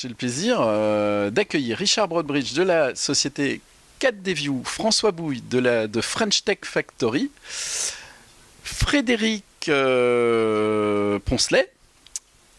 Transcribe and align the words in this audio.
J'ai 0.00 0.06
le 0.06 0.14
plaisir 0.14 0.58
euh, 0.60 1.28
d'accueillir 1.30 1.76
Richard 1.76 2.06
Broadbridge 2.06 2.52
de 2.52 2.62
la 2.62 2.94
société 2.94 3.60
4D 4.00 4.32
View, 4.32 4.62
François 4.62 5.10
Bouille 5.10 5.42
de, 5.50 5.58
la, 5.58 5.88
French 6.00 6.44
Tech 6.44 6.58
Factory, 6.62 7.32
Frédéric 8.62 9.42
euh, 9.68 11.18
Poncelet 11.24 11.72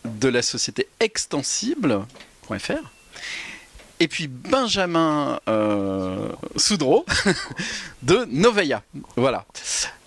de 0.04 0.28
la 0.28 0.42
société 0.42 0.89
extensible.fr 1.00 2.74
et 4.00 4.08
puis 4.08 4.28
Benjamin 4.28 5.39
euh, 5.50 6.30
Soudreau 6.56 7.06
de 8.04 8.26
Noveia. 8.32 8.82
Voilà. 9.18 9.46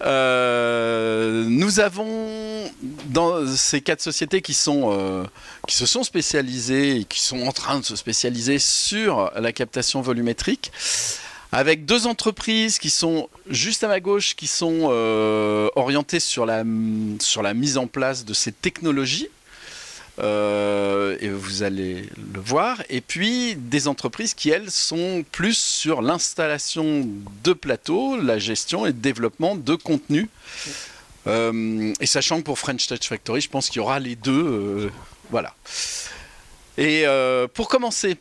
Euh, 0.03 1.45
nous 1.47 1.81
avons 1.81 2.71
dans 3.07 3.47
ces 3.47 3.83
quatre 3.83 4.01
sociétés 4.01 4.41
qui, 4.41 4.55
sont, 4.55 4.91
euh, 4.93 5.25
se 5.69 5.87
sont 5.87 6.05
spécialisées 6.05 7.01
et 7.01 7.05
qui 7.05 7.21
sont 7.21 7.43
en 7.43 7.53
train 7.53 7.81
de 7.81 7.85
se 7.85 7.97
spécialiser 7.97 8.59
sur 8.59 9.31
la 9.37 9.53
captation 9.53 10.01
volumétrique, 10.01 10.73
avec 11.53 11.85
deux 11.85 12.07
entreprises 12.07 12.79
qui 12.79 12.89
sont 12.89 13.29
juste 13.49 13.85
à 13.85 13.89
ma 13.89 14.01
gauche, 14.01 14.35
qui 14.37 14.47
sont 14.47 14.85
orientées 15.77 16.21
sur 16.21 16.47
la, 16.47 16.65
sur 17.21 17.43
la 17.43 17.53
mise 17.53 17.77
en 17.77 17.87
place 17.87 18.25
de 18.25 18.33
ces 18.33 18.53
technologies 18.53 19.29
euh, 20.19 21.17
et 21.21 21.29
vous 21.29 21.63
allez 21.63 22.09
le 22.35 22.41
voir. 22.41 22.83
Et 22.89 23.01
puis 23.01 23.55
des 23.57 23.89
entreprises 23.89 24.35
qui, 24.35 24.51
elles, 24.51 24.71
sont 24.71 25.25
plus 25.33 25.57
sur 25.57 26.03
l'installation 26.03 27.09
de 27.45 27.53
plateaux, 27.53 28.21
la 28.21 28.39
gestion 28.39 28.85
et 28.85 28.91
le 28.91 28.95
développement 28.95 29.57
de 29.57 29.75
contenu. 29.75 30.29
Euh, 31.27 31.93
et 32.01 32.07
sachant 32.07 32.39
que 32.39 32.45
pour 32.45 32.59
French 32.59 32.87
Touch 32.87 33.09
Factory, 33.09 33.41
je 33.41 33.49
pense 33.49 33.69
qu'il 33.69 33.79
y 33.79 33.81
aura 33.81 33.99
les 34.01 34.17
deux. 34.17 34.45
Euh, 34.45 34.91
voilà. 35.31 35.55
Et 36.79 37.05
pour 37.55 37.69
commencer, 37.69 38.17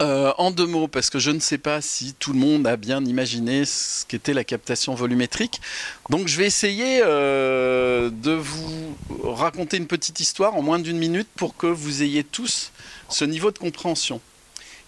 euh, 0.00 0.32
en 0.38 0.50
deux 0.50 0.66
mots, 0.66 0.88
parce 0.88 1.10
que 1.10 1.18
je 1.18 1.30
ne 1.30 1.38
sais 1.38 1.58
pas 1.58 1.80
si 1.80 2.14
tout 2.14 2.32
le 2.32 2.38
monde 2.38 2.66
a 2.66 2.76
bien 2.76 3.04
imaginé 3.04 3.64
ce 3.64 4.04
qu'était 4.06 4.32
la 4.32 4.44
captation 4.44 4.94
volumétrique. 4.94 5.60
Donc 6.08 6.28
je 6.28 6.36
vais 6.38 6.46
essayer 6.46 7.00
euh, 7.02 8.10
de 8.10 8.32
vous 8.32 8.96
raconter 9.22 9.76
une 9.76 9.86
petite 9.86 10.18
histoire 10.20 10.54
en 10.56 10.62
moins 10.62 10.78
d'une 10.78 10.98
minute 10.98 11.28
pour 11.36 11.56
que 11.56 11.66
vous 11.66 12.02
ayez 12.02 12.24
tous 12.24 12.72
ce 13.08 13.24
niveau 13.24 13.50
de 13.50 13.58
compréhension 13.58 14.20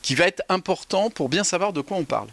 qui 0.03 0.15
va 0.15 0.27
être 0.27 0.43
important 0.49 1.11
pour 1.11 1.29
bien 1.29 1.45
savoir 1.45 1.73
de 1.73 1.81
quoi 1.81 1.97
on 1.97 2.05
parle. 2.05 2.29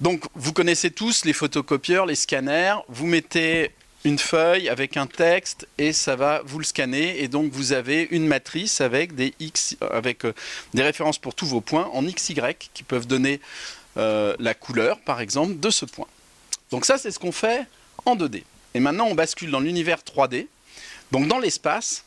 Donc 0.00 0.24
vous 0.34 0.52
connaissez 0.52 0.90
tous 0.90 1.24
les 1.24 1.32
photocopieurs, 1.32 2.06
les 2.06 2.14
scanners, 2.14 2.74
vous 2.88 3.06
mettez 3.06 3.70
une 4.04 4.18
feuille 4.18 4.68
avec 4.68 4.98
un 4.98 5.06
texte 5.06 5.66
et 5.78 5.94
ça 5.94 6.14
va 6.14 6.42
vous 6.44 6.58
le 6.58 6.64
scanner 6.64 7.22
et 7.22 7.28
donc 7.28 7.50
vous 7.52 7.72
avez 7.72 8.06
une 8.10 8.26
matrice 8.26 8.82
avec 8.82 9.14
des 9.14 9.32
x 9.40 9.76
avec 9.80 10.26
euh, 10.26 10.34
des 10.74 10.82
références 10.82 11.18
pour 11.18 11.34
tous 11.34 11.46
vos 11.46 11.62
points 11.62 11.90
en 11.92 12.02
xy 12.02 12.36
qui 12.74 12.82
peuvent 12.82 13.06
donner 13.06 13.40
euh, 13.96 14.36
la 14.38 14.52
couleur 14.52 15.00
par 15.00 15.20
exemple 15.20 15.58
de 15.58 15.70
ce 15.70 15.86
point. 15.86 16.06
Donc 16.70 16.84
ça 16.84 16.98
c'est 16.98 17.10
ce 17.10 17.18
qu'on 17.18 17.32
fait 17.32 17.66
en 18.04 18.14
2D. 18.14 18.42
Et 18.74 18.80
maintenant 18.80 19.06
on 19.06 19.14
bascule 19.14 19.50
dans 19.50 19.60
l'univers 19.60 20.00
3D. 20.00 20.48
Donc 21.10 21.26
dans 21.26 21.38
l'espace, 21.38 22.04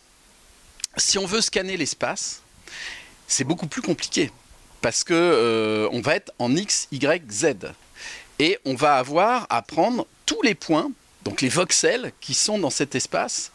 si 0.98 1.18
on 1.18 1.26
veut 1.26 1.42
scanner 1.42 1.78
l'espace, 1.78 2.42
c'est 3.28 3.44
beaucoup 3.44 3.68
plus 3.68 3.82
compliqué 3.82 4.32
parce 4.82 5.04
que 5.04 5.16
euh, 5.16 5.90
on 5.92 6.02
va 6.02 6.16
être 6.16 6.32
en 6.38 6.56
x, 6.56 6.88
y, 6.92 7.24
z 7.32 7.56
et 8.38 8.60
on 8.66 8.76
va 8.76 8.98
avoir 8.98 9.48
à 9.50 9.64
prendre 9.64 10.06
tous 10.28 10.44
les 10.44 10.54
points 10.54 10.92
donc 11.28 11.42
les 11.42 11.50
voxels 11.50 12.14
qui 12.22 12.34
sont 12.34 12.58
dans 12.58 12.70
cet 12.70 12.96
espace 12.96 13.52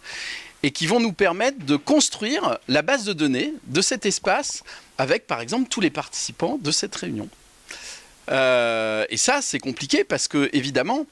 et 0.63 0.73
qui 0.73 0.87
vont 0.87 1.01
nous 1.01 1.15
permettre 1.15 1.65
de 1.65 1.77
construire 1.77 2.59
la 2.69 2.83
base 2.83 3.05
de 3.07 3.15
données 3.15 3.55
de 3.65 3.81
cet 3.81 4.05
espace 4.05 4.63
avec 4.99 5.27
par 5.27 5.41
exemple 5.41 5.71
tous 5.71 5.81
les 5.81 5.89
participants 5.89 6.59
de 6.61 6.71
cette 6.71 6.95
réunion. 6.95 7.31
Euh, 8.31 9.07
et 9.09 9.17
ça 9.17 9.41
c'est 9.41 9.59
compliqué 9.59 10.05
parce 10.05 10.29
que 10.29 10.51
évidemment 10.53 11.07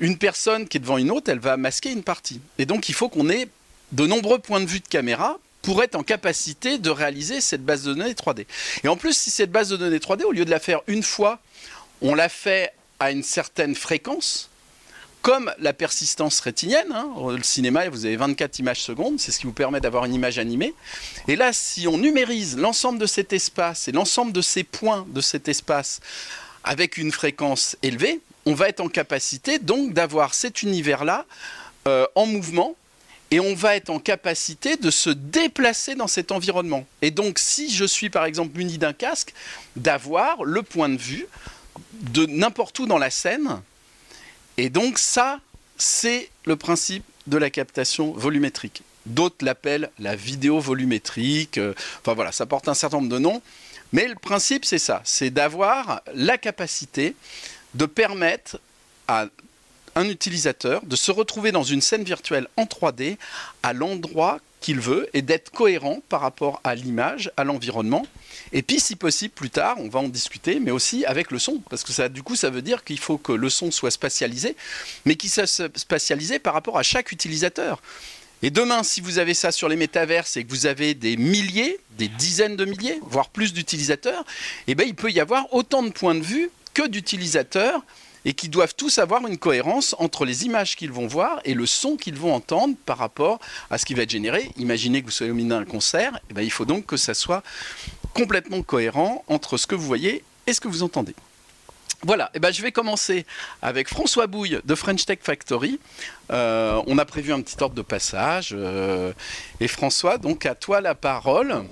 une 0.00 0.18
personne 0.18 0.66
qui 0.66 0.78
est 0.78 0.80
devant 0.80 0.98
une 0.98 1.12
autre 1.12 1.30
elle 1.30 1.38
va 1.38 1.56
masquer 1.56 1.92
une 1.92 2.02
partie. 2.02 2.40
Et 2.58 2.66
donc 2.66 2.88
il 2.88 2.94
faut 2.96 3.08
qu'on 3.08 3.30
ait 3.30 3.46
de 3.92 4.04
nombreux 4.04 4.40
points 4.40 4.60
de 4.60 4.66
vue 4.66 4.80
de 4.80 4.88
caméra 4.88 5.38
pour 5.62 5.80
être 5.80 5.94
en 5.94 6.02
capacité 6.02 6.78
de 6.78 6.90
réaliser 6.90 7.40
cette 7.40 7.64
base 7.64 7.84
de 7.84 7.94
données 7.94 8.14
3D. 8.14 8.46
Et 8.82 8.88
en 8.88 8.96
plus, 8.96 9.16
si 9.16 9.30
cette 9.30 9.52
base 9.52 9.68
de 9.68 9.76
données 9.76 9.98
3D, 9.98 10.24
au 10.24 10.32
lieu 10.32 10.44
de 10.44 10.50
la 10.50 10.58
faire 10.58 10.80
une 10.88 11.04
fois, 11.04 11.38
on 12.02 12.16
la 12.16 12.28
fait 12.28 12.72
à 12.98 13.10
une 13.10 13.22
certaine 13.22 13.74
fréquence, 13.74 14.49
comme 15.22 15.52
la 15.58 15.72
persistance 15.72 16.40
rétinienne. 16.40 16.92
Hein, 16.92 17.10
le 17.36 17.42
cinéma, 17.42 17.88
vous 17.88 18.06
avez 18.06 18.16
24 18.16 18.58
images 18.58 18.80
secondes, 18.80 19.18
c'est 19.18 19.32
ce 19.32 19.38
qui 19.38 19.46
vous 19.46 19.52
permet 19.52 19.80
d'avoir 19.80 20.04
une 20.04 20.14
image 20.14 20.38
animée. 20.38 20.74
Et 21.28 21.36
là, 21.36 21.52
si 21.52 21.86
on 21.86 21.98
numérise 21.98 22.56
l'ensemble 22.56 22.98
de 22.98 23.06
cet 23.06 23.32
espace 23.32 23.88
et 23.88 23.92
l'ensemble 23.92 24.32
de 24.32 24.40
ces 24.40 24.64
points 24.64 25.06
de 25.10 25.20
cet 25.20 25.48
espace 25.48 26.00
avec 26.64 26.96
une 26.96 27.12
fréquence 27.12 27.76
élevée, 27.82 28.20
on 28.46 28.54
va 28.54 28.68
être 28.68 28.80
en 28.80 28.88
capacité 28.88 29.58
donc 29.58 29.92
d'avoir 29.92 30.34
cet 30.34 30.62
univers-là 30.62 31.26
euh, 31.88 32.06
en 32.14 32.26
mouvement 32.26 32.74
et 33.30 33.38
on 33.38 33.54
va 33.54 33.76
être 33.76 33.90
en 33.90 33.98
capacité 33.98 34.76
de 34.76 34.90
se 34.90 35.10
déplacer 35.10 35.94
dans 35.94 36.08
cet 36.08 36.32
environnement. 36.32 36.84
Et 37.00 37.10
donc, 37.10 37.38
si 37.38 37.70
je 37.70 37.84
suis 37.84 38.10
par 38.10 38.24
exemple 38.24 38.56
muni 38.56 38.78
d'un 38.78 38.92
casque, 38.92 39.34
d'avoir 39.76 40.42
le 40.42 40.62
point 40.62 40.88
de 40.88 40.96
vue 40.96 41.26
de 41.92 42.26
n'importe 42.26 42.78
où 42.78 42.86
dans 42.86 42.98
la 42.98 43.10
scène 43.10 43.60
et 44.60 44.68
donc 44.68 44.98
ça, 44.98 45.40
c'est 45.78 46.28
le 46.44 46.54
principe 46.54 47.02
de 47.26 47.38
la 47.38 47.48
captation 47.48 48.12
volumétrique. 48.12 48.82
D'autres 49.06 49.42
l'appellent 49.42 49.90
la 49.98 50.14
vidéo 50.14 50.60
volumétrique. 50.60 51.56
Euh, 51.56 51.72
enfin 52.00 52.12
voilà, 52.12 52.30
ça 52.30 52.44
porte 52.44 52.68
un 52.68 52.74
certain 52.74 52.98
nombre 52.98 53.08
de 53.08 53.18
noms. 53.18 53.40
Mais 53.94 54.06
le 54.06 54.16
principe, 54.16 54.66
c'est 54.66 54.78
ça. 54.78 55.00
C'est 55.02 55.30
d'avoir 55.30 56.02
la 56.12 56.36
capacité 56.36 57.16
de 57.72 57.86
permettre 57.86 58.60
à 59.08 59.28
un 59.94 60.06
utilisateur 60.10 60.82
de 60.84 60.94
se 60.94 61.10
retrouver 61.10 61.52
dans 61.52 61.62
une 61.62 61.80
scène 61.80 62.04
virtuelle 62.04 62.46
en 62.58 62.64
3D 62.64 63.16
à 63.62 63.72
l'endroit 63.72 64.40
qu'il 64.60 64.80
veut 64.80 65.08
et 65.14 65.22
d'être 65.22 65.50
cohérent 65.50 66.00
par 66.08 66.20
rapport 66.20 66.60
à 66.64 66.74
l'image, 66.74 67.30
à 67.36 67.44
l'environnement 67.44 68.06
et 68.52 68.62
puis, 68.62 68.80
si 68.80 68.96
possible, 68.96 69.32
plus 69.32 69.50
tard, 69.50 69.76
on 69.78 69.88
va 69.88 70.00
en 70.00 70.08
discuter, 70.08 70.58
mais 70.60 70.70
aussi 70.70 71.04
avec 71.04 71.30
le 71.30 71.38
son, 71.38 71.60
parce 71.70 71.84
que 71.84 71.92
ça, 71.92 72.08
du 72.08 72.22
coup, 72.22 72.36
ça 72.36 72.50
veut 72.50 72.62
dire 72.62 72.84
qu'il 72.84 72.98
faut 72.98 73.18
que 73.18 73.32
le 73.32 73.48
son 73.48 73.70
soit 73.70 73.90
spatialisé, 73.90 74.56
mais 75.04 75.14
qu'il 75.14 75.30
soit 75.30 75.46
spatialisé 75.46 76.38
par 76.38 76.54
rapport 76.54 76.78
à 76.78 76.82
chaque 76.82 77.12
utilisateur. 77.12 77.80
Et 78.42 78.50
demain, 78.50 78.82
si 78.82 79.00
vous 79.00 79.18
avez 79.18 79.34
ça 79.34 79.52
sur 79.52 79.68
les 79.68 79.76
métaverses 79.76 80.36
et 80.36 80.44
que 80.44 80.50
vous 80.50 80.66
avez 80.66 80.94
des 80.94 81.16
milliers, 81.16 81.78
des 81.98 82.08
dizaines 82.08 82.56
de 82.56 82.64
milliers, 82.64 82.98
voire 83.02 83.28
plus 83.28 83.52
d'utilisateurs, 83.52 84.24
eh 84.66 84.74
ben, 84.74 84.86
il 84.86 84.94
peut 84.94 85.10
y 85.10 85.20
avoir 85.20 85.52
autant 85.52 85.82
de 85.82 85.90
points 85.90 86.14
de 86.14 86.22
vue 86.22 86.50
que 86.72 86.86
d'utilisateurs 86.86 87.84
et 88.24 88.34
qui 88.34 88.48
doivent 88.48 88.74
tous 88.74 88.98
avoir 88.98 89.26
une 89.26 89.38
cohérence 89.38 89.94
entre 89.98 90.24
les 90.24 90.44
images 90.44 90.76
qu'ils 90.76 90.92
vont 90.92 91.06
voir 91.06 91.40
et 91.44 91.54
le 91.54 91.66
son 91.66 91.96
qu'ils 91.96 92.16
vont 92.16 92.34
entendre 92.34 92.74
par 92.86 92.98
rapport 92.98 93.38
à 93.70 93.78
ce 93.78 93.84
qui 93.84 93.94
va 93.94 94.02
être 94.02 94.10
généré. 94.10 94.50
Imaginez 94.56 95.00
que 95.00 95.06
vous 95.06 95.12
soyez 95.12 95.32
au 95.32 95.34
milieu 95.34 95.50
d'un 95.50 95.64
concert, 95.64 96.18
eh 96.30 96.34
ben, 96.34 96.42
il 96.42 96.50
faut 96.50 96.64
donc 96.64 96.86
que 96.86 96.96
ça 96.96 97.14
soit 97.14 97.42
complètement 98.14 98.62
cohérent 98.62 99.24
entre 99.28 99.56
ce 99.56 99.66
que 99.66 99.74
vous 99.74 99.86
voyez 99.86 100.24
et 100.46 100.52
ce 100.52 100.60
que 100.60 100.68
vous 100.68 100.82
entendez. 100.82 101.14
Voilà, 102.02 102.26
et 102.26 102.36
eh 102.36 102.40
ben 102.40 102.50
je 102.50 102.62
vais 102.62 102.72
commencer 102.72 103.26
avec 103.60 103.88
François 103.88 104.26
Bouille 104.26 104.58
de 104.64 104.74
French 104.74 105.04
Tech 105.04 105.18
Factory. 105.20 105.78
Euh, 106.32 106.80
on 106.86 106.96
a 106.96 107.04
prévu 107.04 107.30
un 107.30 107.42
petit 107.42 107.56
ordre 107.60 107.74
de 107.74 107.82
passage. 107.82 108.54
Euh, 108.56 109.12
et 109.60 109.68
François, 109.68 110.16
donc 110.16 110.46
à 110.46 110.54
toi 110.54 110.80
la 110.80 110.94
parole. 110.94 111.62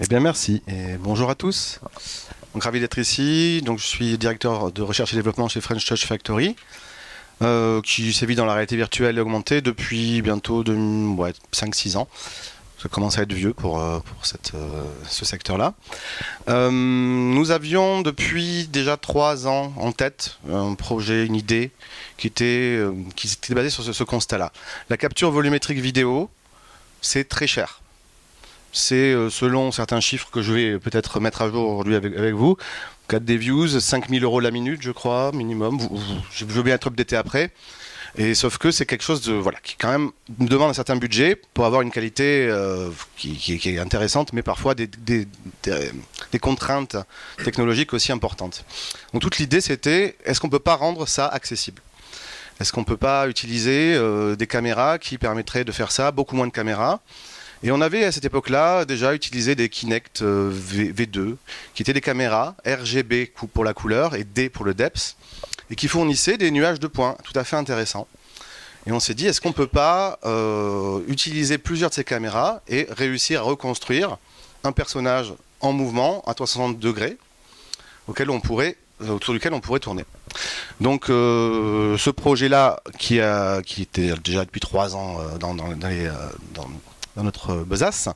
Eh 0.00 0.06
bien 0.08 0.18
merci 0.18 0.62
et 0.66 0.96
bonjour 0.98 1.30
à 1.30 1.36
tous. 1.36 1.78
Donc 2.56 2.64
ravi 2.64 2.80
d'être 2.80 2.96
ici. 2.96 3.60
Donc 3.66 3.78
je 3.78 3.84
suis 3.84 4.16
directeur 4.16 4.72
de 4.72 4.80
recherche 4.80 5.12
et 5.12 5.16
développement 5.16 5.46
chez 5.46 5.60
French 5.60 5.84
Tech 5.84 6.02
Factory. 6.06 6.56
Euh, 7.42 7.82
qui 7.82 8.14
sévit 8.14 8.34
dans 8.34 8.46
la 8.46 8.54
réalité 8.54 8.76
virtuelle 8.76 9.18
et 9.18 9.20
augmentée 9.20 9.60
depuis 9.60 10.22
bientôt 10.22 10.64
5-6 10.64 11.98
ans 11.98 12.08
ça 12.82 12.88
commence 12.88 13.18
à 13.18 13.22
être 13.22 13.32
vieux 13.34 13.52
pour, 13.52 13.78
euh, 13.78 13.98
pour 13.98 14.22
euh, 14.54 14.84
ce 15.06 15.26
secteur-là. 15.26 15.74
Nous 16.48 17.50
avions 17.50 18.00
depuis 18.00 18.68
déjà 18.68 18.96
trois 18.96 19.46
ans 19.46 19.74
en 19.76 19.92
tête 19.92 20.38
un 20.50 20.74
projet, 20.74 21.26
une 21.26 21.34
idée 21.34 21.72
qui 22.16 22.26
était, 22.26 22.80
qui 23.16 23.28
était 23.28 23.54
basée 23.54 23.68
sur 23.68 23.84
ce, 23.84 24.04
constat-là. 24.04 24.50
La 24.88 24.96
capture 24.96 25.30
volumétrique 25.30 25.78
vidéo, 25.78 26.30
c'est 27.02 27.28
très 27.28 27.46
cher. 27.46 27.82
C'est 28.78 29.14
selon 29.30 29.72
certains 29.72 30.00
chiffres 30.00 30.28
que 30.30 30.42
je 30.42 30.52
vais 30.52 30.78
peut-être 30.78 31.18
mettre 31.18 31.40
à 31.40 31.48
jour 31.48 31.66
aujourd'hui 31.70 31.94
avec, 31.94 32.34
vous. 32.34 32.58
4 33.08 33.24
des 33.24 33.38
views, 33.38 33.68
5000 33.68 34.22
euros 34.22 34.38
la 34.38 34.50
minute, 34.50 34.82
je 34.82 34.90
crois, 34.90 35.32
minimum. 35.32 35.78
Je 36.30 36.44
veux 36.44 36.62
bien 36.62 36.74
être 36.74 36.88
updaté 36.88 37.16
après. 37.16 37.52
Et 38.18 38.34
sauf 38.34 38.58
que 38.58 38.70
c'est 38.70 38.84
quelque 38.84 39.02
chose 39.02 39.22
de 39.22 39.32
voilà 39.32 39.58
qui 39.60 39.76
quand 39.76 39.90
même 39.90 40.10
demande 40.28 40.70
un 40.70 40.74
certain 40.74 40.96
budget 40.96 41.40
pour 41.54 41.64
avoir 41.64 41.80
une 41.80 41.90
qualité 41.90 42.46
euh, 42.50 42.90
qui, 43.16 43.60
est 43.64 43.78
intéressante, 43.78 44.34
mais 44.34 44.42
parfois 44.42 44.74
des, 44.74 45.26
contraintes 46.38 46.96
technologiques 47.44 47.94
aussi 47.94 48.12
importantes. 48.12 48.64
Donc 49.14 49.22
toute 49.22 49.38
l'idée 49.38 49.62
c'était 49.62 50.16
est-ce 50.24 50.38
qu'on 50.40 50.50
peut 50.50 50.58
pas 50.58 50.76
rendre 50.76 51.08
ça 51.08 51.26
accessible? 51.26 51.80
Est-ce 52.60 52.72
qu'on 52.72 52.84
peut 52.84 52.96
pas 52.98 53.26
utiliser 53.28 53.94
euh, 53.94 54.36
des 54.36 54.46
caméras 54.46 54.98
qui 54.98 55.16
permettraient 55.16 55.64
de 55.64 55.72
faire 55.72 55.92
ça, 55.92 56.10
beaucoup 56.10 56.36
moins 56.36 56.46
de 56.46 56.52
caméras? 56.52 57.00
Et 57.66 57.72
on 57.72 57.80
avait 57.80 58.04
à 58.04 58.12
cette 58.12 58.24
époque-là 58.24 58.84
déjà 58.84 59.12
utilisé 59.12 59.56
des 59.56 59.68
Kinect 59.68 60.22
v, 60.22 61.06
2 61.06 61.36
qui 61.74 61.82
étaient 61.82 61.92
des 61.92 62.00
caméras 62.00 62.54
RGB 62.64 63.32
pour 63.52 63.64
la 63.64 63.74
couleur 63.74 64.14
et 64.14 64.22
D 64.22 64.48
pour 64.48 64.64
le 64.64 64.72
depth, 64.72 65.16
et 65.68 65.74
qui 65.74 65.88
fournissaient 65.88 66.38
des 66.38 66.52
nuages 66.52 66.78
de 66.78 66.86
points 66.86 67.16
tout 67.24 67.36
à 67.36 67.42
fait 67.42 67.56
intéressants. 67.56 68.06
Et 68.86 68.92
on 68.92 69.00
s'est 69.00 69.14
dit, 69.14 69.26
est-ce 69.26 69.40
qu'on 69.40 69.48
ne 69.48 69.54
peut 69.54 69.66
pas 69.66 70.20
utiliser 71.08 71.58
plusieurs 71.58 71.90
de 71.90 71.94
ces 71.96 72.04
caméras 72.04 72.62
et 72.68 72.86
réussir 72.88 73.40
à 73.40 73.42
reconstruire 73.42 74.16
un 74.62 74.70
personnage 74.70 75.34
en 75.60 75.72
mouvement 75.72 76.22
à 76.28 76.34
360 76.34 76.78
degrés 76.78 77.18
pourrait, 78.44 78.76
autour 79.08 79.34
duquel 79.34 79.52
on 79.54 79.60
pourrait 79.60 79.80
tourner. 79.80 80.04
Donc 80.80 81.10
euh, 81.10 81.96
ce 81.98 82.10
projet-là, 82.10 82.80
qui, 82.98 83.18
était 83.18 84.12
déjà 84.22 84.44
depuis 84.44 84.60
trois 84.60 84.94
ans 84.94 85.18
euh, 85.20 85.38
dans, 85.38 85.56
euh, 85.56 85.74
dans, 86.54 86.68
notre 87.22 87.56
besace, 87.64 88.08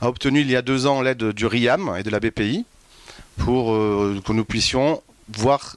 a 0.00 0.08
obtenu 0.08 0.40
il 0.40 0.50
y 0.50 0.56
a 0.56 0.62
deux 0.62 0.86
ans 0.86 1.02
l'aide 1.02 1.32
du 1.32 1.46
RIAM 1.46 1.94
et 1.98 2.02
de 2.02 2.10
la 2.10 2.20
BPI 2.20 2.64
pour 3.36 3.68
que 3.68 4.32
nous 4.32 4.44
puissions 4.44 5.02
voir 5.28 5.76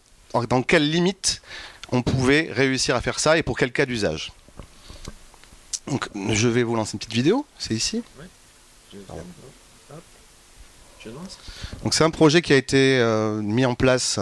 dans 0.50 0.64
quelles 0.64 0.90
limites 0.90 1.42
on 1.92 2.02
pouvait 2.02 2.50
réussir 2.52 2.96
à 2.96 3.02
faire 3.02 3.20
ça 3.20 3.38
et 3.38 3.44
pour 3.44 3.58
quel 3.58 3.72
cas 3.72 3.86
d'usage. 3.86 4.32
Donc 5.88 6.10
je 6.30 6.48
vais 6.48 6.64
vous 6.64 6.76
lancer 6.76 6.94
une 6.94 7.00
petite 7.00 7.14
vidéo, 7.14 7.46
c'est 7.58 7.74
ici. 7.74 8.02
Donc 11.84 11.94
c'est 11.94 12.04
un 12.04 12.12
projet 12.12 12.42
qui 12.42 12.54
a 12.54 12.56
été 12.56 13.00
euh, 13.00 13.42
mis 13.42 13.66
en 13.66 13.76
place 13.76 14.20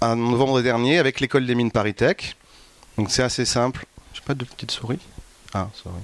en 0.00 0.16
novembre 0.16 0.60
dernier 0.62 0.98
avec 0.98 1.20
l'école 1.20 1.46
des 1.46 1.54
mines 1.54 1.70
Paris-Tech. 1.70 2.36
Donc 2.98 3.10
c'est 3.10 3.22
assez 3.22 3.44
simple. 3.44 3.86
Je 4.12 4.20
pas 4.20 4.34
de 4.34 4.44
petite 4.44 4.70
souris. 4.70 5.00
Ah, 5.54 5.68
souris. 5.74 5.94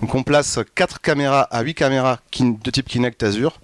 Donc 0.00 0.14
on 0.14 0.22
place 0.22 0.58
4 0.74 1.00
caméras 1.00 1.42
à 1.42 1.62
8 1.62 1.74
caméras 1.74 2.18
de 2.40 2.70
type 2.70 2.88
Kinect 2.88 3.22
Azure. 3.22 3.60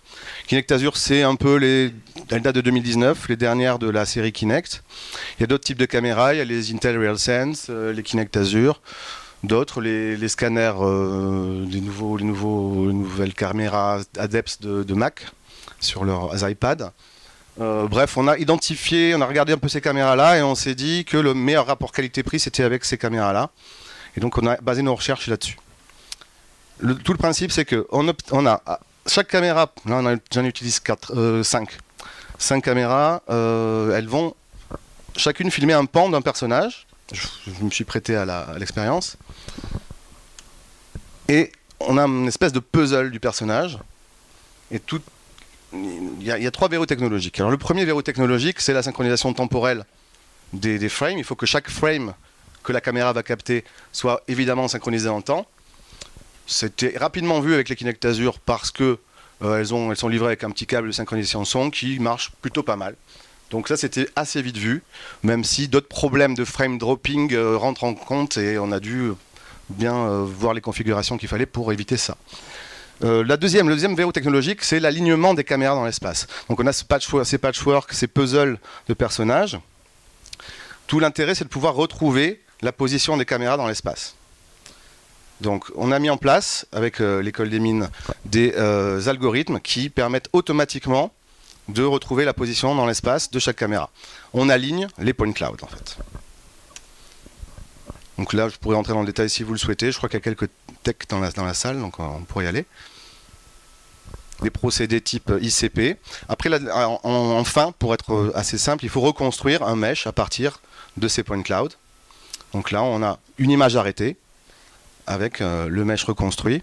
Kinect 0.46 0.70
Azure, 0.72 0.96
c'est 0.96 1.22
un 1.22 1.34
peu 1.34 1.56
les. 1.56 1.92
Elle 2.30 2.42
date 2.42 2.54
de 2.54 2.60
2019, 2.60 3.28
les 3.28 3.36
dernières 3.36 3.78
de 3.78 3.90
la 3.90 4.06
série 4.06 4.32
Kinect. 4.32 4.82
Il 5.38 5.42
y 5.42 5.44
a 5.44 5.46
d'autres 5.46 5.64
types 5.64 5.78
de 5.78 5.86
caméras, 5.86 6.34
il 6.34 6.38
y 6.38 6.40
a 6.40 6.44
les 6.44 6.72
Intel 6.72 6.98
RealSense, 6.98 7.66
euh, 7.70 7.92
les 7.92 8.02
Kinect 8.02 8.36
Azure. 8.36 8.80
D'autres, 9.42 9.82
les, 9.82 10.28
scanners, 10.28 10.72
euh, 10.80 11.66
les, 11.68 11.82
nouveaux, 11.82 12.16
les, 12.16 12.24
nouvelles 12.24 13.34
caméras 13.34 14.00
ADEPS 14.16 14.60
de, 14.62 14.94
Mac 14.94 15.26
sur 15.80 16.04
leurs 16.04 16.48
iPads. 16.48 16.92
Euh, 17.60 17.86
bref, 17.86 18.16
on 18.16 18.26
a 18.26 18.38
identifié, 18.38 19.14
on 19.14 19.20
a 19.20 19.26
regardé 19.26 19.52
un 19.52 19.58
peu 19.58 19.68
ces 19.68 19.82
caméras-là 19.82 20.38
et 20.38 20.42
on 20.42 20.54
s'est 20.54 20.74
dit 20.74 21.04
que 21.04 21.18
le 21.18 21.34
meilleur 21.34 21.66
rapport 21.66 21.92
qualité-prix 21.92 22.40
c'était 22.40 22.62
avec 22.62 22.86
ces 22.86 22.96
caméras-là. 22.96 23.50
Et 24.16 24.20
donc 24.20 24.38
on 24.38 24.46
a 24.46 24.56
basé 24.56 24.82
nos 24.82 24.94
recherches 24.94 25.26
là-dessus. 25.26 25.58
tout 27.04 27.12
le 27.12 27.18
principe 27.18 27.52
c'est 27.52 27.64
que 27.64 27.86
on, 27.90 28.08
a 28.46 28.60
chaque 29.06 29.28
caméra, 29.28 29.72
là 29.86 30.16
j'en 30.32 30.44
utilise 30.44 30.80
4, 30.80 31.42
5. 31.42 31.78
5 32.36 32.64
caméras, 32.64 33.22
euh, 33.30 33.96
elles 33.96 34.08
vont 34.08 34.34
chacune 35.16 35.50
filmer 35.50 35.72
un 35.72 35.84
pan 35.84 36.08
d'un 36.08 36.20
personnage 36.20 36.86
je, 37.12 37.64
me 37.64 37.70
suis 37.70 37.84
prêté 37.84 38.16
à 38.16 38.56
l'expérience. 38.58 39.16
Et 41.28 41.52
on 41.80 41.98
a 41.98 42.06
une 42.06 42.28
espèce 42.28 42.52
de 42.52 42.60
puzzle 42.60 43.10
du 43.10 43.20
personnage. 43.20 43.78
Et. 44.70 44.80
Il 45.76 46.22
y, 46.22 46.30
a, 46.30 46.50
trois 46.52 46.68
verrous 46.68 46.86
technologiques. 46.86 47.40
Alors 47.40 47.50
le 47.50 47.58
premier 47.58 47.84
verrou 47.84 48.00
technologique, 48.00 48.60
c'est 48.60 48.72
la 48.72 48.84
synchronisation 48.84 49.32
temporelle 49.34 49.84
des, 50.52 50.88
frames. 50.88 51.18
Il 51.18 51.24
faut 51.24 51.34
que 51.34 51.46
chaque 51.46 51.68
frame 51.68 52.14
que 52.64 52.72
la 52.72 52.80
caméra 52.80 53.12
va 53.12 53.22
capter 53.22 53.64
soit 53.92 54.22
évidemment 54.26 54.66
synchronisé 54.66 55.08
en 55.08 55.20
temps. 55.20 55.46
C'était 56.46 56.94
rapidement 56.98 57.40
vu 57.40 57.54
avec 57.54 57.68
les 57.68 57.76
Kinect 57.76 58.04
Azure 58.04 58.38
parce 58.40 58.70
que 58.70 58.98
euh, 59.42 59.58
elles, 59.58 59.72
ont, 59.74 59.90
elles 59.90 59.96
sont 59.96 60.08
livrées 60.08 60.28
avec 60.28 60.44
un 60.44 60.50
petit 60.50 60.66
câble 60.66 60.88
de 60.88 60.92
synchronisation 60.92 61.44
son 61.44 61.70
qui 61.70 61.98
marche 61.98 62.32
plutôt 62.42 62.62
pas 62.62 62.76
mal. 62.76 62.96
Donc 63.50 63.68
ça, 63.68 63.76
c'était 63.76 64.08
assez 64.16 64.42
vite 64.42 64.56
vu, 64.56 64.82
même 65.22 65.44
si 65.44 65.68
d'autres 65.68 65.88
problèmes 65.88 66.34
de 66.34 66.44
frame 66.44 66.78
dropping 66.78 67.32
euh, 67.34 67.56
rentrent 67.56 67.84
en 67.84 67.94
compte 67.94 68.36
et 68.36 68.58
on 68.58 68.72
a 68.72 68.80
dû 68.80 69.12
bien 69.70 69.94
euh, 69.94 70.24
voir 70.24 70.54
les 70.54 70.60
configurations 70.60 71.16
qu'il 71.16 71.28
fallait 71.28 71.46
pour 71.46 71.72
éviter 71.72 71.96
ça. 71.96 72.16
La 73.00 73.36
deuxième, 73.36 73.68
le 73.68 73.74
deuxième 73.74 73.94
verrou 73.94 74.12
technologique, 74.12 74.62
c'est 74.62 74.80
l'alignement 74.80 75.34
des 75.34 75.44
caméras 75.44 75.74
dans 75.74 75.84
l'espace. 75.84 76.26
Donc 76.48 76.60
on 76.60 76.66
a 76.66 76.72
ces 76.72 76.84
patchwork, 77.38 77.92
ces 77.92 78.06
puzzles 78.06 78.58
de 78.88 78.94
personnages. 78.94 79.58
Tout 80.86 81.00
l'intérêt, 81.00 81.34
c'est 81.34 81.44
de 81.44 81.50
pouvoir 81.50 81.74
retrouver 81.74 82.40
la 82.64 82.72
position 82.72 83.16
des 83.16 83.26
caméras 83.26 83.56
dans 83.56 83.66
l'espace. 83.66 84.14
Donc 85.40 85.70
on 85.76 85.92
a 85.92 85.98
mis 85.98 86.08
en 86.08 86.16
place, 86.16 86.66
avec 86.72 86.98
l'école 86.98 87.50
des 87.50 87.60
mines, 87.60 87.90
des 88.24 88.54
algorithmes 89.06 89.60
qui 89.60 89.90
permettent 89.90 90.30
automatiquement 90.32 91.12
de 91.68 91.82
retrouver 91.82 92.24
la 92.24 92.32
position 92.32 92.74
dans 92.74 92.86
l'espace 92.86 93.30
de 93.30 93.38
chaque 93.38 93.56
caméra. 93.56 93.90
On 94.32 94.48
aligne 94.48 94.88
les 94.98 95.12
point 95.12 95.32
cloud 95.32 95.58
en 95.62 95.66
fait. 95.66 95.98
Donc 98.16 98.32
là, 98.32 98.48
je 98.48 98.56
pourrais 98.56 98.76
rentrer 98.76 98.92
dans 98.92 99.00
le 99.00 99.06
détail 99.06 99.28
si 99.28 99.42
vous 99.42 99.52
le 99.52 99.58
souhaitez. 99.58 99.90
Je 99.90 99.96
crois 99.96 100.08
qu'il 100.08 100.18
y 100.18 100.22
a 100.22 100.24
quelques 100.24 100.48
techs 100.82 101.08
dans 101.08 101.20
la, 101.20 101.54
salle, 101.54 101.80
donc 101.80 101.98
on 101.98 102.20
pourrait 102.20 102.44
y 102.44 102.48
aller. 102.48 102.64
Des 104.42 104.50
procédés 104.50 105.00
type 105.00 105.32
ICP. 105.40 105.98
Après, 106.28 106.48
enfin, 107.02 107.72
pour 107.78 107.92
être 107.92 108.32
assez 108.34 108.56
simple, 108.56 108.84
il 108.84 108.88
faut 108.88 109.00
reconstruire 109.00 109.62
un 109.64 109.74
mesh 109.74 110.06
à 110.06 110.12
partir 110.12 110.60
de 110.96 111.08
ces 111.08 111.22
point 111.24 111.42
cloud. 111.42 111.74
Donc 112.54 112.70
là, 112.70 112.84
on 112.84 113.02
a 113.02 113.18
une 113.38 113.50
image 113.50 113.74
arrêtée 113.74 114.16
avec 115.08 115.40
euh, 115.40 115.68
le 115.68 115.84
mesh 115.84 116.04
reconstruit. 116.04 116.62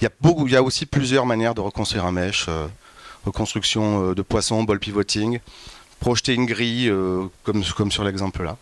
Il 0.00 0.08
y, 0.50 0.56
a 0.56 0.62
aussi 0.62 0.86
plusieurs 0.86 1.26
manières 1.26 1.54
de 1.54 1.60
reconstruire 1.60 2.06
un 2.06 2.12
mesh. 2.12 2.46
Euh, 2.48 2.68
reconstruction 3.24 4.10
euh, 4.10 4.14
de 4.14 4.22
poissons, 4.22 4.62
ball 4.62 4.78
pivoting, 4.78 5.40
projeter 5.98 6.34
une 6.34 6.46
grille 6.46 6.92
comme, 7.42 7.90
sur 7.90 8.04
l'exemple 8.04 8.44
là. 8.44 8.56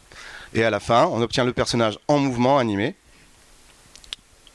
Et 0.55 0.65
à 0.65 0.71
la 0.71 0.81
fin, 0.81 1.05
on 1.05 1.21
obtient 1.21 1.45
le 1.45 1.53
personnage 1.53 1.99
en 2.09 2.19
mouvement 2.19 2.59
animé, 2.59 2.95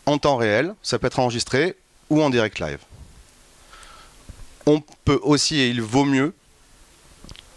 en 0.07 0.17
temps 0.17 0.35
réel, 0.35 0.73
ça 0.81 0.99
peut 0.99 1.07
être 1.07 1.19
enregistré 1.19 1.75
ou 2.09 2.21
en 2.23 2.29
direct 2.31 2.59
live. 2.59 2.79
On 4.65 4.81
peut 5.05 5.19
aussi, 5.21 5.59
et 5.59 5.69
il 5.69 5.81
vaut 5.81 6.05
mieux, 6.05 6.33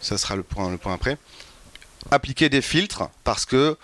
ça 0.01 0.19
sera 0.19 0.37
le 0.37 0.43
point 0.43 0.79
après, 0.93 1.19
appliquer 2.11 2.49
des 2.49 2.63
filtres 2.63 3.09
parce 3.25 3.45
que 3.45 3.77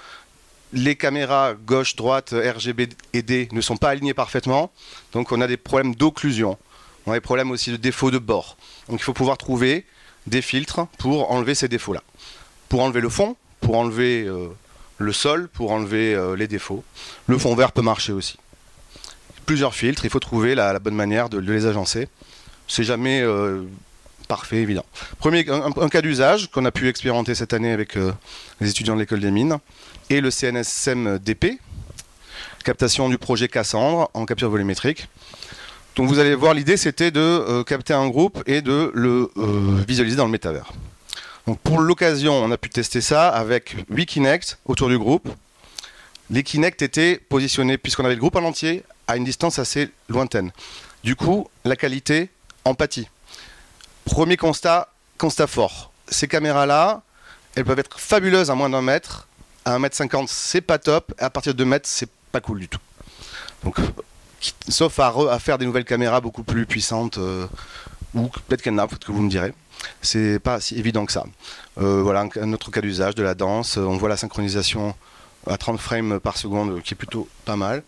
les 0.72 0.96
caméras 0.96 1.54
gauche, 1.54 1.96
droite, 1.96 2.34
RGB 2.34 2.88
et 3.12 3.22
D 3.22 3.48
ne 3.52 3.60
sont 3.60 3.76
pas 3.76 3.90
alignées 3.90 4.14
parfaitement, 4.14 4.72
donc 5.12 5.30
on 5.32 5.40
a 5.40 5.46
des 5.46 5.56
problèmes 5.56 5.94
d'occlusion. 5.94 6.58
On 7.06 7.12
a 7.12 7.14
des 7.14 7.20
problèmes 7.20 7.50
aussi 7.50 7.70
de 7.70 7.76
défauts 7.76 8.10
de 8.10 8.18
bord. 8.18 8.56
Donc 8.88 9.00
il 9.00 9.02
faut 9.02 9.12
pouvoir 9.12 9.38
trouver 9.38 9.84
des 10.26 10.42
filtres 10.42 10.86
pour 10.98 11.30
enlever 11.30 11.54
ces 11.54 11.68
défauts-là. 11.68 12.02
Pour 12.68 12.82
enlever 12.82 13.00
le 13.00 13.08
fond, 13.08 13.36
pour 13.60 13.76
enlever 13.76 14.24
euh, 14.24 14.48
le 14.98 15.12
sol, 15.12 15.48
pour 15.48 15.70
enlever 15.70 16.14
euh, 16.14 16.34
les 16.34 16.48
défauts. 16.48 16.82
Le 17.26 17.38
fond 17.38 17.54
vert 17.54 17.72
peut 17.72 17.82
marcher 17.82 18.12
aussi. 18.12 18.38
Plusieurs 19.46 19.74
filtres, 19.74 20.04
il 20.04 20.10
faut 20.10 20.20
trouver 20.20 20.54
la, 20.54 20.78
bonne 20.78 20.94
manière 20.94 21.28
de, 21.28 21.38
les 21.38 21.66
agencer. 21.66 22.08
C'est 22.66 22.84
jamais 22.84 23.20
euh, 23.20 23.62
parfait, 24.34 24.56
évident. 24.56 24.84
Premier, 25.18 25.46
un, 25.48 25.88
cas 25.88 26.02
d'usage 26.02 26.50
qu'on 26.50 26.64
a 26.64 26.72
pu 26.72 26.88
expérimenter 26.88 27.36
cette 27.36 27.52
année 27.52 27.70
avec 27.70 27.96
les 28.60 28.68
étudiants 28.68 28.96
de 28.96 29.00
l'école 29.00 29.20
des 29.20 29.30
mines 29.30 29.58
et 30.10 30.20
le 30.20 30.32
CNSM 30.32 31.18
DP, 31.18 31.60
captation 32.64 33.08
du 33.08 33.16
projet 33.16 33.46
Cassandre 33.46 34.10
en 34.12 34.26
capture 34.26 34.50
volumétrique. 34.50 35.06
Donc 35.94 36.08
vous 36.08 36.18
allez 36.18 36.34
voir, 36.34 36.52
l'idée 36.52 36.76
c'était 36.76 37.12
de 37.12 37.20
euh, 37.20 37.62
capter 37.62 37.94
un 37.94 38.08
groupe 38.08 38.42
et 38.48 38.60
de 38.60 38.90
le 38.92 39.30
euh, 39.36 39.84
visualiser 39.86 40.16
dans 40.16 40.24
le 40.24 40.32
métavers. 40.32 40.72
Donc 41.46 41.60
pour 41.60 41.78
l'occasion, 41.78 42.34
on 42.34 42.50
a 42.50 42.56
pu 42.56 42.70
tester 42.70 43.00
ça 43.00 43.28
avec 43.28 43.76
8 43.88 44.06
Kinect 44.06 44.58
autour 44.66 44.88
du 44.88 44.98
groupe. 44.98 45.28
Les 46.30 46.42
Kinect 46.42 46.82
étaient 46.82 47.18
positionnés, 47.28 47.78
puisqu'on 47.78 48.04
avait 48.04 48.14
le 48.14 48.20
groupe 48.20 48.34
en 48.34 48.42
entier, 48.42 48.82
à 49.06 49.16
une 49.16 49.24
distance 49.24 49.60
assez 49.60 49.90
lointaine. 50.08 50.50
Du 51.04 51.14
coup, 51.14 51.48
la 51.64 51.76
qualité 51.76 52.30
en 52.64 52.74
pâtit. 52.74 53.06
Premier 54.04 54.36
constat, 54.36 54.88
constat 55.18 55.46
fort. 55.46 55.92
Ces 56.08 56.28
caméras-là, 56.28 57.02
elles 57.54 57.64
peuvent 57.64 57.78
être 57.78 57.98
fabuleuses 57.98 58.50
à 58.50 58.54
moins 58.54 58.70
d'un 58.70 58.82
mètre. 58.82 59.28
À 59.64 59.78
1m50, 59.78 60.26
c'est 60.28 60.60
pas 60.60 60.78
top. 60.78 61.14
À 61.18 61.30
partir 61.30 61.54
de 61.54 61.58
2 61.58 61.64
mètres, 61.64 61.88
c'est 61.88 62.10
pas 62.32 62.40
cool 62.40 62.60
du 62.60 62.68
tout. 62.68 62.80
Donc 63.62 63.78
sauf 64.68 64.98
à, 64.98 65.38
faire 65.38 65.58
des 65.58 65.66
nouvelles 65.66 65.84
caméras 65.84 66.20
beaucoup 66.20 66.42
plus 66.42 66.66
puissantes, 66.66 67.18
euh, 67.18 67.46
ou 68.14 68.28
peut-être 68.28 68.62
qu'il 68.62 68.72
y 68.72 68.74
en 68.74 68.78
a, 68.78 68.86
peut-être 68.86 69.06
que 69.06 69.12
vous 69.12 69.22
me 69.22 69.30
direz. 69.30 69.54
C'est 70.02 70.38
pas 70.38 70.60
si 70.60 70.78
évident 70.78 71.06
que 71.06 71.12
ça. 71.12 71.24
Euh, 71.78 72.02
voilà 72.02 72.26
un, 72.40 72.52
autre 72.52 72.70
cas 72.70 72.80
d'usage 72.80 73.14
de 73.14 73.22
la 73.22 73.34
danse. 73.34 73.76
On 73.76 73.96
voit 73.96 74.08
la 74.08 74.16
synchronisation 74.16 74.94
à 75.46 75.56
30 75.56 75.78
frames 75.78 76.20
par 76.20 76.36
seconde, 76.36 76.82
qui 76.82 76.94
est 76.94 76.96
plutôt 76.96 77.28
pas 77.44 77.56
mal. 77.56 77.82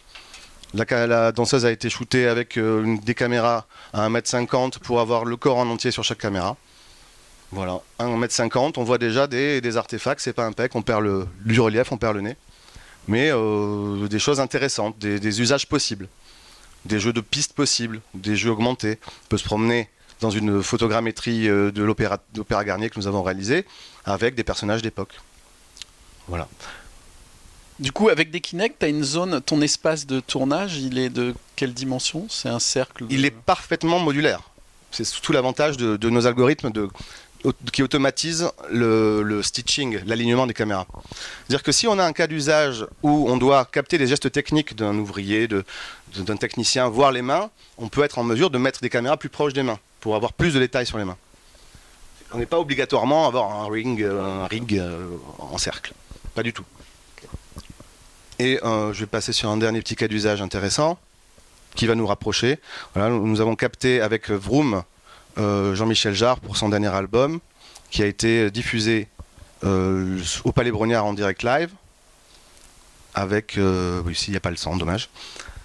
La, 0.74 1.32
danseuse 1.32 1.64
a 1.64 1.70
été 1.70 1.88
shootée 1.88 2.26
avec 2.26 2.58
euh, 2.58 2.96
des 3.02 3.14
caméras 3.14 3.66
à 3.92 4.08
1m50 4.08 4.78
pour 4.80 5.00
avoir 5.00 5.24
le 5.24 5.36
corps 5.36 5.58
en 5.58 5.68
entier 5.68 5.90
sur 5.90 6.04
chaque 6.04 6.18
caméra. 6.18 6.56
Voilà, 7.52 7.80
1m50, 8.00 8.74
on 8.76 8.84
voit 8.84 8.98
déjà 8.98 9.26
des, 9.26 9.60
des 9.60 9.76
artefacts, 9.76 10.20
c'est 10.20 10.32
pas 10.32 10.44
impec, 10.44 10.74
on 10.74 10.82
perd 10.82 11.02
le, 11.04 11.28
du 11.44 11.60
relief, 11.60 11.92
on 11.92 11.96
perd 11.96 12.16
le 12.16 12.22
nez. 12.22 12.36
mais 13.06 13.30
euh, 13.30 14.08
des 14.08 14.18
choses 14.18 14.40
intéressantes, 14.40 14.98
des, 14.98 15.40
usages 15.40 15.68
possibles, 15.68 16.08
des 16.84 16.98
jeux 16.98 17.12
de 17.12 17.20
pistes 17.20 17.52
possibles, 17.52 18.00
des 18.14 18.34
jeux 18.34 18.50
augmentés. 18.50 18.98
On 19.06 19.28
peut 19.28 19.38
se 19.38 19.44
promener 19.44 19.88
dans 20.20 20.30
une 20.30 20.62
photogrammétrie 20.62 21.48
euh, 21.48 21.70
de 21.70 21.84
l'opéra 21.84 22.18
Garnier 22.64 22.90
que 22.90 22.98
nous 22.98 23.06
avons 23.06 23.22
réalisé 23.22 23.64
avec 24.04 24.34
des 24.34 24.44
personnages 24.44 24.82
d'époque. 24.82 25.20
Voilà. 26.26 26.48
Du 27.78 27.92
coup, 27.92 28.08
avec 28.08 28.30
des 28.30 28.40
Kinect, 28.40 28.76
tu 28.78 28.86
as 28.86 28.88
une 28.88 29.04
zone, 29.04 29.40
ton 29.42 29.60
espace 29.60 30.06
de 30.06 30.20
tournage, 30.20 30.78
il 30.78 30.98
est 30.98 31.10
de 31.10 31.34
quelle 31.56 31.74
dimension? 31.74 32.26
C'est 32.30 32.48
un 32.48 32.58
cercle 32.58 33.04
Il 33.10 33.24
est 33.26 33.30
parfaitement 33.30 33.98
modulaire. 33.98 34.40
C'est 34.90 35.04
tout 35.20 35.32
l'avantage 35.32 35.76
de, 35.76 36.08
nos 36.08 36.26
algorithmes 36.26 36.72
qui 37.72 37.82
automatisent 37.82 38.50
le, 38.70 39.42
stitching, 39.42 40.00
l'alignement 40.06 40.46
des 40.46 40.54
caméras. 40.54 40.86
C'est-à-dire 41.46 41.62
que 41.62 41.72
si 41.72 41.86
on 41.86 41.98
a 41.98 42.04
un 42.04 42.14
cas 42.14 42.26
d'usage 42.26 42.86
où 43.02 43.28
on 43.28 43.36
doit 43.36 43.66
capter 43.66 43.98
les 43.98 44.06
gestes 44.06 44.32
techniques 44.32 44.74
d'un 44.74 44.96
ouvrier, 44.96 45.46
d'un 45.46 46.36
technicien, 46.36 46.88
voir 46.88 47.12
les 47.12 47.22
mains, 47.22 47.50
on 47.76 47.88
peut 47.88 48.04
être 48.04 48.18
en 48.18 48.24
mesure 48.24 48.48
de 48.48 48.56
mettre 48.56 48.80
des 48.80 48.88
caméras 48.88 49.18
plus 49.18 49.28
proches 49.28 49.52
des 49.52 49.62
mains 49.62 49.78
pour 50.00 50.16
avoir 50.16 50.32
plus 50.32 50.54
de 50.54 50.60
détails 50.60 50.86
sur 50.86 50.96
les 50.96 51.04
mains. 51.04 51.18
On 52.32 52.38
n'est 52.38 52.46
pas 52.46 52.58
obligatoirement 52.58 53.26
avoir 53.26 53.52
un 53.52 53.68
ring, 53.68 54.02
un 54.02 54.46
rig 54.46 54.78
euh, 54.78 55.08
en 55.38 55.58
cercle. 55.58 55.92
Pas 56.34 56.42
du 56.42 56.54
tout. 56.54 56.64
Et 58.38 58.60
euh, 58.62 58.92
je 58.92 59.00
vais 59.00 59.06
passer 59.06 59.32
sur 59.32 59.48
un 59.48 59.56
dernier 59.56 59.80
petit 59.80 59.96
cas 59.96 60.08
d'usage 60.08 60.42
intéressant 60.42 60.98
qui 61.74 61.86
va 61.86 61.94
nous 61.94 62.06
rapprocher. 62.06 62.58
nous 62.94 63.40
avons 63.40 63.56
capté 63.56 64.00
avec 64.00 64.30
Vroom 64.30 64.82
euh, 65.38 65.74
Jean-Michel 65.74 66.14
Jarre 66.14 66.40
pour 66.40 66.56
son 66.56 66.68
dernier 66.70 66.88
album 66.88 67.40
qui 67.90 68.02
a 68.02 68.06
été 68.06 68.50
diffusé 68.50 69.08
euh, 69.64 70.18
au 70.44 70.52
Palais 70.52 70.70
Brognard 70.70 71.04
en 71.04 71.12
direct 71.12 71.42
live 71.42 71.70
avec, 73.14 73.58
oui, 73.58 74.12
ici 74.12 74.26
il 74.28 74.32
n'y 74.32 74.36
a 74.36 74.40
pas 74.40 74.50
le 74.50 74.56
son, 74.56 74.76
dommage, 74.76 75.08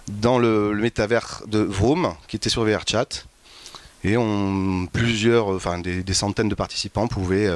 dans 0.08 0.38
le, 0.38 0.74
métavers 0.74 1.42
de 1.46 1.58
Vroom 1.58 2.14
qui 2.26 2.36
était 2.36 2.48
sur 2.48 2.64
VRChat 2.64 3.24
et 4.04 4.16
plusieurs, 4.92 5.48
enfin 5.48 5.78
des, 5.78 6.14
centaines 6.14 6.48
de 6.48 6.54
participants 6.54 7.08
pouvaient 7.08 7.50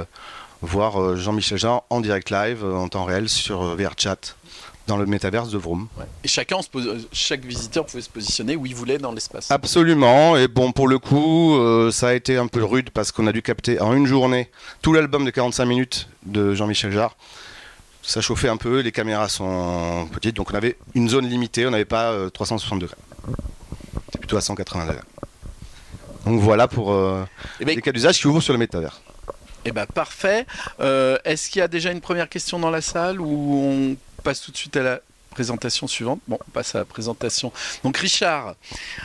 voir 0.61 1.17
Jean-Michel 1.17 1.57
Jarre 1.57 1.85
en 1.89 2.03
direct 2.03 2.29
live 2.29 2.63
en 2.63 2.89
temps 2.89 3.05
réel 3.05 3.31
sur 3.31 3.75
VRChat 3.75 4.37
dans 4.87 4.97
le 4.97 5.07
métaverse 5.07 5.51
de 5.51 5.59
Vroom. 5.59 5.89
Et 6.25 6.29
chacun, 6.29 6.59
chaque 7.13 7.45
visiteur 7.45 7.87
pouvait 7.87 8.03
se 8.03 8.11
positionner 8.11 8.57
où 8.57 8.67
il 8.67 8.75
voulait 8.75 8.99
dans 8.99 9.13
l'espace. 9.13 9.51
Absolument. 9.51 10.37
Et 10.37 10.49
bon, 10.49 10.73
pour 10.73 10.89
le 10.89 10.99
coup, 10.99 11.57
euh, 11.57 11.91
ça 11.91 12.09
a 12.09 12.15
été 12.15 12.37
un 12.37 12.47
peu 12.47 12.65
rude 12.65 12.91
parce 12.91 13.13
qu'on 13.13 13.27
a 13.27 13.33
dû 13.33 13.43
capter 13.43 13.81
en 13.81 13.95
une 13.95 14.07
journée 14.07 14.51
tout 14.83 14.93
l'album 14.93 15.25
de 15.25 15.31
45 15.31 15.65
minutes 15.65 16.09
de 16.25 16.55
Jean-Michel 16.55 16.93
Jarre. 16.93 17.17
Ça 18.03 18.21
chauffait 18.21 18.49
un 18.49 18.57
peu, 18.57 18.81
les 18.81 18.93
caméras 18.93 19.29
sont 19.29 20.09
petites, 20.13 20.37
donc 20.37 20.53
on 20.53 20.55
avait 20.55 20.77
une 20.95 21.09
zone 21.09 21.29
limitée, 21.29 21.67
on 21.67 21.71
n'avait 21.71 21.85
pas 21.85 22.15
360 22.31 22.77
euh, 22.77 22.81
degrés. 22.83 22.97
C'était 24.07 24.19
plutôt 24.19 24.37
à 24.37 24.41
180 24.41 24.87
degrés. 24.87 25.01
Donc 26.25 26.41
voilà 26.41 26.69
pour 26.69 26.93
euh, 26.93 27.25
eh 27.61 27.65
ben, 27.65 27.75
les 27.75 27.83
cas 27.83 27.91
d'usage 27.91 28.21
qui 28.21 28.29
ouvrent 28.29 28.41
sur 28.41 28.53
le 28.53 28.61
métavers. 28.61 29.01
Eh 29.65 29.73
ben 29.73 29.87
parfait. 29.87 30.47
Est-ce 30.79 31.51
qu'il 31.51 31.59
y 31.59 31.63
a 31.63 31.67
déjà 31.67 31.91
une 31.91 32.01
première 32.01 32.29
question 32.29 32.61
dans 32.61 32.71
la 32.71 32.81
salle 32.81 33.21
ou 33.21 33.61
on 33.61 33.97
passe 34.27 34.41
tout 34.41 34.51
de 34.51 34.57
suite 34.57 34.77
à 34.77 34.83
la 34.83 35.01
présentation 35.31 35.87
suivante. 35.87 36.19
Bon, 36.27 36.37
on 36.45 36.51
passe 36.51 36.75
à 36.75 36.79
la 36.79 36.85
présentation. 36.85 37.53
Donc 37.85 37.97
Richard 37.97 38.57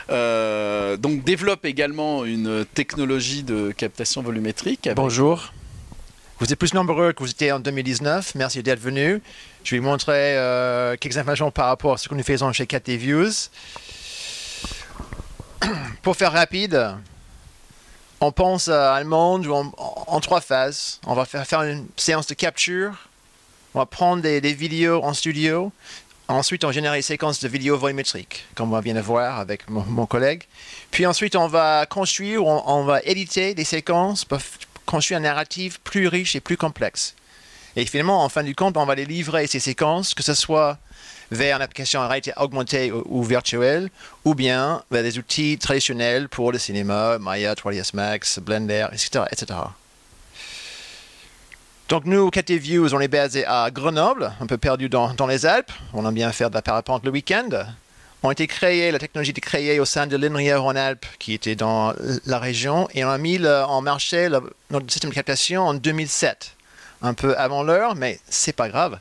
euh, 0.10 0.98
donc 0.98 1.24
développe 1.24 1.64
également 1.64 2.26
une 2.26 2.66
technologie 2.66 3.44
de 3.44 3.72
captation 3.72 4.24
volumétrique. 4.24 4.90
Bonjour. 4.96 5.54
Vous 6.40 6.52
êtes 6.52 6.58
plus 6.58 6.74
nombreux 6.74 7.14
que 7.14 7.22
vous 7.22 7.30
étiez 7.30 7.52
en 7.52 7.60
2019. 7.60 8.34
Merci 8.34 8.64
d'être 8.64 8.80
venu. 8.80 9.22
Je 9.64 9.76
vais 9.76 9.80
vous 9.80 9.86
montrer 9.86 10.38
euh, 10.38 10.96
quelques 11.00 11.18
informations 11.18 11.52
par 11.52 11.68
rapport 11.68 11.94
à 11.94 11.98
ce 12.00 12.10
que 12.10 12.16
nous 12.16 12.24
faisons 12.24 12.52
chez 12.52 12.66
KT 12.66 12.90
Views. 12.90 13.52
Pour 16.02 16.16
faire 16.16 16.32
rapide, 16.32 16.96
on 18.22 18.32
pense 18.32 18.70
à 18.70 19.04
monde 19.04 19.46
en, 19.78 20.20
trois 20.20 20.42
phases. 20.42 21.00
On 21.06 21.14
va 21.14 21.26
faire 21.26 21.62
une 21.62 21.86
séance 21.96 22.26
de 22.26 22.34
capture, 22.34 23.11
on 23.74 23.80
va 23.80 23.86
prendre 23.86 24.22
des, 24.22 24.40
vidéos 24.54 25.04
en 25.04 25.14
studio. 25.14 25.72
Ensuite, 26.28 26.64
on 26.64 26.72
génère 26.72 26.94
une 26.94 27.02
séquence 27.02 27.42
de 27.42 27.48
vidéos 27.48 27.78
volumétriques, 27.78 28.46
comme 28.56 28.74
on 28.74 28.80
vient 28.80 28.94
de 28.94 29.02
voir 29.02 29.40
avec 29.40 29.70
mon, 29.70 30.06
collègue. 30.06 30.44
Puis 30.92 31.06
ensuite, 31.06 31.36
on 31.36 31.48
va 31.48 31.86
construire, 31.86 32.46
on, 32.46 32.64
on, 32.66 32.84
va 32.84 33.02
éditer 33.04 33.54
des 33.54 33.66
séquences 33.66 34.24
pour 34.24 34.40
construire 34.86 35.18
une 35.18 35.26
narrative 35.26 35.80
plus 35.82 36.08
riche 36.08 36.36
et 36.36 36.42
plus 36.42 36.58
complexe. 36.58 37.16
Et 37.76 37.86
finalement, 37.86 38.24
en 38.24 38.30
fin 38.30 38.44
du 38.44 38.56
compte, 38.56 38.78
on 38.78 38.86
va 38.86 38.96
les 38.96 39.06
livrer, 39.06 39.48
ces 39.48 39.60
séquences, 39.60 40.14
que 40.14 40.24
ce 40.24 40.34
soit 40.34 40.78
vers 41.32 41.56
une 41.56 41.62
application 41.62 42.02
en 42.02 42.08
réalité 42.08 42.34
augmentée 42.36 42.92
ou, 42.92 43.24
virtuelle, 43.24 43.90
ou 44.26 44.36
bien 44.36 44.84
vers 44.92 45.04
des 45.04 45.18
outils 45.18 45.58
traditionnels 45.58 46.28
pour 46.28 46.52
le 46.52 46.58
cinéma, 46.58 47.18
Maya, 47.20 47.54
3ds 47.54 47.92
Max, 47.94 48.40
Blender, 48.40 48.88
etc. 48.92 49.26
etc. 49.32 49.60
Donc 51.92 52.06
nous, 52.06 52.30
KT 52.30 52.52
Views, 52.52 52.94
on 52.94 53.02
est 53.02 53.10
basé 53.10 53.46
à 53.46 53.70
Grenoble, 53.70 54.32
un 54.40 54.46
peu 54.46 54.58
perdu 54.58 54.88
dans, 54.88 55.14
les 55.28 55.46
Alpes. 55.46 55.74
On 55.92 56.08
aime 56.08 56.14
bien 56.14 56.32
faire 56.32 56.50
de 56.50 56.56
la 56.56 56.62
parapente 56.62 57.04
le 57.04 57.12
week-end. 57.12 57.50
On 58.24 58.30
a 58.30 58.32
été 58.32 58.48
créé, 58.48 58.92
la 58.92 58.98
technologie 58.98 59.32
a 59.32 59.34
été 59.34 59.42
créée 59.42 59.78
au 59.78 59.84
sein 59.84 60.08
de 60.08 60.16
l'INRIA 60.16 60.62
en 60.62 60.74
Alpes, 60.74 61.06
qui 61.20 61.34
était 61.34 61.56
dans 61.56 61.94
la 62.26 62.40
région, 62.40 62.88
et 62.94 63.04
on 63.04 63.10
a 63.10 63.18
mis 63.18 63.46
en 63.46 63.82
marché 63.82 64.30
notre 64.70 64.90
système 64.90 65.10
de 65.10 65.16
captation 65.16 65.64
en 65.64 65.74
2007. 65.74 66.56
Un 67.02 67.14
peu 67.14 67.38
avant 67.38 67.62
l'heure, 67.62 67.96
mais 67.96 68.22
c'est 68.30 68.56
pas 68.56 68.70
grave. 68.70 68.98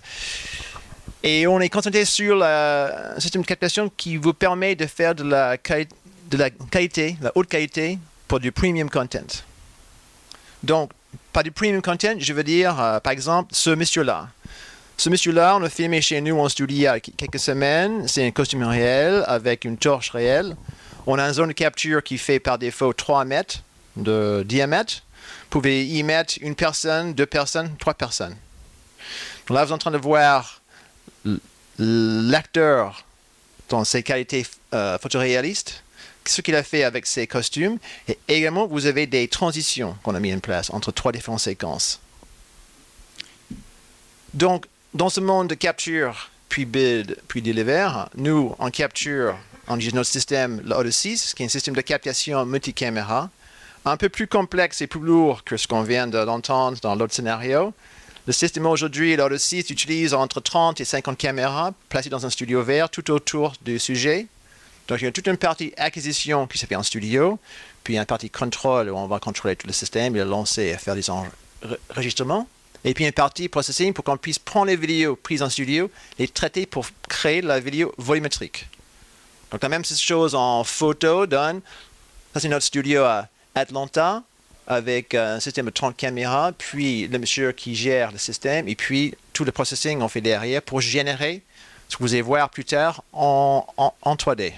Et 1.22 1.46
on 1.46 1.60
est 1.60 1.68
concentré 1.68 2.04
sur 2.04 2.34
le 2.40 3.20
système 3.20 3.42
de 3.42 3.46
captation 3.46 3.88
qui 3.96 4.16
vous 4.16 4.34
permet 4.34 4.74
de 4.74 4.86
faire 4.86 5.14
de 5.14 5.22
la, 5.22 5.56
de 5.56 6.36
la 6.36 6.48
la 7.22 7.32
haute 7.36 7.48
qualité, 7.48 8.00
pour 8.26 8.40
du 8.40 8.50
premium 8.50 8.90
content. 8.90 9.44
Donc, 10.64 10.90
pas 11.32 11.42
du 11.42 11.50
premium 11.50 11.80
content, 11.82 12.14
je 12.18 12.32
veux 12.32 12.42
dire, 12.42 12.80
euh, 12.80 13.00
par 13.00 13.12
exemple, 13.12 13.50
ce 13.54 13.70
monsieur-là. 13.70 14.28
Ce 14.96 15.08
monsieur-là, 15.08 15.56
on 15.56 15.60
l'a 15.60 15.70
filmé 15.70 16.02
chez 16.02 16.20
nous 16.20 16.38
en 16.38 16.48
studio 16.48 16.76
il 16.76 16.82
y 16.82 16.86
a 16.86 17.00
quelques 17.00 17.38
semaines. 17.38 18.06
C'est 18.06 18.26
un 18.26 18.30
costume 18.32 18.64
réel 18.64 19.24
avec 19.26 19.64
une 19.64 19.78
torche 19.78 20.10
réelle. 20.10 20.56
On 21.06 21.18
a 21.18 21.26
une 21.26 21.32
zone 21.32 21.48
de 21.48 21.52
capture 21.54 22.02
qui 22.02 22.18
fait 22.18 22.38
par 22.38 22.58
défaut 22.58 22.92
3 22.92 23.24
mètres 23.24 23.62
de 23.96 24.44
diamètre. 24.46 25.02
Vous 25.44 25.48
pouvez 25.60 25.86
y 25.86 26.02
mettre 26.02 26.34
une 26.42 26.54
personne, 26.54 27.14
deux 27.14 27.26
personnes, 27.26 27.74
trois 27.78 27.94
personnes. 27.94 28.36
là, 29.48 29.64
vous 29.64 29.70
êtes 29.70 29.72
en 29.72 29.78
train 29.78 29.90
de 29.90 29.96
voir 29.96 30.60
l'acteur 31.78 33.04
dans 33.70 33.84
ses 33.84 34.02
qualités 34.02 34.44
euh, 34.74 34.98
photoréalistes 34.98 35.82
ce 36.30 36.40
qu'il 36.40 36.54
a 36.54 36.62
fait 36.62 36.84
avec 36.84 37.06
ses 37.06 37.26
costumes. 37.26 37.78
Et 38.08 38.18
également, 38.28 38.66
vous 38.66 38.86
avez 38.86 39.06
des 39.06 39.28
transitions 39.28 39.96
qu'on 40.02 40.14
a 40.14 40.20
mis 40.20 40.32
en 40.32 40.38
place 40.38 40.70
entre 40.70 40.92
trois 40.92 41.12
différentes 41.12 41.40
séquences. 41.40 42.00
Donc, 44.34 44.66
dans 44.94 45.08
ce 45.08 45.20
monde 45.20 45.48
de 45.48 45.54
capture, 45.54 46.30
puis 46.48 46.64
build, 46.64 47.16
puis 47.28 47.42
deliver, 47.42 47.88
nous, 48.16 48.54
on 48.58 48.70
capture, 48.70 49.36
on 49.68 49.76
utilise 49.76 49.94
notre 49.94 50.10
système, 50.10 50.62
l'Odyssey, 50.64 51.14
qui 51.34 51.42
est 51.42 51.46
un 51.46 51.48
système 51.48 51.74
de 51.74 51.80
captation 51.80 52.44
multicaméra, 52.46 53.30
un 53.84 53.96
peu 53.96 54.08
plus 54.08 54.26
complexe 54.26 54.80
et 54.82 54.86
plus 54.86 55.00
lourd 55.00 55.42
que 55.44 55.56
ce 55.56 55.66
qu'on 55.66 55.82
vient 55.82 56.06
d'entendre 56.06 56.78
dans 56.80 56.94
l'autre 56.94 57.14
scénario. 57.14 57.72
Le 58.26 58.32
système 58.32 58.66
aujourd'hui, 58.66 59.16
l'Odyssey, 59.16 59.60
utilise 59.70 60.14
entre 60.14 60.40
30 60.40 60.80
et 60.80 60.84
50 60.84 61.16
caméras 61.16 61.72
placées 61.88 62.10
dans 62.10 62.26
un 62.26 62.30
studio 62.30 62.62
vert 62.62 62.90
tout 62.90 63.10
autour 63.10 63.54
du 63.62 63.78
sujet 63.78 64.26
donc, 64.90 65.00
il 65.02 65.04
y 65.04 65.06
a 65.08 65.12
toute 65.12 65.28
une 65.28 65.36
partie 65.36 65.72
acquisition 65.76 66.48
qui 66.48 66.58
se 66.58 66.66
fait 66.66 66.74
en 66.74 66.82
studio, 66.82 67.38
puis 67.84 67.96
une 67.96 68.04
partie 68.04 68.28
contrôle 68.28 68.90
où 68.90 68.96
on 68.96 69.06
va 69.06 69.20
contrôler 69.20 69.54
tout 69.54 69.68
le 69.68 69.72
système, 69.72 70.14
le 70.14 70.24
lancer 70.24 70.64
et 70.64 70.76
faire 70.76 70.96
des 70.96 71.06
enregistrements. 71.08 72.48
Et 72.82 72.92
puis 72.92 73.04
une 73.04 73.12
partie 73.12 73.48
processing 73.48 73.92
pour 73.92 74.02
qu'on 74.02 74.16
puisse 74.16 74.40
prendre 74.40 74.66
les 74.66 74.74
vidéos 74.74 75.14
prises 75.14 75.42
en 75.42 75.48
studio, 75.48 75.88
les 76.18 76.26
traiter 76.26 76.66
pour 76.66 76.86
créer 77.08 77.40
la 77.40 77.60
vidéo 77.60 77.94
volumétrique. 77.98 78.66
Donc 79.52 79.62
la 79.62 79.68
même 79.68 79.84
chose 79.84 80.34
en 80.34 80.64
photo 80.64 81.24
donne. 81.24 81.60
Ça 82.34 82.40
c'est 82.40 82.48
notre 82.48 82.66
studio 82.66 83.04
à 83.04 83.28
Atlanta 83.54 84.24
avec 84.66 85.14
un 85.14 85.38
système 85.38 85.66
de 85.66 85.70
30 85.70 85.96
caméras, 85.96 86.50
puis 86.58 87.06
le 87.06 87.18
monsieur 87.20 87.52
qui 87.52 87.76
gère 87.76 88.10
le 88.10 88.18
système, 88.18 88.66
et 88.66 88.74
puis 88.74 89.14
tout 89.34 89.44
le 89.44 89.52
processing 89.52 90.00
on 90.00 90.08
fait 90.08 90.20
derrière 90.20 90.62
pour 90.62 90.80
générer 90.80 91.42
ce 91.88 91.96
que 91.96 92.02
vous 92.02 92.12
allez 92.12 92.22
voir 92.22 92.50
plus 92.50 92.64
tard 92.64 93.04
en, 93.12 93.64
en 93.76 94.14
3D. 94.16 94.54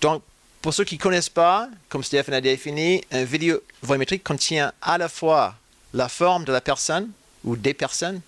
Donc, 0.00 0.22
pour 0.62 0.74
ceux 0.74 0.84
qui 0.84 0.96
ne 0.96 1.00
connaissent 1.00 1.28
pas, 1.28 1.68
comme 1.88 2.02
Stéphane 2.02 2.34
a 2.34 2.40
défini, 2.40 3.02
un 3.10 3.24
vidéo 3.24 3.62
volumétrique 3.82 4.24
contient 4.24 4.72
à 4.82 4.98
la 4.98 5.08
fois 5.08 5.54
la 5.94 6.08
forme 6.08 6.44
de 6.44 6.52
la 6.52 6.60
personne 6.60 7.10
ou 7.44 7.56
des 7.56 7.74
personnes 7.74 8.20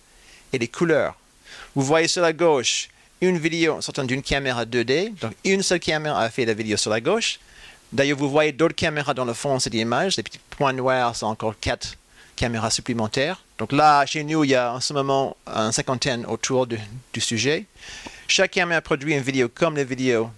et 0.52 0.58
les 0.58 0.68
couleurs. 0.68 1.16
Vous 1.74 1.82
voyez 1.82 2.08
sur 2.08 2.22
la 2.22 2.32
gauche 2.32 2.88
une 3.20 3.38
vidéo 3.38 3.80
sortant 3.80 4.04
d'une 4.04 4.22
caméra 4.22 4.64
2D. 4.64 5.14
Donc, 5.18 5.32
une 5.44 5.62
seule 5.62 5.80
caméra 5.80 6.20
a 6.22 6.30
fait 6.30 6.44
la 6.44 6.54
vidéo 6.54 6.76
sur 6.76 6.90
la 6.90 7.00
gauche. 7.00 7.38
D'ailleurs, 7.92 8.18
vous 8.18 8.30
voyez 8.30 8.52
d'autres 8.52 8.74
caméras 8.74 9.14
dans 9.14 9.24
le 9.24 9.34
fond 9.34 9.56
de 9.56 9.60
cette 9.60 9.74
image. 9.74 10.16
Les 10.16 10.22
petits 10.22 10.40
points 10.50 10.72
noirs 10.72 11.14
sont 11.16 11.26
encore 11.26 11.54
quatre 11.60 11.96
caméras 12.36 12.70
supplémentaires. 12.70 13.42
Donc 13.58 13.72
là, 13.72 14.06
chez 14.06 14.24
nous, 14.24 14.44
il 14.44 14.50
y 14.50 14.54
a 14.54 14.72
en 14.72 14.80
ce 14.80 14.92
moment 14.92 15.36
une 15.46 15.72
cinquantaine 15.72 16.24
autour 16.26 16.66
du, 16.66 16.78
sujet. 17.18 17.66
Chacun 18.28 18.64
met 18.66 18.80
produit 18.80 19.14
une 19.14 19.20
vidéo 19.20 19.48
comme 19.48 19.76
les 19.76 19.84
vidéos 19.84 20.30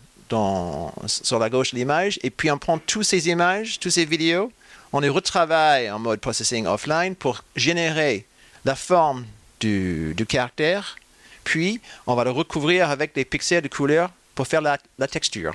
sur 1.07 1.39
la 1.39 1.51
gauche 1.51 1.73
de 1.73 1.77
l'image, 1.77 2.19
et 2.23 2.31
puis 2.31 2.51
on 2.51 2.59
prend 2.59 2.79
toutes 2.79 3.05
ces 3.05 3.29
images, 3.29 3.79
toutes 3.79 3.93
ces 3.93 4.05
vidéos, 4.05 4.53
on 4.93 5.01
les 5.01 5.09
retravaille 5.09 5.91
en 5.91 5.99
mode 5.99 6.21
processing 6.21 6.67
offline 6.67 7.15
pour 7.15 7.43
générer 7.57 8.27
la 8.65 8.75
forme 8.75 9.25
du, 9.61 10.15
caractère, 10.29 10.97
puis 11.45 11.81
on 12.07 12.15
va 12.15 12.25
le 12.25 12.31
recouvrir 12.31 12.91
avec 12.91 13.15
des 13.15 13.25
pixels 13.25 13.63
de 13.63 13.69
couleur 13.69 14.11
pour 14.35 14.47
faire 14.47 14.61
la, 14.61 14.79
texture. 15.09 15.55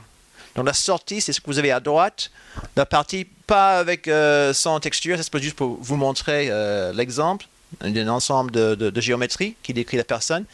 Donc 0.56 0.66
la 0.66 0.74
sortie, 0.74 1.22
c'est 1.22 1.34
ce 1.34 1.42
que 1.42 1.48
vous 1.48 1.60
avez 1.60 1.72
à 1.72 1.80
droite. 1.80 2.32
La 2.76 2.86
partie 2.86 3.26
pas 3.26 3.78
avec 3.80 4.08
euh, 4.08 4.54
sans 4.54 4.80
texture, 4.80 5.18
c'est 5.22 5.42
juste 5.42 5.56
pour 5.56 5.78
vous 5.82 5.96
montrer 5.96 6.48
euh, 6.50 6.92
l'exemple 6.94 7.46
d'un 7.82 8.08
ensemble 8.08 8.52
de, 8.52 8.76
de, 8.76 9.02
géométrie 9.02 9.56
qui 9.62 9.74
décrit 9.74 9.98
la 9.98 10.04
personne, 10.04 10.46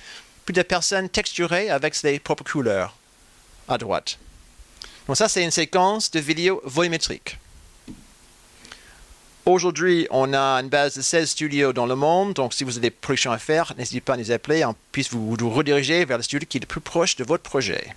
puis 0.46 0.54
des 0.54 0.64
personnes 0.64 1.10
texturées 1.10 1.70
avec 1.70 1.96
ses 1.96 2.20
propres 2.20 2.44
couleurs 2.44 2.96
à 3.68 3.78
droite. 3.78 4.18
Donc 5.08 5.18
ça, 5.18 5.28
c'est 5.28 5.44
une 5.44 5.52
séquence 5.52 6.12
de 6.12 6.20
vidéos 6.20 6.62
volumétriques. 6.64 7.38
Aujourd'hui, 9.46 10.08
on 10.10 10.34
a 10.34 10.62
une 10.62 10.70
base 10.70 10.96
de 10.96 11.02
16 11.02 11.30
studios 11.30 11.74
dans 11.74 11.86
le 11.86 11.96
monde, 11.96 12.34
donc 12.34 12.54
si 12.54 12.64
vous 12.64 12.78
avez 12.78 12.88
des 12.88 12.92
productions 12.92 13.34
à 13.34 13.38
faire, 13.38 13.74
n'hésitez 13.78 14.00
pas 14.00 14.14
à 14.14 14.18
nous 14.18 14.32
appeler, 14.32 14.64
on 14.64 14.74
puisse 14.94 15.12
vous, 15.12 15.36
rediriger 15.50 16.06
vers 16.06 16.16
le 16.16 16.24
studio 16.24 16.48
qui 16.48 16.60
est 16.60 16.62
le 16.62 16.66
plus 16.66 16.80
proche 16.80 17.18
de 17.18 17.26
votre 17.26 17.44
projet. 17.44 17.94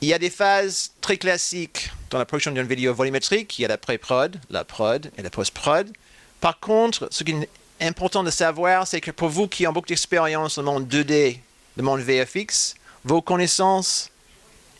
Il 0.00 0.08
y 0.08 0.14
a 0.14 0.18
des 0.18 0.30
phases 0.30 0.92
très 1.02 1.18
classiques 1.18 1.90
dans 2.08 2.18
la 2.18 2.24
production 2.24 2.52
d'une 2.52 2.66
vidéo 2.66 2.94
volumétrique. 2.94 3.58
Il 3.58 3.62
y 3.62 3.64
a 3.64 3.68
la 3.68 3.76
pré-prod, 3.76 4.40
la 4.48 4.64
prod 4.64 5.10
et 5.18 5.22
la 5.22 5.28
post-prod. 5.28 5.92
Par 6.40 6.58
contre, 6.60 7.08
ce 7.10 7.24
qui 7.24 7.32
est 7.32 7.86
important 7.86 8.22
de 8.22 8.30
savoir, 8.30 8.86
c'est 8.86 9.00
que 9.00 9.10
pour 9.10 9.28
vous 9.28 9.48
qui 9.48 9.66
avez 9.66 9.74
beaucoup 9.74 9.88
d'expérience 9.88 10.54
dans 10.54 10.62
le 10.62 10.66
monde 10.66 10.88
2D, 10.88 11.40
le 11.78 11.84
monde 11.84 12.00
VFX, 12.00 12.74
vos 13.04 13.22
connaissances 13.22 14.10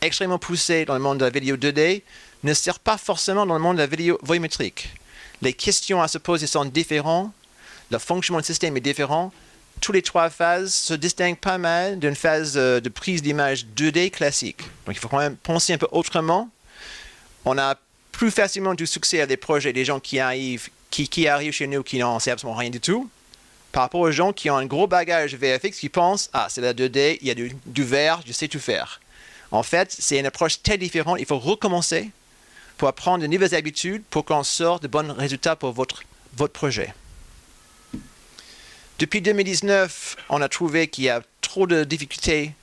extrêmement 0.01 0.37
poussées 0.37 0.83
dans 0.85 0.93
le 0.93 0.99
monde 0.99 1.17
de 1.17 1.25
la 1.25 1.31
vidéo 1.31 1.55
2D 1.55 2.03
ne 2.43 2.53
servent 2.53 2.79
pas 2.81 2.97
forcément 2.97 3.45
dans 3.45 3.53
le 3.55 3.61
monde 3.61 3.77
de 3.77 3.81
la 3.81 3.87
vidéo 3.87 4.19
volumétrique. 4.21 4.89
Les 5.41 5.53
questions 5.53 6.01
à 6.01 6.09
se 6.09 6.17
poser 6.17 6.45
sont 6.45 6.65
différentes, 6.65 7.31
le 7.89 7.97
fonctionnement 7.99 8.41
du 8.41 8.45
système 8.45 8.75
est 8.75 8.81
différent. 8.81 9.31
Toutes 9.79 9.95
les 9.95 10.01
trois 10.01 10.29
phases 10.29 10.73
se 10.73 10.93
distinguent 10.93 11.37
pas 11.37 11.57
mal 11.57 11.99
d'une 11.99 12.15
phase 12.15 12.55
euh, 12.57 12.81
de 12.81 12.89
prise 12.89 13.21
d'image 13.21 13.65
2D 13.77 14.11
classique. 14.11 14.61
Donc 14.85 14.95
il 14.95 14.99
faut 14.99 15.07
quand 15.07 15.19
même 15.19 15.37
penser 15.37 15.71
un 15.71 15.77
peu 15.77 15.87
autrement. 15.91 16.49
On 17.45 17.57
a 17.57 17.75
plus 18.11 18.29
facilement 18.29 18.73
du 18.73 18.85
succès 18.85 19.21
à 19.21 19.25
des 19.25 19.37
projets, 19.37 19.71
des 19.71 19.85
gens 19.85 20.01
qui 20.01 20.19
arrivent, 20.19 20.67
qui, 20.91 21.27
arrivent 21.29 21.53
chez 21.53 21.67
nous 21.67 21.81
qui 21.81 21.97
n'en 21.99 22.19
savent 22.19 22.33
absolument 22.33 22.57
rien 22.57 22.69
du 22.69 22.81
tout, 22.81 23.09
par 23.71 23.83
rapport 23.83 24.01
aux 24.01 24.11
gens 24.11 24.33
qui 24.33 24.49
ont 24.49 24.57
un 24.57 24.65
gros 24.65 24.87
bagage 24.87 25.35
VFX 25.35 25.79
qui 25.79 25.89
pensent 25.89 26.29
Ah, 26.33 26.47
c'est 26.49 26.61
la 26.61 26.73
2D, 26.73 27.19
il 27.21 27.27
y 27.27 27.31
a 27.31 27.35
du, 27.35 27.55
du 27.65 27.83
vert, 27.83 28.21
je 28.25 28.33
sais 28.33 28.47
tout 28.47 28.59
faire. 28.59 28.99
En 29.51 29.63
fait, 29.63 29.95
c'est 29.97 30.19
une 30.19 30.25
approche 30.25 30.61
très 30.61 30.77
différente. 30.77 31.17
Il 31.19 31.25
faut 31.25 31.39
recommencer 31.39 32.09
pour 32.77 32.87
apprendre 32.87 33.21
de 33.21 33.27
nouvelles 33.27 33.55
habitudes 33.55 34.03
pour 34.09 34.25
qu'on 34.25 34.43
sorte 34.43 34.83
de 34.83 34.87
bons 34.87 35.13
résultats 35.13 35.55
pour 35.55 35.71
votre, 35.71 36.03
votre 36.35 36.53
projet. 36.53 36.93
Depuis 38.99 39.21
2019, 39.21 40.17
on 40.29 40.41
a 40.41 40.49
trouvé 40.49 40.87
qu'il 40.87 41.05
y 41.05 41.09
a 41.09 41.21
trop 41.41 41.67
de 41.67 41.83
difficultés 41.83 42.53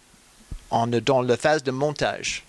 dans 0.71 1.23
la 1.23 1.37
phase 1.37 1.63
de 1.63 1.71
montage. 1.71 2.46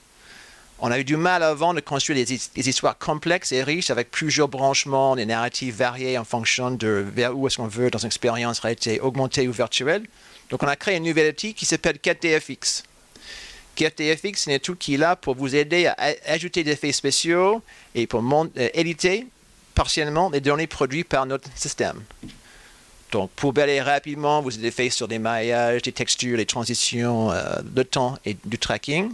On 0.80 0.92
a 0.92 1.00
eu 1.00 1.04
du 1.04 1.18
mal 1.18 1.42
avant 1.42 1.74
de 1.74 1.80
construire 1.80 2.24
des, 2.24 2.70
histoires 2.70 2.98
complexes 2.98 3.52
et 3.52 3.64
riches 3.64 3.90
avec 3.90 4.12
plusieurs 4.12 4.48
branchements, 4.48 5.16
des 5.16 5.26
narratifs 5.26 5.76
variés 5.76 6.20
en 6.20 6.24
fonction 6.24 6.70
de 6.70 7.04
vers 7.16 7.36
où 7.36 7.48
est-ce 7.48 7.58
qu'on 7.58 7.68
veut 7.68 7.90
dans 7.90 7.98
une 7.98 8.08
expérience 8.08 8.60
réalité 8.60 9.00
augmentée 9.00 9.48
ou 9.48 9.52
virtuelle. 9.52 10.04
Donc 10.52 10.62
on 10.62 10.68
a 10.68 10.76
créé 10.76 10.98
un 10.98 11.00
nouvel 11.00 11.32
outil 11.32 11.56
qui 11.56 11.66
s'appelle 11.66 11.98
4DFX. 11.98 12.84
4DFX, 13.76 14.36
c'est 14.36 14.52
un 14.52 14.56
outil 14.56 14.76
qui 14.78 14.94
est 14.94 14.98
là 14.98 15.16
pour 15.16 15.36
vous 15.36 15.56
aider 15.56 15.88
à 15.88 15.96
ajouter 16.28 16.64
des 16.64 16.72
effets 16.72 16.92
spéciaux 16.92 17.64
et 17.96 18.06
pour 18.06 18.22
euh, 18.22 18.70
éditer 18.76 19.26
partiellement 19.74 20.30
les 20.30 20.42
données 20.42 20.68
produites 20.68 21.08
par 21.08 21.26
notre 21.26 21.50
système. 21.56 22.04
Donc, 23.12 23.32
pour 23.32 23.54
balayer 23.54 23.82
rapidement, 23.82 24.42
vous 24.42 24.56
avez 24.58 24.72
fait 24.72 24.90
sur 24.90 25.08
des 25.08 25.18
maillages, 25.18 25.82
des 25.82 25.92
textures, 25.92 26.38
des 26.38 26.46
transitions 26.46 27.32
euh, 27.32 27.62
de 27.64 27.84
temps 27.84 28.18
et 28.26 28.38
du 28.46 28.60
tracking. 28.60 29.12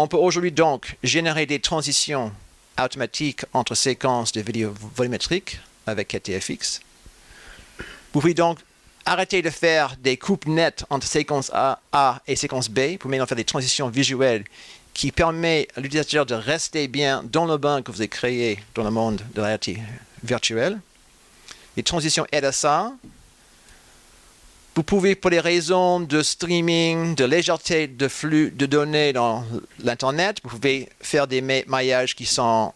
On 0.00 0.06
peut 0.06 0.16
aujourd'hui 0.16 0.52
donc 0.52 0.96
générer 1.02 1.44
des 1.44 1.58
transitions 1.58 2.30
automatiques 2.80 3.44
entre 3.52 3.74
séquences 3.74 4.30
de 4.30 4.40
vidéos 4.40 4.72
volumétriques 4.94 5.58
avec 5.88 6.06
KTFX. 6.06 6.82
Vous 7.78 7.84
pouvez 8.12 8.32
donc 8.32 8.60
arrêter 9.06 9.42
de 9.42 9.50
faire 9.50 9.96
des 9.96 10.16
coupes 10.16 10.46
nettes 10.46 10.84
entre 10.88 11.04
séquence 11.04 11.50
A, 11.52 11.80
A 11.90 12.22
et 12.28 12.36
séquence 12.36 12.68
B 12.70 12.96
pour 12.96 13.10
maintenant 13.10 13.26
faire 13.26 13.36
des 13.36 13.42
transitions 13.42 13.88
visuelles 13.88 14.44
qui 14.94 15.10
permettent 15.10 15.76
à 15.76 15.80
l'utilisateur 15.80 16.26
de 16.26 16.34
rester 16.36 16.86
bien 16.86 17.24
dans 17.24 17.46
le 17.46 17.56
bain 17.56 17.82
que 17.82 17.90
vous 17.90 18.00
avez 18.00 18.06
créé 18.06 18.60
dans 18.76 18.84
le 18.84 18.92
monde 18.92 19.20
de 19.34 19.40
la 19.40 19.48
réalité 19.48 19.82
virtuelle. 20.22 20.78
Les 21.76 21.82
transitions 21.82 22.24
aident 22.30 22.44
à 22.44 22.52
ça. 22.52 22.92
Vous 24.74 24.82
pouvez, 24.84 25.16
pour 25.16 25.30
des 25.30 25.40
raisons 25.40 25.98
de 25.98 26.22
streaming, 26.22 27.16
de 27.16 27.24
légèreté 27.24 27.88
de 27.88 28.06
flux 28.06 28.52
de 28.52 28.64
données 28.64 29.12
dans 29.12 29.44
l'Internet, 29.80 30.38
vous 30.44 30.50
pouvez 30.50 30.88
faire 31.00 31.26
des 31.26 31.40
maillages 31.40 32.14
qui 32.14 32.26
sont 32.26 32.72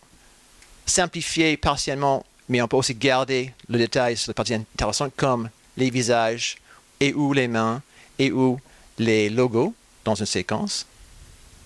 simplifiés 0.85 1.57
partiellement, 1.57 2.27
mais 2.49 2.61
on 2.61 2.67
peut 2.67 2.77
aussi 2.77 2.95
garder 2.95 3.53
le 3.69 3.79
détail 3.79 4.17
sur 4.17 4.31
les 4.31 4.35
parties 4.35 4.55
intéressantes 4.55 5.13
comme 5.17 5.49
les 5.77 5.91
visages 5.91 6.57
et 6.99 7.15
ou 7.15 7.33
les 7.33 7.47
mains 7.47 7.83
et 8.19 8.33
ou 8.33 8.59
les 8.99 9.31
logos 9.31 9.75
dans 10.05 10.15
une 10.17 10.27
séquence. 10.27 10.87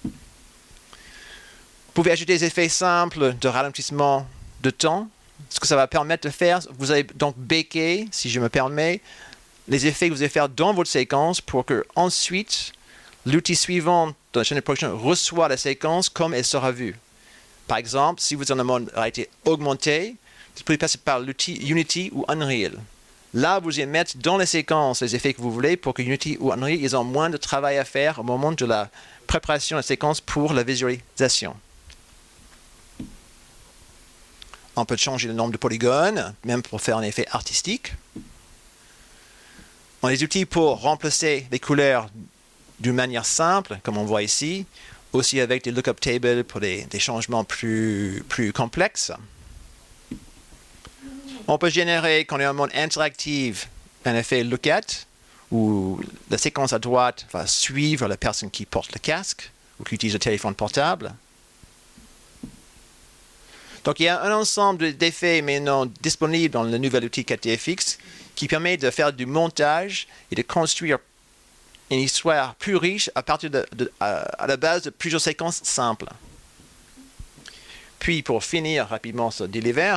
Vous 0.04 2.02
pouvez 2.02 2.10
ajouter 2.12 2.34
des 2.34 2.44
effets 2.44 2.68
simples 2.68 3.34
de 3.40 3.48
ralentissement 3.48 4.26
de 4.62 4.70
temps. 4.70 5.08
Ce 5.48 5.58
que 5.60 5.66
ça 5.66 5.76
va 5.76 5.86
permettre 5.86 6.26
de 6.28 6.32
faire, 6.32 6.60
vous 6.78 6.90
allez 6.90 7.04
donc 7.14 7.36
baker, 7.38 8.06
si 8.10 8.28
je 8.28 8.38
me 8.38 8.48
permets, 8.48 9.00
les 9.68 9.86
effets 9.86 10.08
que 10.08 10.14
vous 10.14 10.22
allez 10.22 10.28
faire 10.28 10.48
dans 10.48 10.72
votre 10.72 10.90
séquence 10.90 11.40
pour 11.40 11.64
que 11.64 11.84
ensuite 11.94 12.72
l'outil 13.24 13.56
suivant 13.56 14.08
dans 14.32 14.40
la 14.40 14.44
chaîne 14.44 14.56
de 14.56 14.62
production 14.62 14.96
reçoit 14.96 15.48
la 15.48 15.56
séquence 15.56 16.08
comme 16.08 16.34
elle 16.34 16.44
sera 16.44 16.70
vue. 16.72 16.96
Par 17.66 17.78
exemple, 17.78 18.20
si 18.20 18.34
vous 18.34 18.44
dans 18.44 18.58
un 18.58 18.64
mode 18.64 18.92
réalité 18.94 19.28
augmenté, 19.44 20.14
vous 20.56 20.62
pouvez 20.64 20.78
passer 20.78 20.98
par 20.98 21.18
l'outil 21.18 21.54
Unity 21.54 22.10
ou 22.14 22.24
Unreal. 22.28 22.78
Là, 23.34 23.58
vous 23.58 23.70
allez 23.74 23.86
mettre 23.86 24.16
dans 24.18 24.38
les 24.38 24.46
séquences 24.46 25.02
les 25.02 25.16
effets 25.16 25.34
que 25.34 25.42
vous 25.42 25.52
voulez 25.52 25.76
pour 25.76 25.92
que 25.92 26.02
Unity 26.02 26.38
ou 26.40 26.52
Unreal 26.52 26.80
ils 26.80 26.96
ont 26.96 27.04
moins 27.04 27.28
de 27.28 27.36
travail 27.36 27.76
à 27.76 27.84
faire 27.84 28.20
au 28.20 28.22
moment 28.22 28.52
de 28.52 28.64
la 28.64 28.88
préparation 29.26 29.76
de 29.76 29.80
la 29.80 29.82
séquence 29.82 30.20
pour 30.20 30.52
la 30.52 30.62
visualisation. 30.62 31.56
On 34.76 34.84
peut 34.84 34.96
changer 34.96 35.26
le 35.26 35.34
nombre 35.34 35.52
de 35.52 35.56
polygones, 35.56 36.34
même 36.44 36.62
pour 36.62 36.80
faire 36.80 36.98
un 36.98 37.02
effet 37.02 37.26
artistique. 37.30 37.94
On 40.06 40.08
a 40.08 40.12
des 40.12 40.22
outils 40.22 40.46
pour 40.46 40.82
remplacer 40.82 41.48
les 41.50 41.58
couleurs 41.58 42.08
d'une 42.78 42.94
manière 42.94 43.26
simple, 43.26 43.80
comme 43.82 43.96
on 43.96 44.04
voit 44.04 44.22
ici, 44.22 44.64
aussi 45.12 45.40
avec 45.40 45.64
des 45.64 45.72
lookup 45.72 45.98
tables 46.00 46.44
pour 46.44 46.60
des, 46.60 46.86
changements 47.00 47.42
plus, 47.42 48.24
complexes. 48.54 49.10
On 51.48 51.58
peut 51.58 51.70
générer, 51.70 52.20
quand 52.20 52.36
on 52.36 52.40
est 52.40 52.46
en 52.46 52.54
mode 52.54 52.70
interactif, 52.72 53.68
un 54.04 54.14
effet 54.14 54.44
lookat, 54.44 55.06
où 55.50 56.00
la 56.30 56.38
séquence 56.38 56.72
à 56.72 56.78
droite 56.78 57.26
va 57.32 57.48
suivre 57.48 58.06
la 58.06 58.16
personne 58.16 58.52
qui 58.52 58.64
porte 58.64 58.92
le 58.92 59.00
casque 59.00 59.50
ou 59.80 59.82
qui 59.82 59.96
utilise 59.96 60.14
le 60.14 60.20
téléphone 60.20 60.54
portable. 60.54 61.14
Donc 63.82 63.98
il 63.98 64.04
y 64.04 64.08
a 64.08 64.22
un 64.22 64.32
ensemble 64.32 64.96
d'effets 64.96 65.42
maintenant 65.42 65.84
disponibles 66.00 66.52
dans 66.52 66.62
le 66.62 66.78
nouvel 66.78 67.04
outil 67.04 67.22
4TFX 67.22 67.98
qui 68.36 68.46
permet 68.46 68.76
de 68.76 68.90
faire 68.90 69.12
du 69.12 69.26
montage 69.26 70.06
et 70.30 70.34
de 70.36 70.42
construire 70.42 70.98
une 71.90 72.00
histoire 72.00 72.54
plus 72.56 72.76
riche 72.76 73.10
à 73.14 73.22
partir 73.22 73.50
de, 73.50 73.66
à, 73.98 74.46
la 74.46 74.56
base 74.56 74.82
de 74.82 74.90
plusieurs 74.90 75.20
séquences 75.20 75.60
simples. 75.64 76.08
Puis 77.98 78.22
pour 78.22 78.44
finir 78.44 78.86
rapidement 78.86 79.30
ce 79.30 79.44
deliver, 79.44 79.96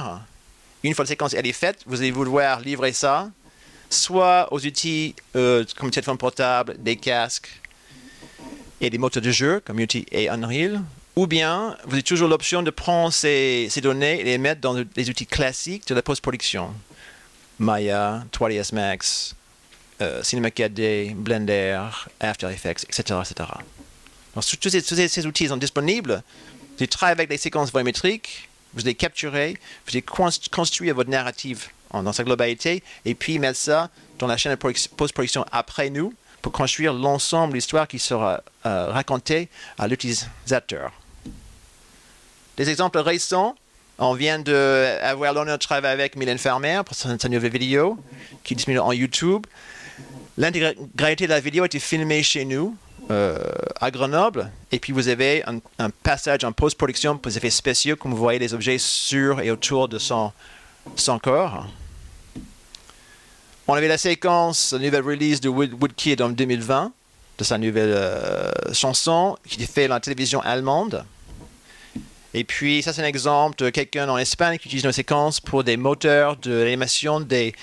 une 0.84 0.96
fois 0.96 1.04
la 1.04 1.10
séquence 1.10 1.34
est 1.34 1.52
faite, 1.52 1.84
vous 1.86 2.00
allez 2.00 2.12
vouloir 2.12 2.62
livrer 2.62 2.94
ça 2.94 3.30
soit 3.90 4.48
aux 4.54 4.64
outils 4.66 5.16
euh, 5.36 5.66
comme 5.78 5.90
téléphone 5.90 6.18
portable, 6.18 6.76
des 6.80 6.96
casques 6.96 7.50
et 8.80 8.90
des 8.90 8.98
moteurs 8.98 9.24
de 9.24 9.32
jeu 9.32 9.62
comme 9.66 9.80
Unity 9.80 10.06
et 10.12 10.30
Unreal, 10.30 10.82
ou 11.16 11.28
bien 11.28 11.76
vous 11.86 11.94
avez 11.94 12.04
toujours 12.04 12.30
l'option 12.30 12.62
de 12.62 12.70
prendre 12.70 13.12
ces, 13.12 13.68
ces, 13.70 13.82
données 13.82 14.22
et 14.22 14.24
les 14.24 14.38
mettre 14.38 14.62
dans 14.62 14.76
les 14.96 15.10
outils 15.10 15.26
classiques 15.26 15.88
de 15.88 15.96
la 15.96 16.02
post-production. 16.02 16.72
Maya, 17.60 18.24
3ds 18.32 18.74
Max, 18.74 19.36
euh, 20.02 20.24
Cinema 20.24 20.50
4D, 20.50 21.14
Blender, 21.14 21.82
After 22.20 22.48
Effects, 22.48 22.84
etc. 22.84 23.20
Donc, 24.36 24.46
tous, 24.60 24.70
ces, 24.70 25.26
outils 25.26 25.48
sont 25.48 25.58
disponibles. 25.58 26.24
Vous 26.78 26.86
travaillez 26.88 27.14
avec 27.14 27.30
des 27.30 27.38
séquences 27.38 27.72
volumétriques 27.72 28.50
vous 28.74 28.82
allez 28.82 28.96
capturer, 28.96 29.58
vous 29.86 29.92
allez 29.96 30.04
construire 30.52 30.96
votre 30.96 31.10
narrative 31.10 31.68
dans 31.92 32.14
sa 32.14 32.24
globalité, 32.24 32.84
et 33.06 33.16
puis 33.16 33.40
mettre 33.40 33.58
ça 33.58 33.90
dans 34.20 34.28
la 34.28 34.38
chaîne 34.38 34.52
de 34.52 34.58
post-production 34.58 35.46
après 35.52 35.90
nous, 35.90 36.14
pour 36.42 36.52
construire 36.52 36.94
l'ensemble 36.94 37.54
de 37.54 37.58
l'histoire 37.58 37.88
qui 37.88 38.00
sera 38.00 38.42
euh, 38.66 38.92
racontée 38.92 39.50
à 39.78 39.88
l'utilisateur. 39.88 40.92
Des 42.58 42.70
exemples 42.70 43.00
récents, 43.00 43.56
on 44.00 44.14
vient 44.14 44.40
d'avoir 44.40 45.34
l'honneur 45.34 45.58
de 45.58 45.64
travailler 45.64 45.94
avec 45.94 46.16
Mylène 46.16 46.38
Farmer 46.38 46.82
pour 46.86 46.96
sa, 46.96 47.10
nouvelle 47.28 47.52
vidéo 47.52 47.98
qui 48.44 48.54
est 48.54 48.56
disponible 48.56 48.82
en 48.82 48.94
YouTube. 48.94 49.46
L'intégralité 50.38 51.26
de 51.26 51.32
la 51.32 51.42
vidéo 51.42 51.64
a 51.64 51.66
été 51.66 51.80
filmée 51.80 52.24
chez 52.24 52.46
nous, 52.46 52.78
euh, 53.12 53.38
à 53.82 53.92
Grenoble, 53.92 54.52
et 54.72 54.80
puis 54.80 54.94
vous 54.94 55.10
avez 55.10 55.44
un, 55.46 55.90
passage 55.90 56.46
en 56.46 56.54
post-production 56.54 57.18
pour 57.18 57.30
des 57.30 57.38
effets 57.38 57.50
spéciaux, 57.50 57.98
comme 57.98 58.12
vous 58.12 58.18
voyez 58.18 58.40
les 58.40 58.54
objets 58.54 58.78
sur 58.78 59.42
et 59.42 59.52
autour 59.52 59.90
de 59.90 60.00
son, 60.00 60.32
corps. 61.22 61.68
On 63.68 63.74
avait 63.74 63.90
la 63.90 63.98
séquence, 63.98 64.72
la 64.72 64.80
nouvelle 64.80 65.04
release 65.04 65.42
de 65.42 65.50
Woodkid 65.50 66.22
en 66.22 66.30
2020, 66.30 66.94
de 67.38 67.44
sa 67.44 67.58
nouvelle 67.58 67.94
euh, 67.94 68.52
chanson, 68.72 69.38
qui 69.46 69.62
est 69.62 69.88
dans 69.88 69.96
la 69.96 70.00
télévision 70.00 70.40
allemande. 70.40 71.04
Et 72.34 72.44
puis, 72.44 72.84
ça, 72.84 72.94
c'est 72.94 73.02
un 73.02 73.06
exemple 73.06 73.58
de 73.64 73.70
quelqu'un 73.70 74.08
en 74.08 74.18
Espagne 74.18 74.58
qui 74.58 74.68
utilise 74.68 74.86
nos 74.86 74.92
séquences 74.92 75.40
pour 75.40 75.64
des 75.64 75.78
moteurs 75.78 76.38
de 76.38 76.52
l'animation, 76.52 77.20
des 77.20 77.56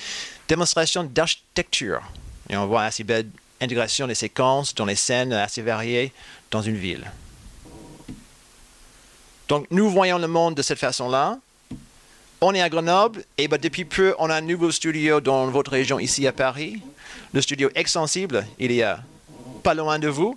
démonstrations 0.48 1.05
d'architecture. 1.05 2.02
Et 2.50 2.57
on 2.57 2.66
voit 2.66 2.85
assez 2.85 3.05
belle 3.05 3.29
intégration 3.61 4.07
des 4.07 4.14
séquences 4.14 4.74
dans 4.74 4.85
les 4.85 4.96
scènes 4.96 5.33
assez 5.33 5.62
variées 5.62 6.12
dans 6.50 6.62
une 6.62 6.76
ville. 6.76 7.11
Donc, 9.48 9.66
nous 9.70 9.88
voyons 9.88 10.18
le 10.18 10.26
monde 10.26 10.57
de 10.57 10.62
cette 10.62 10.79
façon-là. 10.79 11.38
On 12.40 12.52
est 12.52 12.61
à 12.61 12.68
Grenoble 12.68 13.24
et 13.38 13.48
ben, 13.48 13.59
depuis 13.59 13.85
peu, 13.85 14.14
on 14.18 14.29
a 14.29 14.35
un 14.35 14.40
nouveau 14.40 14.70
studio 14.70 15.20
dans 15.20 15.46
votre 15.46 15.70
région 15.70 15.98
ici 15.98 16.26
à 16.26 16.33
Paris. 16.33 16.83
Le 17.33 17.40
studio 17.40 17.70
Extensible, 17.74 18.46
il 18.59 18.72
est 18.72 18.85
pas 19.62 19.74
loin 19.74 19.98
de 19.98 20.09
vous. 20.09 20.37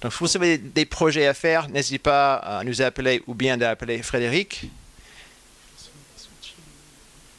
Donc, 0.00 0.12
si 0.12 0.18
vous 0.20 0.36
avez 0.36 0.58
des 0.58 0.86
projets 0.86 1.26
à 1.26 1.34
faire, 1.34 1.68
n'hésitez 1.68 1.98
pas 1.98 2.36
à 2.36 2.64
nous 2.64 2.80
appeler 2.80 3.22
ou 3.26 3.34
bien 3.34 3.56
d'appeler 3.56 4.02
Frédéric. 4.02 4.70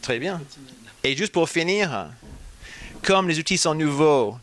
Très 0.01 0.19
bien. 0.19 0.41
Et 1.03 1.15
juste 1.15 1.31
pour 1.31 1.49
finir, 1.49 2.09
comme 3.03 3.27
les 3.27 3.39
outils 3.39 3.57
sont 3.57 3.73
nouveaux, 3.73 4.37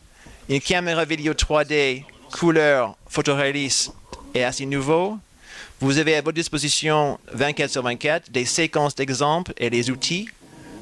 une 0.49 0.59
caméra 0.59 1.05
vidéo 1.05 1.33
3D, 1.33 2.03
couleur, 2.31 2.97
photoréaliste 3.07 3.93
est 4.33 4.43
assez 4.43 4.65
nouveau, 4.65 5.17
vous 5.79 5.97
avez 5.97 6.15
à 6.15 6.21
votre 6.21 6.35
disposition 6.35 7.17
24 7.31 7.71
sur 7.71 7.83
24 7.83 8.31
des 8.31 8.43
séquences 8.43 8.95
d'exemples 8.95 9.53
et 9.57 9.69
des 9.69 9.89
outils, 9.89 10.27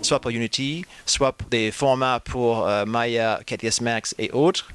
soit 0.01 0.19
pour 0.19 0.31
Unity, 0.31 0.85
soit 1.05 1.37
des 1.51 1.71
formats 1.71 2.19
pour 2.19 2.67
euh, 2.67 2.85
Maya, 2.85 3.39
KTS 3.45 3.81
Max 3.81 4.15
et 4.17 4.31
autres, 4.31 4.69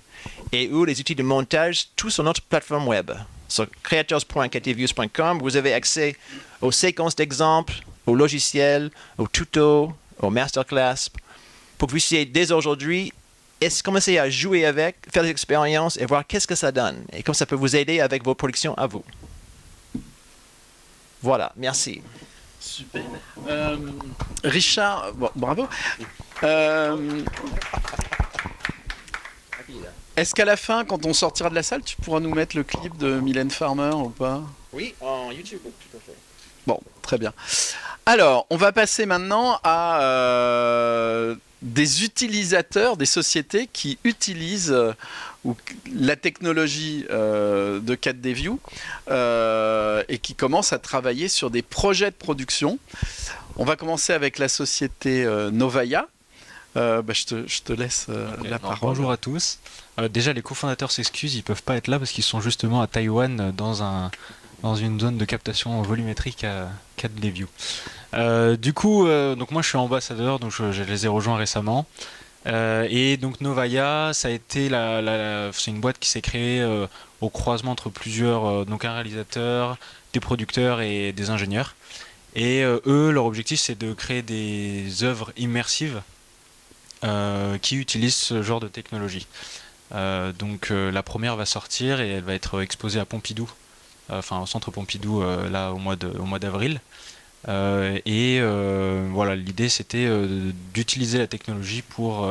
et 0.53 0.69
ou 0.71 0.85
les 0.85 1.01
outils 1.01 1.15
de 1.15 1.23
montage, 1.23 1.89
tout 1.97 2.11
sur 2.11 2.23
notre 2.23 2.43
plateforme 2.43 2.87
web. 2.89 3.11
Sur 3.49 3.67
creators.ktviews.com, 3.83 5.39
vous 5.41 5.57
avez 5.57 5.73
accès 5.75 6.17
aux 6.61 6.73
séquences 6.73 7.17
d'exemples, 7.17 7.75
aux 8.07 8.15
logiciels, 8.15 8.91
aux 9.19 9.27
tutos, 9.27 9.93
aux 10.21 10.31
masterclass, 10.31 11.11
pour 11.79 11.89
que 11.89 11.93
vous 11.93 11.97
puissiez 11.97 12.25
dès 12.25 12.53
aujourd'hui 12.53 13.13
commencer 13.85 14.19
à 14.19 14.29
jouer 14.29 14.65
avec, 14.65 14.97
faire 15.13 15.23
des 15.23 15.31
expériences 15.31 15.97
et 15.97 16.07
voir 16.07 16.27
qu'est-ce 16.27 16.47
que 16.47 16.55
ça 16.55 16.73
donne 16.73 17.05
et 17.13 17.23
comment 17.23 17.35
ça 17.35 17.47
peut 17.47 17.55
vous 17.55 17.77
aider 17.77 18.01
avec 18.01 18.25
vos 18.25 18.35
productions 18.35 18.75
à 18.77 18.87
vous. 18.87 19.05
Voilà, 21.23 21.53
merci. 21.57 22.03
Super. 22.59 23.03
Euh, 23.49 23.77
Richard, 24.45 25.13
bravo. 25.35 25.69
Euh, 26.43 27.23
est-ce 30.17 30.35
qu'à 30.35 30.45
la 30.45 30.57
fin, 30.57 30.85
quand 30.85 31.07
on 31.07 31.13
sortira 31.13 31.51
de 31.51 31.55
la 31.55 31.63
salle, 31.63 31.83
tu 31.83 31.97
pourras 31.97 32.21
nous 32.21 32.35
mettre 32.35 32.57
le 32.57 32.65
clip 32.65 32.97
de 32.99 33.21
Mylène 33.21 33.51
Farmer 33.51 33.95
ou 33.95 34.09
pas? 34.09 34.43
Oui, 34.73 34.95
en 35.01 35.31
YouTube, 35.31 35.61
tout 35.63 35.97
à 35.97 36.01
fait. 36.01 36.17
Bon, 36.67 36.81
très 37.03 37.19
bien. 37.19 37.33
Alors, 38.07 38.47
on 38.51 38.57
va 38.57 38.73
passer 38.73 39.07
maintenant 39.07 39.59
à 39.63 40.03
euh, 40.03 41.37
des 41.63 42.05
utilisateurs, 42.05 42.97
des 42.97 43.07
sociétés 43.07 43.69
qui 43.73 43.99
utilisent 44.05 44.77
ou 45.45 45.57
la 45.93 46.17
technologie 46.17 47.05
euh, 47.11 47.81
de 47.81 47.95
4D 47.95 48.33
View 48.33 48.61
euh, 49.11 50.03
et 50.09 50.19
qui 50.19 50.35
commence 50.35 50.73
à 50.73 50.79
travailler 50.79 51.29
sur 51.29 51.51
des 51.51 51.63
projets 51.63 52.11
de 52.11 52.17
production. 52.17 52.79
On 53.57 53.65
va 53.65 53.77
commencer 53.77 54.13
avec 54.13 54.39
la 54.39 54.49
société 54.49 55.25
euh, 55.25 55.51
Novaya. 55.51 56.07
Bah, 56.75 57.03
je, 57.09 57.63
te, 57.63 57.73
laisse 57.73 58.09
la 58.45 58.59
parole. 58.59 58.79
bonjour 58.81 59.11
à 59.11 59.17
tous. 59.17 59.59
déjà, 60.11 60.33
les 60.33 60.43
cofondateurs 60.43 60.91
s'excusent, 60.91 61.35
ils 61.35 61.39
ne 61.39 61.43
peuvent 61.43 61.63
pas 61.63 61.77
être 61.77 61.89
là 61.89 61.99
parce 61.99 62.13
qu'ils 62.13 62.25
sont 62.25 62.41
justement 62.41 62.81
à 62.81 62.87
Taïwan 62.87 63.53
dans, 63.57 63.83
un, 63.83 64.11
dans 64.63 64.75
une 64.75 64.99
zone 64.99 65.19
de 65.19 65.25
captation 65.25 65.83
volumétrique 65.83 66.45
à 66.45 66.71
4D 66.99 67.31
View. 67.31 67.49
du 68.57 68.73
coup, 68.73 69.07
donc 69.07 69.51
moi 69.51 69.63
je 69.63 69.69
suis 69.69 69.79
ambassadeur, 69.79 70.39
donc 70.39 70.51
je, 70.51 70.73
je 70.73 70.83
les 70.83 71.05
ai 71.05 71.09
rejoints 71.09 71.37
récemment. 71.37 71.87
Euh, 72.47 72.87
et 72.91 73.17
donc 73.17 73.41
Novaya, 73.41 74.11
ça 74.13 74.29
a 74.29 74.31
été 74.31 74.69
la, 74.69 75.51
c'est 75.53 75.71
une 75.71 75.81
boîte 75.81 75.99
qui 75.99 76.09
s'est 76.09 76.23
créée 76.23 76.61
euh, 76.61 76.87
au 77.21 77.29
croisement 77.29 77.71
entre 77.71 77.89
plusieurs, 77.89 78.47
euh, 78.47 78.65
donc 78.65 78.85
un 78.85 78.95
réalisateur, 78.95 79.79
des 80.13 80.21
producteurs 80.21 80.81
et 80.81 81.13
des 81.13 81.31
ingénieurs. 81.31 81.75
Et 82.35 82.63
eux, 82.63 83.11
leur 83.11 83.27
objectif, 83.27 83.61
c'est 83.61 83.79
de 83.79 83.93
créer 83.93 84.23
des 84.23 85.05
œuvres 85.05 85.33
immersives 85.37 86.01
qui 87.61 87.77
utilisent 87.77 88.15
ce 88.15 88.43
genre 88.43 88.61
de 88.61 88.69
technologie. 88.69 89.27
donc 90.39 90.71
la 90.71 91.03
première 91.03 91.37
va 91.37 91.47
sortir 91.47 92.01
et 92.01 92.11
elle 92.11 92.25
va 92.25 92.35
être 92.35 92.63
exposée 92.63 93.01
à 93.01 93.05
Pompidou, 93.05 93.51
enfin 94.09 94.41
au 94.41 94.47
centre 94.47 94.71
Pompidou 94.71 95.23
là 95.51 95.73
au 95.73 95.79
mois 95.79 96.39
d'avril. 96.39 96.81
Euh, 97.49 97.99
et 98.07 98.39
euh, 98.41 99.09
voilà, 99.11 99.35
l'idée 99.35 99.69
c'était 99.69 100.07
euh, 100.07 100.53
d'utiliser 100.75 101.19
la 101.19 101.27
technologie 101.27 101.83
pour 101.83 102.29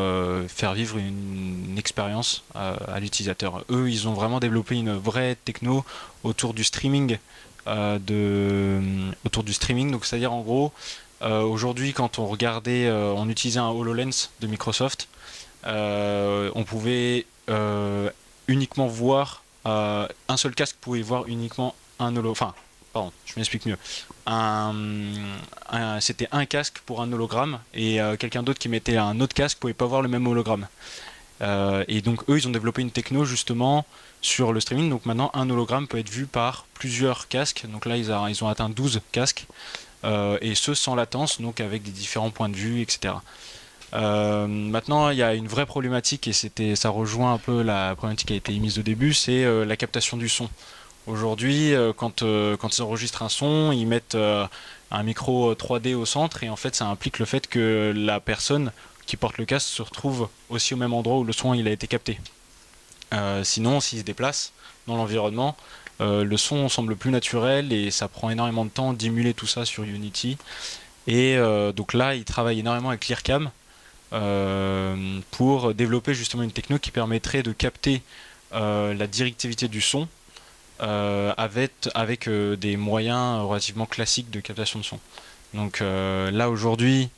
faire 0.47 0.73
vivre 0.73 0.97
une, 0.97 1.77
expérience 1.77 2.43
à 2.53 2.99
l'utilisateur. 2.99 3.63
Eux, 3.71 3.89
ils 3.89 4.07
ont 4.07 4.13
vraiment 4.13 4.39
développé 4.39 4.75
une 4.75 4.93
vraie 4.93 5.35
techno 5.45 5.83
autour 6.23 6.53
du 6.53 6.63
streaming, 6.63 7.17
de, 7.65 8.79
autour 9.25 9.43
du 9.43 9.53
streaming. 9.53 9.91
Donc 9.91 10.05
c'est-à-dire 10.05 10.31
en 10.31 10.41
gros, 10.41 10.71
aujourd'hui, 11.21 11.93
quand 11.93 12.19
on 12.19 12.27
regardait, 12.27 12.89
on 12.91 13.29
utilisait 13.29 13.59
un 13.59 13.69
Hololens 13.69 14.29
de 14.39 14.47
Microsoft, 14.47 15.07
on 15.65 16.63
pouvait 16.65 17.25
uniquement 18.47 18.87
voir 18.87 19.43
un 19.65 20.37
seul 20.37 20.55
casque 20.55 20.77
pouvait 20.81 21.01
voir 21.01 21.27
uniquement 21.27 21.75
un 21.99 22.15
holo, 22.15 22.31
enfin 22.31 22.53
pardon, 22.93 23.11
je 23.25 23.33
m'explique 23.37 23.65
mieux. 23.65 23.77
c'était 25.99 26.27
un 26.31 26.45
casque 26.45 26.79
pour 26.85 27.01
un 27.01 27.11
hologramme 27.11 27.59
et 27.73 28.01
euh, 28.01 28.17
quelqu'un 28.17 28.43
d'autre 28.43 28.59
qui 28.59 28.69
mettait 28.69 28.97
un 28.97 29.19
autre 29.19 29.33
casque 29.33 29.57
pouvait 29.59 29.73
pas 29.73 29.85
voir 29.85 30.01
le 30.01 30.09
même 30.09 30.27
hologramme. 30.27 30.67
Euh, 31.41 31.83
et 31.87 32.01
donc 32.01 32.29
eux, 32.29 32.37
ils 32.37 32.47
ont 32.47 32.51
développé 32.51 32.81
une 32.81 32.91
techno 32.91 33.25
justement 33.25 33.85
sur 34.21 34.53
le 34.53 34.59
streaming. 34.59 34.89
Donc 34.89 35.05
maintenant, 35.05 35.31
un 35.33 35.49
hologramme 35.49 35.87
peut 35.87 35.97
être 35.97 36.09
vu 36.09 36.27
par 36.27 36.65
plusieurs 36.75 37.27
casques. 37.29 37.65
Donc 37.71 37.85
là, 37.85 37.97
ils, 37.97 38.11
ont 38.43 38.47
atteint 38.47 38.69
12 38.69 39.01
casques. 39.11 39.47
Euh, 40.03 40.37
et 40.41 40.55
ce 40.55 40.73
sans 40.73 40.95
latence, 40.95 41.41
donc 41.41 41.59
avec 41.59 41.83
des 41.83 41.91
différents 41.91 42.31
points 42.31 42.49
de 42.49 42.55
vue, 42.55 42.81
etc. 42.81 43.13
maintenant, 43.93 45.09
il 45.09 45.17
y 45.17 45.23
a 45.23 45.33
une 45.33 45.47
vraie 45.47 45.65
problématique 45.65 46.27
et 46.27 46.75
ça 46.75 46.89
rejoint 46.89 47.33
un 47.33 47.37
peu 47.37 47.61
la 47.61 47.93
problématique 47.95 48.27
qui 48.27 48.33
a 48.33 48.37
été 48.37 48.53
émise 48.53 48.79
au 48.79 48.83
début, 48.83 49.13
c'est 49.13 49.45
la 49.65 49.75
captation 49.75 50.17
du 50.17 50.29
son. 50.29 50.49
Aujourd'hui, 51.07 51.73
euh, 51.73 51.93
quand, 51.93 52.21
euh, 52.21 52.55
ils 52.61 52.81
enregistrent 52.81 53.23
un 53.23 53.29
son, 53.29 53.71
ils 53.71 53.87
mettent 53.87 54.13
euh, 54.13 54.45
un 54.91 55.03
micro 55.03 55.53
3D 55.55 55.95
au 55.95 56.05
centre 56.05 56.43
et 56.43 56.49
en 56.49 56.55
fait 56.55 56.75
ça 56.75 56.85
implique 56.85 57.17
le 57.17 57.25
fait 57.25 57.47
que 57.47 57.91
la 57.95 58.19
personne 58.19 58.71
qui 59.07 59.17
porte 59.17 59.39
le 59.39 59.45
casque 59.45 59.67
se 59.67 59.81
retrouve 59.81 60.29
aussi 60.49 60.75
au 60.75 60.77
même 60.77 60.93
endroit 60.93 61.17
où 61.17 61.23
le 61.23 61.33
son 61.33 61.53
a 61.53 61.57
été 61.57 61.87
capté. 61.87 62.19
sinon, 63.43 63.81
s'il 63.81 63.99
se 63.99 64.03
déplace 64.03 64.53
dans 64.87 64.95
l'environnement, 64.95 65.57
le 66.01 66.37
son 66.37 66.67
semble 66.67 66.95
plus 66.95 67.11
naturel 67.11 67.71
et 67.71 67.91
ça 67.91 68.07
prend 68.07 68.29
énormément 68.29 68.65
de 68.65 68.71
temps 68.71 68.93
d'émuler 68.93 69.33
tout 69.33 69.47
ça 69.47 69.65
sur 69.65 69.83
Unity. 69.83 70.37
Et 71.07 71.37
donc 71.75 71.93
là, 71.93 72.15
ils 72.15 72.25
travaillent 72.25 72.59
énormément 72.59 72.89
avec 72.89 73.01
Clearcam 73.01 73.51
pour 75.31 75.73
développer 75.73 76.13
justement 76.13 76.43
une 76.43 76.51
techno 76.51 76.79
qui 76.79 76.91
permettrait 76.91 77.43
de 77.43 77.51
capter 77.51 78.01
la 78.51 79.07
directivité 79.07 79.67
du 79.67 79.81
son 79.81 80.07
euh, 80.81 81.31
avec, 81.37 82.27
euh, 82.27 82.55
des 82.55 82.75
moyens 82.75 83.45
relativement 83.45 83.85
classiques 83.85 84.31
de 84.31 84.39
captation 84.39 84.79
de 84.79 84.83
son. 84.83 84.99
Donc 85.53 85.79
euh, 85.79 86.31
là 86.31 86.49
aujourd'hui, 86.49 87.09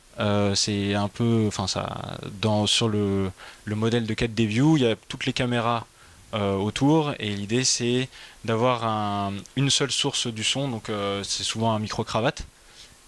c'est 0.54 0.94
un 0.94 1.08
peu, 1.08 1.44
enfin 1.48 1.66
ça, 1.66 2.18
sur 2.66 2.88
le, 2.88 3.30
le 3.64 3.74
modèle 3.74 4.06
de 4.06 4.14
4D 4.14 4.46
View, 4.46 4.76
il 4.76 4.82
y 4.82 4.86
a 4.86 4.96
toutes 5.08 5.24
les 5.24 5.32
caméras 5.32 5.86
autour. 6.34 7.14
Et 7.18 7.30
l'idée 7.30 7.64
c'est 7.64 8.08
d'avoir 8.44 8.84
un, 8.84 9.32
une 9.56 9.70
seule 9.70 9.90
source 9.90 10.26
du 10.26 10.44
son, 10.44 10.68
donc 10.68 10.90
c'est 11.22 11.44
souvent 11.44 11.72
un 11.72 11.78
micro 11.78 12.04
cravate 12.04 12.44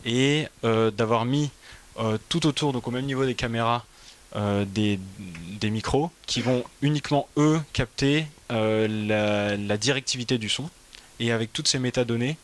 et 0.04 0.46
d'avoir 0.62 1.24
mis 1.24 1.50
tout 2.28 2.46
autour, 2.46 2.72
donc 2.72 2.86
au 2.86 2.90
même 2.90 3.06
niveau 3.06 3.26
des 3.26 3.34
caméras, 3.34 3.84
des, 4.36 5.00
des, 5.60 5.70
micros 5.70 6.10
qui 6.26 6.42
vont 6.42 6.62
uniquement 6.82 7.26
eux 7.36 7.60
capter 7.72 8.26
la, 8.48 9.56
la, 9.56 9.76
directivité 9.76 10.38
du 10.38 10.48
son. 10.48 10.70
Et 11.18 11.32
avec 11.32 11.52
toutes 11.52 11.68
ces 11.68 11.78
métadonnées, 11.78 12.36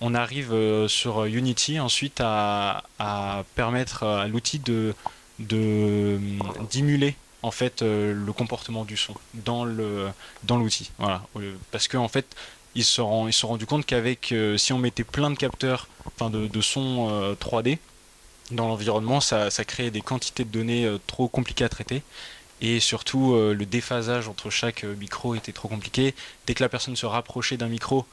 on 0.00 0.14
arrive 0.14 0.52
sur 0.88 1.24
Unity 1.24 1.80
ensuite 1.80 2.20
à, 2.20 2.82
à 2.98 3.44
permettre 3.54 4.02
à 4.02 4.26
l'outil 4.26 4.58
de 4.58 4.94
d'émuler 5.38 7.14
en 7.46 7.52
fait 7.52 7.82
euh, 7.82 8.12
le 8.12 8.32
comportement 8.32 8.84
du 8.84 8.96
son 8.96 9.14
dans 9.34 9.64
le 9.64 10.08
dans 10.42 10.56
l'outil. 10.56 10.90
Voilà, 10.98 11.22
parce 11.70 11.86
qu'en 11.86 12.04
en 12.04 12.08
fait 12.08 12.26
ils 12.74 12.84
se 12.84 12.94
sont, 12.94 13.28
ils 13.28 13.32
se 13.32 13.40
sont 13.40 13.48
rendus 13.48 13.66
compte 13.66 13.86
qu'avec 13.86 14.32
euh, 14.32 14.58
si 14.58 14.72
on 14.72 14.78
mettait 14.78 15.04
plein 15.04 15.30
de 15.30 15.36
capteurs, 15.36 15.88
enfin 16.04 16.28
de, 16.28 16.46
de 16.46 16.60
sons 16.60 17.34
3D 17.40 17.74
euh, 17.74 17.76
dans 18.50 18.68
l'environnement, 18.68 19.20
ça, 19.20 19.50
ça 19.50 19.64
créait 19.64 19.90
des 19.90 20.02
quantités 20.02 20.44
de 20.44 20.50
données 20.50 20.88
trop 21.06 21.26
compliquées 21.28 21.64
à 21.64 21.68
traiter. 21.68 22.02
Et 22.60 22.80
surtout, 22.80 23.34
le 23.34 23.66
déphasage 23.66 24.28
entre 24.28 24.50
chaque 24.50 24.84
micro 24.84 25.34
était 25.34 25.52
trop 25.52 25.68
compliqué. 25.68 26.14
Dès 26.46 26.54
que 26.54 26.62
la 26.62 26.68
personne 26.68 26.96
se 26.96 27.04
rapprochait 27.04 27.56
d'un 27.56 27.68
micro, 27.68 27.98
euh, 28.00 28.04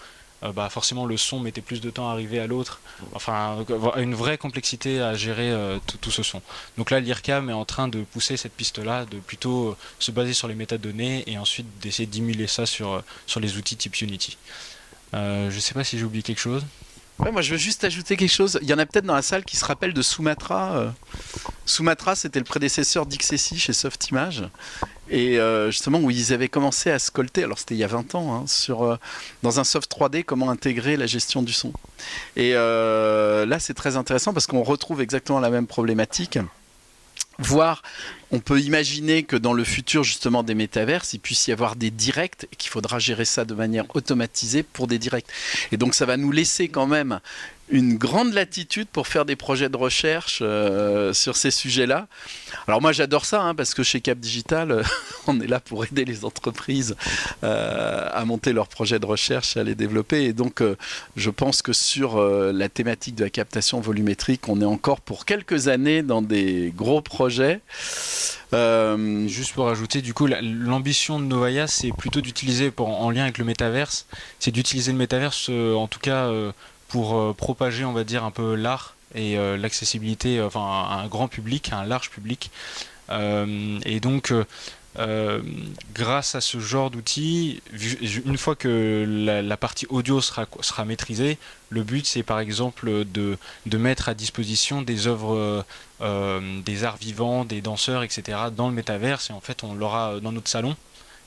bah 0.51 0.69
forcément 0.69 1.05
le 1.05 1.15
son 1.15 1.39
mettait 1.39 1.61
plus 1.61 1.79
de 1.79 1.89
temps 1.89 2.09
à 2.09 2.11
arriver 2.11 2.39
à 2.39 2.47
l'autre. 2.47 2.81
Enfin, 3.13 3.65
une 3.97 4.13
vraie 4.13 4.37
complexité 4.37 5.01
à 5.01 5.13
gérer 5.15 5.51
euh, 5.51 5.79
tout, 6.01 6.11
ce 6.11 6.23
son. 6.23 6.41
Donc 6.77 6.91
là, 6.91 6.99
l'IRCAM 6.99 7.49
est 7.49 7.53
en 7.53 7.65
train 7.65 7.87
de 7.87 8.01
pousser 8.01 8.35
cette 8.35 8.53
piste-là, 8.53 9.05
de 9.05 9.19
plutôt 9.19 9.69
euh, 9.69 9.77
se 9.99 10.11
baser 10.11 10.33
sur 10.33 10.47
les 10.47 10.55
métadonnées 10.55 11.23
et 11.27 11.37
ensuite 11.37 11.67
d'essayer 11.79 12.07
d'émuler 12.07 12.47
ça 12.47 12.65
sur, 12.65 13.01
sur 13.25 13.39
les 13.39 13.57
outils 13.57 13.77
type 13.77 14.01
Unity. 14.01 14.37
je 15.13 15.53
ne 15.53 15.59
sais 15.59 15.73
pas 15.73 15.83
si 15.83 15.97
j'ai 15.97 16.03
oublié 16.03 16.23
quelque 16.23 16.41
chose. 16.41 16.65
Moi 17.19 17.41
je 17.43 17.51
veux 17.51 17.57
juste 17.57 17.83
ajouter 17.83 18.17
quelque 18.17 18.31
chose. 18.31 18.59
Il 18.63 18.67
y 18.67 18.73
en 18.73 18.79
a 18.79 18.85
peut-être 18.85 19.05
dans 19.05 19.15
la 19.15 19.21
salle 19.21 19.45
qui 19.45 19.55
se 19.55 19.63
rappellent 19.63 19.93
de 19.93 20.01
Sumatra. 20.01 20.93
Sumatra, 21.65 22.15
c'était 22.15 22.39
le 22.39 22.45
prédécesseur 22.45 23.05
d'XSI 23.05 23.59
chez 23.59 23.71
Softimage 23.71 24.43
et 25.13 25.39
euh, 25.39 25.69
justement 25.69 25.99
où 25.99 26.09
ils 26.09 26.33
avaient 26.33 26.47
commencé 26.47 26.89
à 26.89 26.97
scolter, 26.97 27.43
alors 27.43 27.59
c'était 27.59 27.75
il 27.75 27.77
y 27.77 27.83
a 27.83 27.87
20 27.87 28.15
ans, 28.15 28.33
hein, 28.33 28.47
sur, 28.47 28.81
euh, 28.81 28.97
dans 29.43 29.59
un 29.59 29.63
soft 29.63 29.89
3D, 29.91 30.23
comment 30.23 30.49
intégrer 30.49 30.97
la 30.97 31.05
gestion 31.05 31.43
du 31.43 31.53
son. 31.53 31.71
Et 32.35 32.53
euh, 32.55 33.45
là 33.45 33.59
c'est 33.59 33.75
très 33.75 33.95
intéressant 33.95 34.33
parce 34.33 34.47
qu'on 34.47 34.63
retrouve 34.63 35.01
exactement 35.01 35.39
la 35.39 35.51
même 35.51 35.67
problématique. 35.67 36.39
Voire, 37.37 37.83
on 38.31 38.39
peut 38.39 38.59
imaginer 38.59 39.21
que 39.21 39.35
dans 39.35 39.53
le 39.53 39.63
futur 39.63 40.03
justement 40.03 40.41
des 40.41 40.55
métaverses, 40.55 41.13
il 41.13 41.19
puisse 41.19 41.47
y 41.47 41.51
avoir 41.51 41.75
des 41.75 41.91
directs 41.91 42.47
et 42.51 42.55
qu'il 42.55 42.71
faudra 42.71 42.97
gérer 42.97 43.25
ça 43.25 43.45
de 43.45 43.53
manière 43.53 43.85
automatisée 43.95 44.63
pour 44.63 44.87
des 44.87 44.97
directs. 44.97 45.27
Et 45.71 45.77
donc 45.77 45.93
ça 45.93 46.07
va 46.07 46.17
nous 46.17 46.31
laisser 46.31 46.69
quand 46.69 46.87
même 46.87 47.19
une 47.73 47.95
grande 47.95 48.33
latitude 48.33 48.87
pour 48.87 49.07
faire 49.07 49.25
des 49.25 49.35
projets 49.35 49.67
de 49.67 49.75
recherche 49.75 50.39
euh, 50.43 51.11
sur 51.11 51.35
ces 51.35 51.49
sujets-là. 51.49 52.07
Alors 52.67 52.83
moi 52.83 52.91
j'adore 52.91 53.25
ça 53.25 53.41
hein, 53.41 53.55
parce 53.55 53.73
que 53.73 53.81
chez 53.81 53.99
Cap 53.99 54.19
Digital, 54.19 54.71
euh, 54.71 54.83
on 55.27 55.41
est 55.41 55.47
là 55.47 55.59
pour 55.59 55.83
aider 55.83 56.05
les 56.05 56.23
entreprises 56.23 56.95
euh, 57.43 58.07
à 58.13 58.25
monter 58.25 58.53
leurs 58.53 58.67
projets 58.67 58.99
de 58.99 59.07
recherche 59.07 59.57
à 59.57 59.63
les 59.63 59.73
développer. 59.73 60.25
Et 60.25 60.33
donc 60.33 60.61
je 61.15 61.29
pense 61.31 61.63
que 61.63 61.73
sur 61.73 62.21
la 62.21 62.69
thématique 62.69 63.15
de 63.15 63.23
la 63.23 63.29
captation 63.31 63.81
volumétrique, 63.81 64.47
on 64.49 64.61
est 64.61 64.65
encore 64.65 65.01
pour 65.01 65.25
quelques 65.25 65.67
années 65.67 66.03
dans 66.03 66.21
des 66.21 66.71
gros 66.75 67.01
projets. 67.01 67.61
Juste 68.51 69.53
pour 69.53 69.67
ajouter, 69.67 70.01
du 70.01 70.13
coup, 70.13 70.27
l'ambition 70.27 71.19
de 71.19 71.25
Novaya, 71.25 71.65
c'est 71.65 71.91
plutôt 71.91 72.21
d'utiliser, 72.21 72.71
en 72.77 73.09
lien 73.09 73.23
avec 73.23 73.39
le 73.39 73.45
métaverse, 73.45 74.05
c'est 74.39 74.51
d'utiliser 74.51 74.91
le 74.91 74.97
métaverse, 74.99 75.49
en 75.49 75.87
tout 75.87 75.99
cas, 75.99 76.29
pour 76.93 77.15
euh, 77.15 77.33
propager, 77.33 77.85
on 77.85 77.91
va 77.91 78.03
dire, 78.03 78.23
un 78.23 78.29
peu 78.29 78.53
l'art 78.53 78.95
et 79.15 79.35
euh, 79.35 79.57
l'accessibilité, 79.57 80.37
euh, 80.37 80.45
enfin, 80.45 80.59
à 80.59 81.01
un 81.03 81.07
grand 81.07 81.27
public, 81.27 81.73
à 81.73 81.79
un 81.79 81.85
large 81.85 82.11
public. 82.11 82.51
et 83.09 83.99
donc, 83.99 84.31
grâce 85.95 86.35
à 86.35 86.41
ce 86.41 86.59
genre 86.59 86.91
d'outils, 86.91 87.63
une 88.25 88.37
fois 88.37 88.55
que 88.55 89.05
la, 89.07 89.57
partie 89.57 89.87
audio 89.89 90.21
sera, 90.21 90.85
maîtrisée, 90.85 91.39
le 91.69 91.81
but 91.81 92.05
c'est 92.05 92.21
par 92.21 92.39
exemple 92.39 93.05
de, 93.05 93.37
de, 93.65 93.77
mettre 93.77 94.07
à 94.09 94.13
disposition 94.13 94.83
des 94.83 95.07
œuvres, 95.07 95.65
des 95.99 96.83
arts 96.83 96.97
vivants, 96.97 97.43
des 97.43 97.61
danseurs, 97.61 98.03
etc. 98.03 98.37
dans 98.55 98.67
le 98.67 98.75
métaverse 98.75 99.31
et 99.31 99.33
en 99.33 99.41
fait 99.41 99.63
on 99.63 99.73
l'aura 99.73 100.19
dans 100.21 100.31
notre 100.31 100.49
salon 100.49 100.75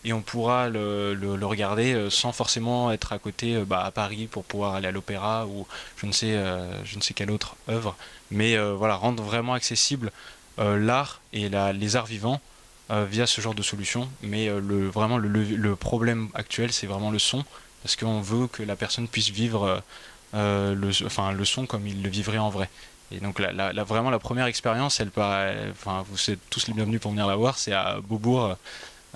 et 0.05 0.13
on 0.13 0.23
pourra 0.23 0.69
le, 0.69 1.39
regarder 1.43 1.93
euh, 1.93 2.11
sans 2.11 2.33
forcément 2.33 2.93
être 2.93 3.13
à 3.13 3.19
côté 3.19 3.57
euh, 3.57 3.65
bah, 3.65 3.85
à 3.85 3.91
Paris 3.91 4.29
pour 4.31 4.45
pouvoir 4.45 4.75
aller 4.75 4.87
à 4.89 4.93
l'opéra 4.93 5.47
ou 5.47 5.67
je 5.97 6.07
ne 6.07 6.13
sais 6.13 6.35
euh, 6.35 6.85
je 6.85 6.97
ne 6.97 7.03
sais 7.03 7.13
quelle 7.13 7.31
autre 7.31 7.57
œuvre. 7.69 7.97
Mais 8.31 8.57
voilà 8.59 8.97
rendre 8.97 9.23
vraiment 9.23 9.55
accessible 9.55 10.11
l'art 10.59 11.21
et 11.33 11.49
les 11.49 11.97
arts 11.97 12.07
vivants 12.07 12.41
via 12.91 13.25
ce 13.25 13.41
genre 13.41 13.55
de 13.55 13.63
solution. 13.63 14.09
Mais 14.23 14.49
le 14.49 14.89
vraiment 14.89 15.17
le, 15.17 15.77
problème 15.77 16.29
actuel 16.35 16.73
c'est 16.73 16.89
vraiment 16.89 17.13
le 17.13 17.21
son. 17.21 17.45
Parce 17.85 17.95
qu'on 17.95 18.21
veut 18.21 18.49
que 18.49 18.65
la 18.65 18.75
personne 18.75 19.07
puisse 19.07 19.29
vivre 19.29 19.81
le 20.33 20.91
enfin 21.05 21.31
le 21.31 21.45
son 21.45 21.67
comme 21.67 21.87
il 21.87 22.03
le 22.03 22.09
vivrait 22.09 22.39
en 22.39 22.51
vrai. 22.51 22.69
Et 23.13 23.21
donc 23.21 23.39
la, 23.39 23.85
vraiment 23.85 24.11
la 24.11 24.19
première 24.19 24.47
expérience 24.47 24.99
elle 24.99 25.13
enfin 25.71 26.05
vous 26.11 26.31
êtes 26.31 26.41
tous 26.51 26.67
les 26.67 26.75
bienvenus 26.75 27.01
pour 27.01 27.13
venir 27.13 27.29
la 27.29 27.37
voir 27.37 27.59
c'est 27.59 27.73
à 27.73 28.01
Beaubourg 28.01 28.57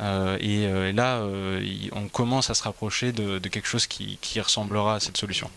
euh, 0.01 0.39
euh, 0.43 0.89
et, 0.89 0.93
là, 0.93 1.19
euh, 1.19 1.61
on 1.93 2.09
commence 2.09 2.51
à 2.51 2.55
se 2.55 2.63
rapprocher 2.63 3.13
de, 3.13 3.39
quelque 3.49 3.69
chose 3.69 3.87
qui, 3.87 4.19
ressemblera 4.41 4.97
à 4.97 5.01
cette 5.01 5.17
solution. 5.17 5.51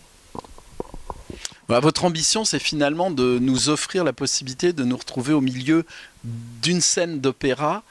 Bah, 1.68 1.80
votre 1.80 2.04
ambition, 2.04 2.44
c'est 2.44 2.58
finalement 2.58 3.10
de 3.10 3.38
nous 3.40 3.70
offrir 3.70 4.04
la 4.04 4.12
possibilité 4.12 4.72
de 4.72 4.84
nous 4.84 4.96
retrouver 4.96 5.32
au 5.32 5.40
milieu 5.40 5.86
d'une 6.24 6.80
scène 6.80 7.20
d'opéra, 7.20 7.82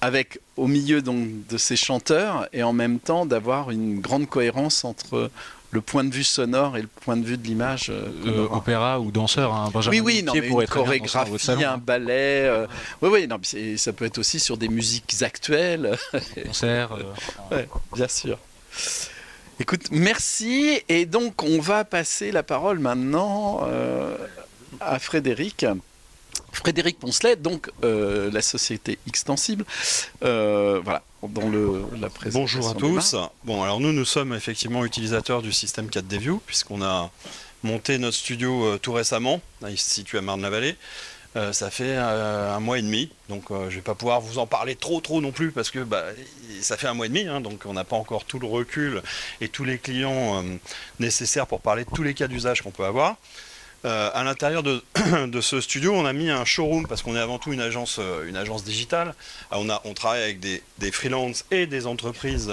avec 0.00 0.40
au 0.56 0.66
milieu 0.66 1.02
donc, 1.02 1.46
de 1.48 1.58
ces 1.58 1.76
chanteurs, 1.76 2.48
et 2.52 2.62
en 2.62 2.72
même 2.72 3.00
temps 3.00 3.26
d'avoir 3.26 3.70
une 3.70 4.00
grande 4.00 4.28
cohérence 4.28 4.84
entre 4.84 5.30
le 5.72 5.80
point 5.80 6.04
de 6.04 6.12
vue 6.12 6.24
sonore 6.24 6.76
et 6.76 6.82
le 6.82 6.88
point 6.88 7.16
de 7.16 7.24
vue 7.24 7.36
de 7.36 7.46
l'image. 7.46 7.90
Euh, 7.90 8.10
euh 8.26 8.48
opéra 8.50 9.00
ou 9.00 9.10
danseur, 9.10 9.54
hein, 9.54 9.70
Oui, 9.88 10.00
oui, 10.00 10.22
non, 10.22 10.32
mais 10.34 10.48
une 10.48 10.66
chorégraphie, 10.66 11.64
un 11.64 11.78
ballet. 11.78 12.46
Euh, 12.46 12.66
oui, 13.02 13.10
oui, 13.12 13.26
non, 13.28 13.38
ça 13.76 13.92
peut 13.92 14.04
être 14.04 14.18
aussi 14.18 14.40
sur 14.40 14.56
des 14.56 14.68
musiques 14.68 15.22
actuelles. 15.22 15.96
Concert. 16.44 16.90
Euh, 17.52 17.64
bien 17.94 18.08
sûr. 18.08 18.38
Écoute, 19.60 19.88
merci. 19.90 20.80
Et 20.88 21.06
donc, 21.06 21.42
on 21.42 21.60
va 21.60 21.84
passer 21.84 22.32
la 22.32 22.42
parole 22.42 22.78
maintenant 22.78 23.60
à 24.80 24.98
Frédéric. 24.98 25.66
Frédéric 26.52 26.98
Poncelet, 26.98 27.36
donc 27.36 27.70
la 27.82 28.42
société 28.42 28.98
Extensible. 29.06 29.64
voilà, 30.20 31.02
dans 31.22 31.48
le, 31.48 31.84
la 32.00 32.08
Bonjour 32.32 32.68
à 32.68 32.74
tous. 32.74 33.16
Bon, 33.44 33.62
alors 33.62 33.80
nous, 33.80 33.92
nous 33.92 34.04
sommes 34.04 34.34
effectivement 34.34 34.84
utilisateurs 34.84 35.42
du 35.42 35.52
système 35.52 35.86
4D 35.86 36.18
View, 36.18 36.42
puisqu'on 36.46 36.82
a 36.82 37.10
monté 37.62 37.98
notre 37.98 38.16
studio 38.16 38.64
euh, 38.64 38.78
tout 38.78 38.92
récemment. 38.92 39.40
il 39.68 39.78
se 39.78 39.90
situe 39.90 40.18
à 40.18 40.22
Marne-la-Vallée. 40.22 40.76
Euh, 41.36 41.52
ça 41.52 41.70
fait 41.70 41.94
euh, 41.96 42.56
un 42.56 42.58
mois 42.58 42.78
et 42.78 42.82
demi, 42.82 43.08
donc 43.28 43.44
je 43.50 43.54
ne 43.54 43.68
vais 43.68 43.80
pas 43.82 43.94
pouvoir 43.94 44.20
vous 44.20 44.38
en 44.38 44.48
parler 44.48 44.74
trop 44.74 45.00
trop 45.00 45.20
non 45.20 45.30
plus 45.30 45.52
parce 45.52 45.70
que 45.70 45.78
bah, 45.78 46.06
ça 46.60 46.76
fait 46.76 46.88
un 46.88 46.94
mois 46.94 47.06
et 47.06 47.08
demi, 47.08 47.28
hein, 47.28 47.40
donc 47.40 47.66
on 47.66 47.72
n'a 47.72 47.84
pas 47.84 47.94
encore 47.94 48.24
tout 48.24 48.40
le 48.40 48.48
recul 48.48 49.00
et 49.40 49.48
tous 49.48 49.64
les 49.64 49.78
clients 49.78 50.42
nécessaires 50.98 51.46
pour 51.46 51.60
parler 51.60 51.84
de 51.84 51.90
tous 51.90 52.02
les 52.02 52.14
cas 52.14 52.26
d'usage 52.26 52.62
qu'on 52.62 52.72
peut 52.72 52.84
avoir. 52.84 53.16
Euh, 53.86 54.10
à 54.12 54.24
l'intérieur 54.24 54.62
de, 54.62 55.40
ce 55.40 55.60
studio, 55.60 55.94
on 55.94 56.04
a 56.04 56.12
mis 56.12 56.30
un 56.30 56.44
showroom 56.44 56.86
parce 56.86 57.02
qu'on 57.02 57.16
est 57.16 57.20
avant 57.20 57.38
tout 57.38 57.52
une 57.52 57.60
agence, 57.60 57.96
euh, 57.98 58.28
une 58.28 58.36
agence 58.36 58.62
digitale. 58.62 59.14
Euh, 59.52 59.78
on, 59.84 59.94
travaille 59.94 60.22
avec 60.22 60.40
des, 60.40 60.62
des 60.78 60.92
freelances 60.92 61.46
et 61.50 61.66
des 61.66 61.86
entreprises, 61.86 62.52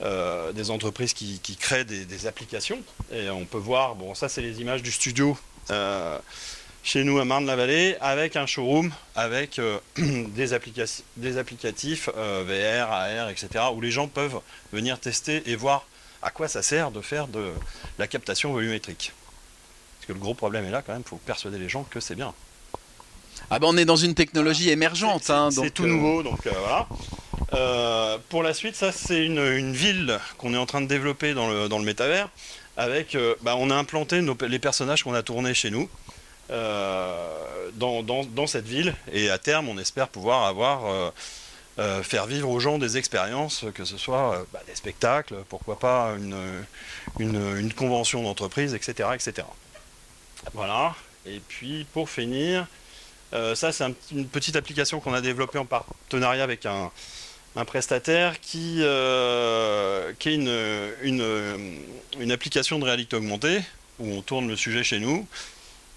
des 0.00 0.70
entreprises 0.70 1.12
qui, 1.12 1.56
créent 1.60 1.84
des, 1.84 2.26
applications. 2.26 2.80
Et 3.12 3.28
on 3.28 3.44
peut 3.44 3.58
voir, 3.58 3.94
bon, 3.94 4.14
ça 4.14 4.28
c'est 4.28 4.42
les 4.42 4.60
images 4.60 4.82
du 4.82 4.92
studio 4.92 5.36
chez 6.82 7.02
nous 7.02 7.18
à 7.18 7.24
Marne-la-Vallée 7.24 7.96
avec 8.00 8.36
un 8.36 8.46
showroom 8.46 8.92
avec 9.14 9.58
des, 9.96 10.58
des 11.16 11.38
applicatifs 11.38 12.08
VR, 12.08 12.92
AR, 12.92 13.28
etc. 13.30 13.48
où 13.74 13.80
les 13.80 13.90
gens 13.90 14.08
peuvent 14.08 14.40
venir 14.72 14.98
tester 14.98 15.42
et 15.46 15.56
voir 15.56 15.86
à 16.22 16.30
quoi 16.30 16.48
ça 16.48 16.62
sert 16.62 16.90
de 16.90 17.02
faire 17.02 17.28
de 17.28 17.52
la 17.98 18.06
captation 18.06 18.52
volumétrique. 18.52 19.12
Parce 20.04 20.18
que 20.18 20.20
le 20.20 20.22
gros 20.22 20.34
problème 20.34 20.66
est 20.66 20.70
là 20.70 20.82
quand 20.82 20.92
même, 20.92 21.00
il 21.00 21.08
faut 21.08 21.16
persuader 21.16 21.56
les 21.56 21.70
gens 21.70 21.86
que 21.88 21.98
c'est 21.98 22.14
bien. 22.14 22.34
Ah 23.48 23.58
ben 23.58 23.68
on 23.70 23.76
est 23.78 23.86
dans 23.86 23.96
une 23.96 24.14
technologie 24.14 24.68
émergente. 24.68 25.22
C'est 25.24 25.32
hein, 25.32 25.48
tout 25.72 25.86
nouveau, 25.86 26.22
donc 26.22 26.46
euh, 26.46 26.50
voilà. 26.58 26.86
Euh, 27.54 28.18
pour 28.28 28.42
la 28.42 28.52
suite, 28.52 28.76
ça 28.76 28.92
c'est 28.92 29.24
une, 29.24 29.72
ville 29.72 30.20
qu'on 30.36 30.52
est 30.52 30.58
en 30.58 30.66
train 30.66 30.82
de 30.82 30.86
développer 30.86 31.32
dans 31.32 31.48
le, 31.48 31.70
dans 31.70 31.78
le 31.78 31.86
métavers. 31.86 32.28
Avec, 32.76 33.14
euh, 33.14 33.34
bah, 33.40 33.54
on 33.56 33.70
a 33.70 33.74
implanté 33.74 34.20
les 34.46 34.58
personnages 34.58 35.04
qu'on 35.04 35.14
a 35.14 35.22
tournés 35.22 35.54
chez 35.54 35.70
nous 35.70 35.88
dans, 36.50 38.02
dans, 38.02 38.46
cette 38.46 38.66
ville. 38.66 38.94
Et 39.10 39.30
à 39.30 39.38
terme, 39.38 39.70
on 39.70 39.78
espère 39.78 40.08
pouvoir 40.08 40.44
avoir 40.44 41.12
faire 42.02 42.26
vivre 42.26 42.50
aux 42.50 42.60
gens 42.60 42.76
des 42.76 42.98
expériences, 42.98 43.64
que 43.74 43.86
ce 43.86 43.96
soit 43.96 44.44
bah, 44.52 44.60
des 44.66 44.74
spectacles, 44.74 45.36
pourquoi 45.48 45.78
pas 45.78 46.12
une, 46.18 46.36
une, 47.18 47.56
une 47.56 47.72
convention 47.72 48.22
d'entreprise, 48.22 48.74
etc., 48.74 49.08
etc. 49.14 49.46
Voilà. 50.52 50.94
Et 51.26 51.40
puis 51.40 51.86
pour 51.92 52.10
finir, 52.10 52.66
euh, 53.32 53.54
ça 53.54 53.72
c'est 53.72 53.84
une 54.12 54.28
petite 54.28 54.56
application 54.56 55.00
qu'on 55.00 55.14
a 55.14 55.20
développée 55.20 55.58
en 55.58 55.64
partenariat 55.64 56.44
avec 56.44 56.66
un, 56.66 56.90
prestataire 57.66 58.40
qui, 58.40 58.78
euh, 58.80 60.12
est 60.12 60.34
une, 60.34 62.30
application 62.30 62.78
de 62.78 62.84
réalité 62.84 63.16
augmentée 63.16 63.62
où 63.98 64.12
on 64.12 64.22
tourne 64.22 64.48
le 64.48 64.56
sujet 64.56 64.82
chez 64.82 64.98
nous 64.98 65.26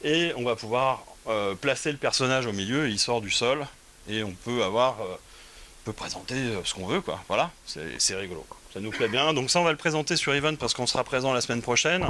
et 0.03 0.31
on 0.35 0.43
va 0.43 0.55
pouvoir 0.55 1.03
euh, 1.27 1.55
placer 1.55 1.91
le 1.91 1.97
personnage 1.97 2.45
au 2.45 2.53
milieu, 2.53 2.89
il 2.89 2.99
sort 2.99 3.21
du 3.21 3.31
sol 3.31 3.65
et 4.07 4.23
on 4.23 4.31
peut 4.31 4.63
avoir, 4.63 4.97
on 5.01 5.85
peut 5.85 5.93
présenter 5.93 6.35
ce 6.63 6.73
qu'on 6.73 6.85
veut. 6.85 7.01
Voilà, 7.27 7.51
c'est 7.65 8.15
rigolo. 8.15 8.45
Ça 8.73 8.79
nous 8.79 8.91
plaît 8.91 9.09
bien. 9.09 9.33
Donc 9.33 9.49
ça 9.49 9.59
on 9.59 9.63
va 9.63 9.71
le 9.71 9.77
présenter 9.77 10.15
sur 10.15 10.33
Event 10.33 10.55
parce 10.55 10.73
qu'on 10.73 10.87
sera 10.87 11.03
présent 11.03 11.33
la 11.33 11.41
semaine 11.41 11.61
prochaine. 11.61 12.05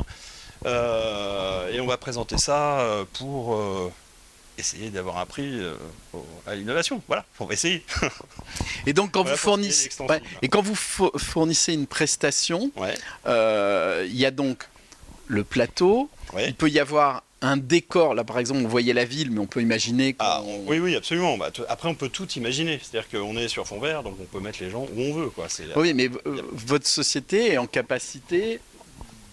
Euh, 0.66 1.72
et 1.72 1.80
on 1.80 1.88
va 1.88 1.98
présenter 1.98 2.38
ça 2.38 2.80
euh, 2.80 3.06
pour 3.14 3.56
euh, 3.56 3.92
essayer 4.58 4.90
d'avoir 4.90 5.18
un 5.18 5.26
prix 5.26 5.60
à 6.46 6.56
l'innovation. 6.56 7.02
Voilà, 7.08 7.26
on 7.40 7.46
va 7.46 7.54
essayer. 7.54 7.84
Et 8.86 8.94
donc 8.94 9.12
quand 9.12 9.22
Voilà 9.24 9.36
vous 9.36 9.42
fournissez, 9.42 9.90
ouais, 10.10 10.22
et 10.42 10.48
quand 10.50 10.62
vous 10.62 10.74
fo- 10.76 11.18
fournissez 11.18 11.74
une 11.74 11.88
prestation, 11.88 12.72
Ouais, 12.76 12.96
euh, 13.28 14.06
il 14.08 14.16
y 14.18 14.26
a 14.26 14.32
donc 14.32 14.68
le 15.28 15.44
plateau. 15.44 16.10
ouais. 16.34 16.48
Il 16.48 16.56
peut 16.56 16.70
y 16.70 16.80
avoir 16.80 17.24
un 17.42 17.56
décor. 17.58 18.16
Là, 18.16 18.24
par 18.24 18.40
exemple, 18.40 18.62
on 18.64 18.68
voyait 18.68 18.94
la 18.94 19.06
ville, 19.06 19.30
mais 19.30 19.40
on 19.40 19.46
peut 19.46 19.62
imaginer. 19.62 20.16
Ah, 20.18 20.42
on- 20.44 20.64
oui, 20.66 20.80
oui, 20.80 20.96
absolument. 20.96 21.38
Bah, 21.38 21.52
après, 21.70 21.88
on 21.88 21.94
peut 21.94 22.10
tout 22.10 22.28
imaginer. 22.32 22.80
C'est-à-dire 22.82 23.08
qu'on 23.12 23.38
est 23.38 23.48
sur 23.48 23.68
fond 23.68 23.80
vert, 23.80 24.02
donc 24.02 24.16
on 24.20 24.24
peut 24.26 24.40
mettre 24.40 24.58
les 24.64 24.72
gens 24.72 24.88
où 24.96 25.00
on 25.02 25.14
veut. 25.14 25.30
Quoi. 25.30 25.46
Oui, 25.76 25.94
mais 25.94 26.10
euh, 26.26 26.42
votre 26.54 26.88
société 26.88 27.52
est 27.52 27.58
en 27.60 27.68
capacité 27.68 28.60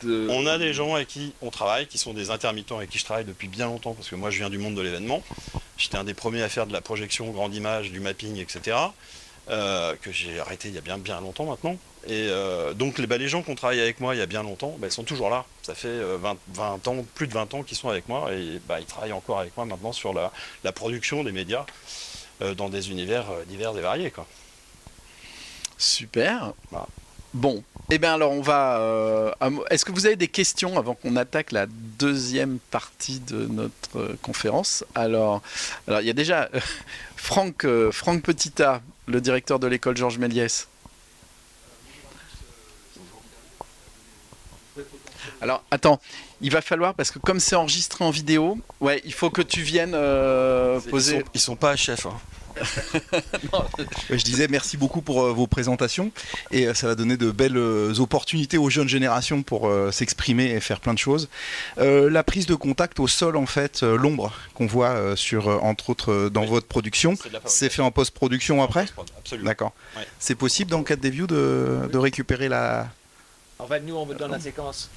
de... 0.05 0.29
On 0.31 0.47
a 0.47 0.59
des 0.59 0.73
gens 0.73 0.95
avec 0.95 1.09
qui 1.09 1.33
on 1.43 1.51
travaille, 1.51 1.87
qui 1.87 1.99
sont 1.99 2.15
des 2.15 2.31
intermittents 2.31 2.77
avec 2.79 2.91
qui 2.91 2.99
je 2.99 3.05
travaille 3.05 3.25
depuis 3.25 3.49
bien 3.49 3.67
longtemps, 3.67 3.95
parce 3.95 4.09
que 4.09 4.15
moi 4.15 4.31
je 4.31 4.39
viens 4.39 4.51
du 4.51 4.59
monde 4.59 4.75
de 4.75 4.83
l'événement. 4.83 5.23
J'étais 5.77 5.97
un 5.97 6.05
des 6.05 6.15
premiers 6.15 6.43
à 6.43 6.49
faire 6.49 6.67
de 6.67 6.73
la 6.73 6.81
projection, 6.81 7.31
grande 7.31 7.55
image, 7.55 7.91
du 7.91 8.01
mapping, 8.01 8.37
etc. 8.39 8.77
euh, 9.51 9.95
que 10.01 10.13
j'ai 10.13 10.39
arrêté 10.41 10.69
il 10.69 10.75
y 10.75 10.79
a 10.79 10.81
bien, 10.81 10.99
bien 10.99 11.21
longtemps 11.21 11.47
maintenant. 11.47 11.77
Et 12.07 12.29
euh, 12.29 12.75
donc 12.75 12.99
les, 12.99 13.07
bah, 13.07 13.17
les 13.17 13.29
gens 13.29 13.43
qui 13.43 13.51
ont 13.51 13.55
travaillé 13.55 13.81
avec 13.81 13.99
moi 13.99 14.15
il 14.15 14.19
y 14.19 14.23
a 14.23 14.27
bien 14.27 14.43
longtemps, 14.43 14.77
bah, 14.79 14.87
ils 14.89 14.93
sont 14.93 15.05
toujours 15.05 15.31
là. 15.31 15.45
Ça 15.63 15.75
fait 15.75 15.89
euh, 15.89 16.19
20, 16.21 16.37
20 16.55 16.89
ans, 16.89 17.05
plus 17.15 17.27
de 17.27 17.33
20 17.33 17.55
ans 17.55 17.63
qu'ils 17.63 17.77
sont 17.79 17.89
avec 17.89 18.09
moi 18.09 18.33
et 18.33 18.61
bah, 18.69 18.79
ils 18.81 18.87
travaillent 18.87 19.13
encore 19.13 19.41
avec 19.41 19.57
moi 19.57 19.65
maintenant 19.67 19.93
sur 19.93 20.13
la, 20.13 20.31
la 20.65 20.73
production 20.73 21.25
des 21.25 21.33
médias 21.33 21.65
euh, 22.43 22.55
dans 22.55 22.69
des 22.69 22.91
univers 22.91 23.31
euh, 23.31 23.45
divers 23.45 23.77
et 23.79 23.81
variés. 23.81 24.11
Quoi. 24.11 24.27
Super. 25.79 26.53
Voilà. 26.71 26.89
Bon, 27.33 27.63
eh 27.91 27.99
bien 27.99 28.15
alors 28.15 28.33
on 28.33 28.41
va... 28.41 28.79
euh, 28.79 29.31
à 29.41 29.51
Est-ce 29.71 29.85
que 29.85 29.93
vous 29.93 30.07
avez 30.07 30.17
des 30.17 30.29
questions 30.29 30.79
avant 30.79 30.95
qu'on 30.95 31.17
attaque 31.17 31.53
la 31.53 31.67
deuxième 31.67 32.59
partie 32.71 33.21
de 33.21 33.47
notre 33.47 33.99
euh, 33.99 34.19
conférence? 34.23 34.85
Alors, 34.95 35.43
alors, 35.87 36.01
il 36.01 36.07
y 36.07 36.11
a 36.11 36.15
déjà 36.15 36.49
euh, 36.55 36.61
Franck, 37.17 37.67
Franck 37.91 38.23
Petita, 38.23 38.81
le 39.07 39.21
directeur 39.21 39.59
de 39.59 39.67
l'école 39.67 39.97
Georges 39.97 40.19
Méliès. 40.19 40.69
Alors, 45.41 45.63
attends, 45.71 46.01
il 46.41 46.51
va 46.51 46.63
falloir, 46.63 46.95
parce 46.95 47.11
que 47.11 47.19
comme 47.19 47.39
c'est 47.39 47.57
enregistré 47.57 48.03
en 48.05 48.11
vidéo, 48.11 48.59
ouais, 48.81 49.03
il 49.05 49.13
faut 49.13 49.29
que 49.31 49.43
tu 49.43 49.61
viennes 49.61 49.95
euh, 49.95 50.81
Ils, 50.85 50.91
poser... 50.91 51.19
sont, 51.21 51.25
ils 51.35 51.41
sont 51.41 51.57
pas 51.57 51.77
chefs. 51.77 52.07
Hein. 52.07 52.19
Je 54.11 54.23
disais 54.23 54.49
merci 54.49 54.77
beaucoup 54.77 55.01
pour 55.03 55.23
euh, 55.23 55.33
vos 55.33 55.47
présentations 55.47 56.13
et 56.51 56.67
euh, 56.67 56.75
ça 56.75 56.87
va 56.87 56.95
donner 56.95 57.17
de 57.17 57.31
belles 57.31 57.57
euh, 57.57 57.95
opportunités 57.99 58.59
aux 58.59 58.71
jeunes 58.71 58.89
générations 58.89 59.43
pour 59.43 59.71
s'exprimer 59.93 60.51
et 60.51 60.61
faire 60.61 60.81
plein 60.81 60.95
de 60.95 60.99
choses. 60.99 61.29
Euh, 61.79 62.11
la 62.11 62.23
prise 62.23 62.47
de 62.47 62.55
contact 62.55 63.01
au 63.01 63.07
sol, 63.09 63.37
en 63.37 63.47
fait, 63.47 63.83
l'ombre 63.83 64.33
qu'on 64.55 64.67
voit 64.67 65.17
sur, 65.17 65.49
entre 65.65 65.91
autres, 65.91 66.29
dans 66.29 66.43
Oui. 66.43 66.49
votre 66.49 66.67
production, 66.67 67.15
C'est 67.47 67.71
fait 67.71 67.83
en 67.83 67.91
post-production 67.91 68.63
après 68.63 68.87
Absolument. 69.19 69.47
D'accord. 69.47 69.73
C'est 70.19 70.35
possible 70.35 70.71
dans 70.71 70.79
le 70.79 70.85
cadre 70.85 71.03
des 71.03 71.11
views 71.11 71.27
de, 71.27 71.89
de 71.93 71.99
récupérer 71.99 72.49
la 72.49 72.89
En 73.59 73.67
fait, 73.67 73.81
nous, 73.81 73.95
on 73.97 74.05
vous 74.07 74.15
donne 74.15 74.31
la 74.33 74.41
séquence. 74.41 74.91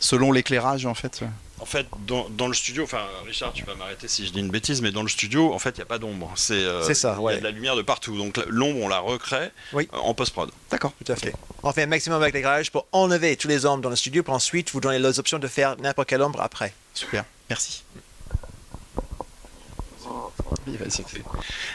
selon 0.00 0.32
l'éclairage 0.32 0.86
en 0.86 0.94
fait. 0.94 1.20
En 1.58 1.64
fait, 1.64 1.86
dans, 2.06 2.28
dans 2.28 2.48
le 2.48 2.54
studio, 2.54 2.84
enfin, 2.84 3.06
Richard, 3.24 3.52
tu 3.54 3.64
vas 3.64 3.74
m'arrêter 3.74 4.08
si 4.08 4.26
je 4.26 4.32
dis 4.32 4.40
une 4.40 4.50
bêtise, 4.50 4.82
mais 4.82 4.92
dans 4.92 5.02
le 5.02 5.08
studio, 5.08 5.54
en 5.54 5.58
fait, 5.58 5.70
il 5.70 5.76
n'y 5.78 5.82
a 5.82 5.86
pas 5.86 5.98
d'ombre. 5.98 6.30
C'est 6.36 6.52
euh, 6.54 6.82
C'est 6.82 6.94
ça, 6.94 7.14
Il 7.18 7.22
y 7.22 7.24
ouais. 7.24 7.34
a 7.34 7.38
de 7.38 7.44
la 7.44 7.50
lumière 7.50 7.76
de 7.76 7.82
partout. 7.82 8.16
Donc 8.18 8.38
l'ombre, 8.48 8.80
on 8.82 8.88
la 8.88 8.98
recrée 8.98 9.50
Oui. 9.72 9.88
euh, 9.94 9.96
en 9.98 10.12
post-prod. 10.12 10.50
D'accord. 10.70 10.92
Tout 11.04 11.10
à 11.10 11.16
fait. 11.16 11.34
On 11.62 11.72
fait 11.72 11.84
un 11.84 11.86
maximum 11.86 12.20
avec 12.20 12.34
l'éclairage 12.34 12.70
pour 12.70 12.86
enlever 12.92 13.36
tous 13.36 13.48
les 13.48 13.64
ombres 13.64 13.82
dans 13.82 13.90
le 13.90 13.96
studio, 13.96 14.22
pour 14.22 14.34
ensuite 14.34 14.70
vous 14.72 14.80
donner 14.80 14.98
les 14.98 15.18
options 15.18 15.38
de 15.38 15.48
faire 15.48 15.76
n'importe 15.78 16.08
quelle 16.08 16.22
ombre 16.22 16.40
après. 16.42 16.74
Super. 16.92 17.24
Merci. 17.48 17.82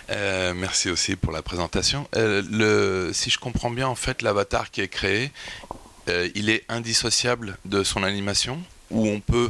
Euh, 0.10 0.54
merci 0.54 0.90
aussi 0.90 1.16
pour 1.16 1.32
la 1.32 1.42
présentation. 1.42 2.08
Euh, 2.16 2.42
le, 2.50 3.12
si 3.14 3.30
je 3.30 3.40
comprends 3.40 3.70
bien, 3.70 3.88
en 3.88 3.96
fait, 3.96 4.22
l'avatar 4.22 4.72
qui 4.72 4.82
est 4.82 4.88
créé, 4.88 5.32
euh, 6.10 6.30
il 6.36 6.50
est 6.50 6.64
indissociable 6.70 7.58
de 7.66 7.84
son 7.84 8.04
animation, 8.04 8.62
ou 8.90 9.08
on 9.08 9.20
peut 9.20 9.50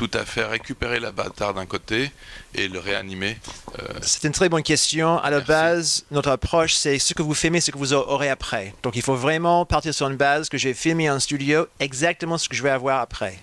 tout 0.00 0.10
à 0.14 0.24
fait 0.24 0.46
récupérer 0.46 0.98
l'avatar 0.98 1.52
d'un 1.52 1.66
côté 1.66 2.10
et 2.54 2.68
le 2.68 2.78
réanimer. 2.78 3.36
euh, 3.78 3.82
C'est 4.00 4.24
une 4.24 4.32
très 4.32 4.48
bonne 4.48 4.62
question. 4.62 5.18
À 5.18 5.28
la 5.28 5.36
Merci. 5.40 5.48
base, 5.48 6.04
notre 6.10 6.30
approche, 6.30 6.72
c'est 6.72 6.98
ce 6.98 7.12
que 7.12 7.20
vous 7.20 7.34
filmez, 7.34 7.60
ce 7.60 7.70
que 7.70 7.76
vous 7.76 7.92
aurez 7.92 8.30
après. 8.30 8.72
Donc, 8.82 8.96
il 8.96 9.02
faut 9.02 9.14
vraiment 9.14 9.66
partir 9.66 9.92
sur 9.92 10.08
une 10.08 10.16
base 10.16 10.48
que 10.48 10.56
j'ai 10.56 10.72
filmé 10.72 11.10
en 11.10 11.20
studio, 11.20 11.66
exactement 11.80 12.38
ce 12.38 12.48
que 12.48 12.56
je 12.56 12.62
vais 12.62 12.70
avoir 12.70 13.02
après. 13.02 13.38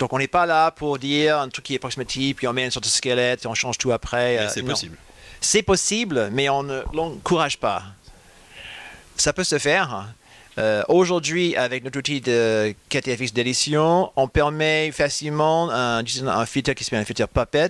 Donc, 0.00 0.12
on 0.12 0.18
n'est 0.18 0.26
pas 0.26 0.44
là 0.44 0.72
pour 0.72 0.98
dire 0.98 1.38
un 1.38 1.48
truc 1.50 1.66
qui 1.66 1.74
est 1.74 1.76
approximatif, 1.76 2.34
puis 2.38 2.48
on 2.48 2.52
met 2.52 2.64
une 2.64 2.72
sorte 2.72 2.86
de 2.86 2.90
squelette 2.90 3.44
et 3.44 3.46
on 3.46 3.54
change 3.54 3.78
tout 3.78 3.92
après. 3.92 4.38
Mais 4.38 4.42
euh, 4.42 4.48
c'est 4.48 4.64
possible. 4.64 4.98
C'est 5.40 5.62
possible, 5.62 6.30
mais 6.32 6.48
on 6.48 6.64
ne 6.64 6.82
l'encourage 6.94 7.58
pas. 7.58 7.84
Ça 9.16 9.32
peut 9.32 9.44
se 9.44 9.58
faire. 9.60 10.08
Euh, 10.58 10.82
Aujourd'hui, 10.88 11.54
avec 11.54 11.84
notre 11.84 11.98
outil 11.98 12.22
de 12.22 12.74
KTFX 12.88 13.32
d'édition, 13.34 14.10
on 14.16 14.26
permet 14.26 14.90
facilement 14.90 15.70
un, 15.70 16.02
disons, 16.02 16.28
un 16.28 16.46
filtre 16.46 16.72
qui 16.72 16.82
s'appelle 16.82 17.00
un 17.00 17.04
filtre 17.04 17.28
Puppet 17.28 17.68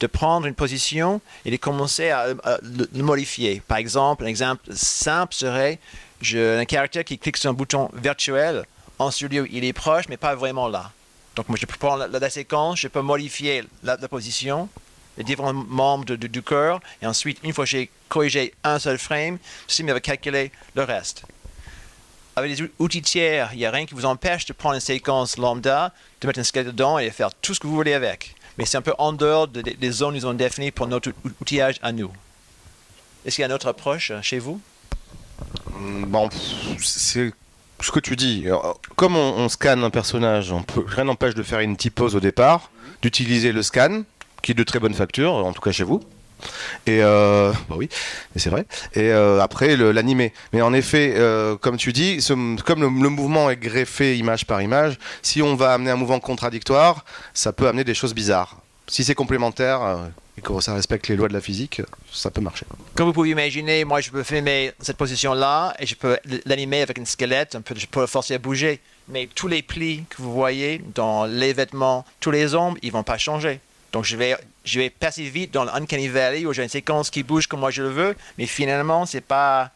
de 0.00 0.06
prendre 0.06 0.46
une 0.46 0.54
position 0.54 1.22
et 1.46 1.50
de 1.50 1.56
commencer 1.56 2.10
à, 2.10 2.26
à 2.44 2.58
le, 2.62 3.02
modifier. 3.02 3.62
Par 3.66 3.78
exemple, 3.78 4.24
un 4.24 4.26
exemple 4.26 4.70
simple 4.74 5.34
serait 5.34 5.78
je, 6.20 6.58
un 6.58 6.64
caractère 6.66 7.04
qui 7.04 7.18
clique 7.18 7.38
sur 7.38 7.50
un 7.50 7.54
bouton 7.54 7.90
virtuel. 7.94 8.64
En 8.98 9.10
studio, 9.10 9.46
il 9.50 9.64
est 9.64 9.72
proche, 9.72 10.04
mais 10.10 10.18
pas 10.18 10.34
vraiment 10.34 10.68
là. 10.68 10.92
Donc, 11.36 11.48
moi, 11.48 11.56
je 11.58 11.64
peux 11.64 11.78
prendre 11.78 12.06
la, 12.06 12.30
séquence, 12.30 12.80
je 12.80 12.88
peux 12.88 13.00
modifier 13.00 13.64
la, 13.82 13.96
position, 13.96 14.68
les 15.16 15.24
différents 15.24 15.54
membres 15.54 16.04
de- 16.04 16.16
du 16.16 16.42
corps, 16.42 16.80
et 17.00 17.06
ensuite, 17.06 17.38
une 17.42 17.54
fois 17.54 17.64
que 17.64 17.70
j'ai 17.70 17.90
corrigé 18.10 18.52
un 18.62 18.78
seul 18.78 18.98
frame, 18.98 19.38
ceci 19.66 19.82
va 19.84 20.00
calculer 20.00 20.52
le 20.74 20.82
reste. 20.82 21.22
Avec 22.40 22.58
les 22.58 22.62
ou- 22.64 22.68
outils 22.78 23.02
tiers, 23.02 23.50
il 23.52 23.58
n'y 23.58 23.66
a 23.66 23.70
rien 23.70 23.84
qui 23.84 23.92
vous 23.94 24.06
empêche 24.06 24.46
de 24.46 24.52
prendre 24.54 24.74
une 24.74 24.80
séquence 24.80 25.36
lambda, 25.36 25.92
de 26.22 26.26
mettre 26.26 26.40
un 26.40 26.42
squelette 26.44 26.68
dedans 26.68 26.98
et 26.98 27.06
de 27.06 27.10
faire 27.14 27.30
tout 27.34 27.52
ce 27.54 27.60
que 27.60 27.66
vous 27.66 27.74
voulez 27.74 27.92
avec. 27.92 28.34
Mais 28.56 28.64
c'est 28.64 28.78
un 28.78 28.82
peu 28.82 28.94
en 28.98 29.12
dehors 29.12 29.46
de- 29.46 29.60
de- 29.62 29.70
des 29.72 29.90
zones 29.90 30.14
qu'ils 30.14 30.26
ont 30.26 30.32
définies 30.32 30.70
pour 30.70 30.86
notre 30.86 31.10
ou- 31.10 31.28
outillage 31.40 31.76
à 31.82 31.92
nous. 31.92 32.10
Est-ce 33.26 33.36
qu'il 33.36 33.42
y 33.42 33.44
a 33.44 33.48
une 33.48 33.52
autre 33.52 33.68
approche 33.68 34.10
euh, 34.10 34.22
chez 34.22 34.38
vous? 34.38 34.60
Mm, 35.78 36.04
Bon, 36.06 36.28
c'est 36.82 37.32
ce 37.82 37.90
que 37.90 38.00
tu 38.00 38.16
dis. 38.16 38.46
Comme 38.96 39.16
on, 39.16 39.48
scanne 39.50 39.84
un 39.84 39.90
personnage, 39.90 40.52
rien 40.86 41.04
n'empêche 41.04 41.34
de 41.34 41.42
faire 41.42 41.60
une 41.60 41.76
petite 41.76 41.94
pause 41.94 42.16
au 42.16 42.20
départ, 42.20 42.70
d'utiliser 43.02 43.52
le 43.52 43.62
scan, 43.62 44.02
qui 44.42 44.52
est 44.52 44.54
de 44.54 44.62
très 44.64 44.78
bonne 44.78 44.94
facture, 44.94 45.34
en 45.34 45.52
tout 45.52 45.60
cas 45.60 45.72
chez 45.72 45.84
vous. 45.84 46.00
Et 46.86 47.02
euh, 47.02 47.52
bah 47.68 47.76
oui, 47.76 47.88
c'est 48.36 48.50
vrai. 48.50 48.66
Et 48.94 49.10
euh, 49.10 49.40
après 49.40 49.76
l'animer. 49.76 50.32
Mais 50.52 50.62
en 50.62 50.72
effet, 50.72 51.14
euh, 51.16 51.56
comme 51.56 51.76
tu 51.76 51.92
dis, 51.92 52.24
comme 52.64 52.82
le, 52.82 52.88
mouvement 52.88 53.50
est 53.50 53.56
greffé 53.56 54.16
image 54.16 54.46
par 54.46 54.62
image, 54.62 54.98
si 55.22 55.42
on 55.42 55.54
va 55.54 55.72
amener 55.72 55.90
un 55.90 55.96
mouvement 55.96 56.20
contradictoire, 56.20 57.04
ça 57.34 57.52
peut 57.52 57.68
amener 57.68 57.84
des 57.84 57.94
choses 57.94 58.14
bizarres. 58.14 58.56
Si 58.86 59.04
c'est 59.04 59.14
complémentaire 59.14 60.10
et 60.36 60.40
que 60.40 60.60
ça 60.60 60.74
respecte 60.74 61.08
les 61.08 61.16
lois 61.16 61.28
de 61.28 61.32
la 61.32 61.40
physique, 61.40 61.80
ça 62.10 62.30
peut 62.30 62.40
marcher. 62.40 62.66
Comme 62.94 63.06
vous 63.06 63.12
pouvez 63.12 63.30
imaginer, 63.30 63.84
moi 63.84 64.00
je 64.00 64.10
peux 64.10 64.24
filmer 64.24 64.72
cette 64.80 64.96
position-là 64.96 65.74
et 65.78 65.86
je 65.86 65.94
peux 65.94 66.18
l'animer 66.44 66.82
avec 66.82 66.98
une 66.98 67.06
squelette, 67.06 67.56
je 67.76 67.86
peux 67.86 68.00
le 68.00 68.06
forcer 68.06 68.34
à 68.34 68.38
bouger. 68.38 68.80
Mais 69.08 69.28
tous 69.32 69.48
les 69.48 69.62
plis 69.62 70.04
que 70.08 70.22
vous 70.22 70.32
voyez 70.32 70.82
dans 70.94 71.24
les 71.24 71.52
vêtements, 71.52 72.04
tous 72.20 72.30
les 72.30 72.54
ombres, 72.54 72.78
ils 72.82 72.92
vont 72.92 73.02
pas 73.02 73.18
changer. 73.18 73.60
Donc 73.92 74.04
je 74.04 74.16
vais, 74.16 74.36
je 74.64 74.78
vais 74.78 74.90
passer 74.90 75.28
vite 75.28 75.52
dans 75.52 75.64
l'Uncanny 75.64 76.08
Valley 76.08 76.46
où 76.46 76.52
j'ai 76.52 76.62
une 76.62 76.68
séquence 76.68 77.10
qui 77.10 77.22
bouge 77.22 77.46
comme 77.46 77.60
moi 77.60 77.70
je 77.70 77.82
le 77.82 77.88
veux, 77.88 78.16
mais 78.38 78.46
finalement 78.46 79.06
c'est 79.06 79.20
pas, 79.20 79.70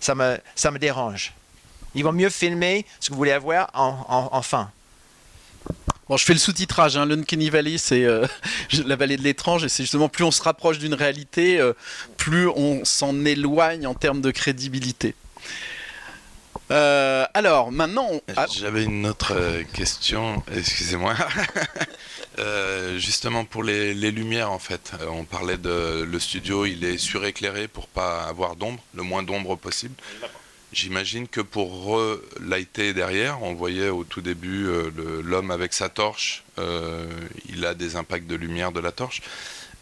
ça 0.00 0.14
me, 0.14 0.38
ça 0.54 0.70
me 0.70 0.78
dérange. 0.78 1.32
Il 1.94 2.04
vaut 2.04 2.12
mieux 2.12 2.30
filmer 2.30 2.86
ce 3.00 3.08
que 3.08 3.14
vous 3.14 3.18
voulez 3.18 3.32
avoir 3.32 3.70
en, 3.74 4.04
en, 4.08 4.28
en 4.36 4.42
fin. 4.42 4.70
Bon, 6.08 6.16
je 6.16 6.24
fais 6.24 6.32
le 6.32 6.38
sous-titrage. 6.38 6.96
Hein. 6.96 7.04
L'Uncanny 7.04 7.50
Valley, 7.50 7.76
c'est 7.76 8.04
euh, 8.04 8.26
la 8.86 8.96
vallée 8.96 9.16
de 9.16 9.22
l'étrange, 9.22 9.64
et 9.64 9.68
c'est 9.68 9.82
justement 9.82 10.08
plus 10.08 10.24
on 10.24 10.30
se 10.30 10.42
rapproche 10.42 10.78
d'une 10.78 10.94
réalité, 10.94 11.60
euh, 11.60 11.74
plus 12.16 12.48
on 12.48 12.84
s'en 12.84 13.24
éloigne 13.24 13.86
en 13.86 13.94
termes 13.94 14.22
de 14.22 14.30
crédibilité. 14.30 15.14
Euh, 16.70 17.24
alors, 17.34 17.72
maintenant... 17.72 18.08
ah, 18.36 18.46
J'avais 18.50 18.84
une 18.84 19.06
autre 19.06 19.32
euh, 19.34 19.62
question, 19.72 20.42
excusez-moi. 20.54 21.14
Euh, 22.38 22.98
justement 23.00 23.44
pour 23.44 23.64
les, 23.64 23.92
lumières 24.12 24.52
en 24.52 24.60
fait, 24.60 24.92
Euh, 25.00 25.06
on 25.08 25.24
parlait 25.24 25.58
de 25.58 26.06
le 26.08 26.20
studio, 26.20 26.66
il 26.66 26.84
est 26.84 26.96
suréclairé 26.96 27.66
pour 27.66 27.88
pas 27.88 28.22
avoir 28.28 28.54
d'ombre, 28.54 28.80
le 28.94 29.02
moins 29.02 29.24
d'ombre 29.24 29.56
possible. 29.56 29.94
J'imagine 30.72 31.26
que 31.26 31.40
pour 31.40 31.82
relighter 31.82 32.94
derrière, 32.94 33.42
on 33.42 33.54
voyait 33.54 33.88
au 33.88 34.04
tout 34.04 34.20
début 34.20 34.66
euh, 34.68 34.92
l'homme 35.24 35.50
avec 35.50 35.72
sa 35.72 35.88
torche, 35.88 36.44
euh, 36.58 37.06
il 37.48 37.66
a 37.66 37.74
des 37.74 37.96
impacts 37.96 38.28
de 38.28 38.36
lumière 38.36 38.70
de 38.70 38.78
la 38.78 38.92
torche. 38.92 39.20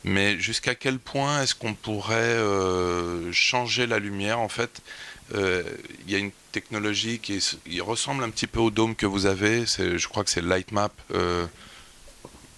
Mais 0.05 0.39
jusqu'à 0.39 0.75
quel 0.75 0.99
point 0.99 1.43
est-ce 1.43 1.55
qu'on 1.55 1.75
pourrait 1.75 2.15
euh, 2.17 3.33
changer 3.33 3.87
la 3.87 3.99
lumière 3.99 4.39
en 4.41 4.49
fait 4.49 4.81
Euh, 4.81 5.05
Il 5.35 6.11
y 6.11 6.15
a 6.15 6.19
une 6.19 6.33
technologie 6.53 7.19
qui 7.19 7.81
ressemble 7.81 8.25
un 8.25 8.31
petit 8.31 8.47
peu 8.47 8.61
au 8.61 8.71
dôme 8.71 8.95
que 8.95 9.07
vous 9.07 9.27
avez. 9.27 9.65
Je 9.67 10.09
crois 10.09 10.25
que 10.25 10.31
c'est 10.31 10.43
Lightmap. 10.43 10.93
Euh, 11.13 11.47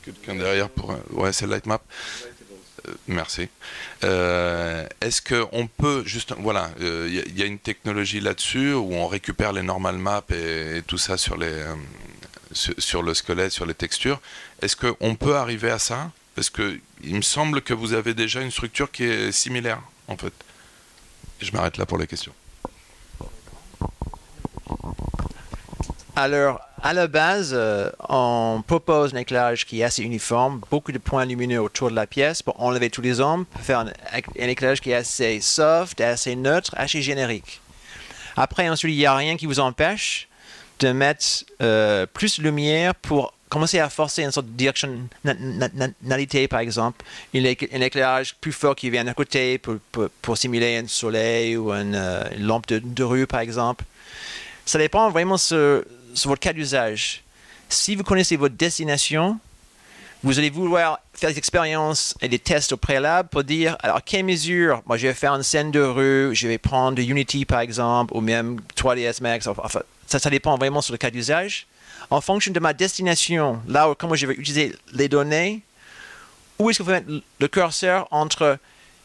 Quelqu'un 0.05 0.37
derrière 0.37 0.71
pour. 0.71 0.97
Ouais, 1.11 1.33
c'est 1.33 1.47
Lightmap. 1.47 1.83
Euh, 2.87 2.93
merci. 3.09 3.49
Euh, 4.05 4.87
est-ce 5.01 5.21
qu'on 5.21 5.67
peut 5.67 6.03
juste, 6.07 6.35
voilà, 6.39 6.71
euh, 6.81 7.07
il 7.11 7.39
y, 7.39 7.43
a- 7.43 7.47
une 7.47 7.59
technologie 7.59 8.21
là-dessus 8.21 8.73
où 8.73 8.95
on 8.95 9.07
récupère 9.07 9.53
les 9.53 9.63
normal 9.63 9.97
maps 9.99 10.25
et, 10.31 10.83
tout 10.87 10.99
ça 10.99 11.19
sur 11.19 11.37
euh, 11.41 11.75
sur, 12.53 13.03
le 13.03 13.13
squelette, 13.15 13.53
sur 13.53 13.67
les 13.67 13.75
textures. 13.75 14.21
Est-ce 14.63 14.77
qu'on 14.77 15.15
peut 15.17 15.37
arriver 15.37 15.71
à 15.71 15.79
ça? 15.79 16.11
Parce 16.35 16.49
que 16.51 16.79
il 17.03 17.17
me 17.17 17.23
semble 17.23 17.61
que 17.63 17.75
vous 17.75 17.93
avez 17.93 18.15
déjà 18.15 18.41
une 18.41 18.51
structure 18.51 18.91
qui 18.91 19.05
est 19.05 19.33
similaire, 19.33 19.83
en 20.07 20.17
fait. 20.17 20.33
Je 21.41 21.51
m'arrête 21.53 21.77
là 21.77 21.85
pour 21.87 21.99
les 21.99 22.07
questions. 22.07 22.33
Alors, 26.17 26.61
à 26.83 26.93
la 26.95 27.07
base, 27.07 27.51
euh, 27.53 27.91
on 28.09 28.63
propose 28.67 29.15
un 29.15 29.19
éclairage 29.19 29.65
qui 29.67 29.81
est 29.81 29.85
assez 29.85 30.03
uniforme, 30.03 30.61
beaucoup 30.69 30.91
de 30.91 30.99
points 30.99 31.25
lumineux 31.25 31.61
autour 31.61 31.91
de 31.91 31.95
la 31.95 32.09
pièce 32.09 32.43
pour 32.43 32.61
enlever 32.61 32.91
tous 32.91 33.03
les 33.03 33.21
ombres, 33.21 33.45
pour 33.53 33.61
faire 33.61 33.79
un, 33.81 33.93
éclairage 34.35 34.81
qui 34.81 34.91
est 34.91 34.95
assez 34.95 35.41
soft, 35.41 36.01
assez 36.01 36.35
neutre, 36.35 36.75
assez 36.77 37.03
générique. 37.03 37.61
Après, 38.37 38.69
ensuite, 38.69 38.95
il 38.95 38.99
n'y 38.99 39.07
a 39.07 39.15
rien 39.15 39.37
qui 39.37 39.47
vous 39.47 39.61
empêche 39.61 40.29
de 40.81 40.91
mettre 40.91 41.25
euh, 41.63 42.05
plus 42.07 42.39
de 42.39 42.45
lumière 42.45 42.95
pour 42.97 43.33
commencer 43.49 43.79
à 43.79 43.89
forcer 43.89 44.23
une 44.25 44.33
sorte 44.33 44.47
de 44.47 44.53
directionnalité, 44.57 46.49
par 46.49 46.61
exemple. 46.61 47.05
Un 47.35 47.39
éc- 47.41 47.69
un 47.73 47.81
éclairage 47.81 48.35
plus 48.41 48.53
fort 48.53 48.75
qui 48.75 48.91
vient 48.91 49.05
d'un 49.05 49.15
côté 49.15 49.59
pour, 49.59 50.37
simuler 50.37 50.79
un 50.79 50.89
soleil 50.89 51.57
ou 51.57 51.73
une, 51.73 51.95
euh, 51.95 52.25
lampe 52.39 52.67
de 52.69 53.05
rue, 53.05 53.29
par 53.29 53.41
exemple. 53.41 53.85
Ça 54.69 54.79
dépend 54.79 55.09
vraiment 55.09 55.39
sur, 55.39 55.83
sur 56.13 56.29
votre 56.29 56.41
cas 56.41 56.53
d'usage. 56.53 57.23
Si 57.71 57.97
vous 57.97 58.03
connaissez 58.03 58.37
votre 58.37 58.55
destination, 58.55 59.41
vous 60.23 60.39
allez 60.39 60.51
vouloir 60.51 61.01
faire 61.15 61.31
des 61.31 61.39
expériences 61.39 62.15
et 62.21 62.29
des 62.29 62.39
tests 62.39 62.73
au 62.73 62.77
préalable 62.77 63.31
pour 63.31 63.45
dire, 63.45 63.79
alors 63.81 64.05
quelle 64.05 64.27
mesure, 64.27 64.83
moi 64.85 64.99
je 64.99 65.07
vais 65.07 65.15
faire 65.15 65.33
une 65.33 65.43
scène 65.43 65.71
de 65.71 65.81
rue, 65.81 66.35
je 66.35 66.47
vais 66.47 66.59
prendre 66.59 67.01
Unity 67.01 67.47
par 67.47 67.61
exemple, 67.61 68.15
ou 68.15 68.21
même 68.21 68.61
3ds 68.77 69.23
Max, 69.23 69.47
enfin, 69.47 69.81
ça, 70.07 70.19
ça 70.19 70.29
dépend 70.29 70.59
vraiment 70.59 70.83
sur 70.83 70.93
le 70.93 70.99
cas 70.99 71.11
d'usage. 71.11 71.67
En 72.11 72.21
fonction 72.21 72.53
de 72.53 72.61
ma 72.61 72.75
destination, 72.75 73.63
là 73.69 73.89
où 73.89 73.95
comment 73.95 74.17
je 74.17 74.27
vais 74.27 74.35
utiliser 74.35 74.77
les 74.93 75.09
données, 75.09 75.63
où 76.59 76.69
est-ce 76.69 76.81
que 76.81 76.83
vous 76.83 76.91
mettre 76.91 77.09
le 77.09 77.49
curseur 77.49 78.07
entre 78.11 78.59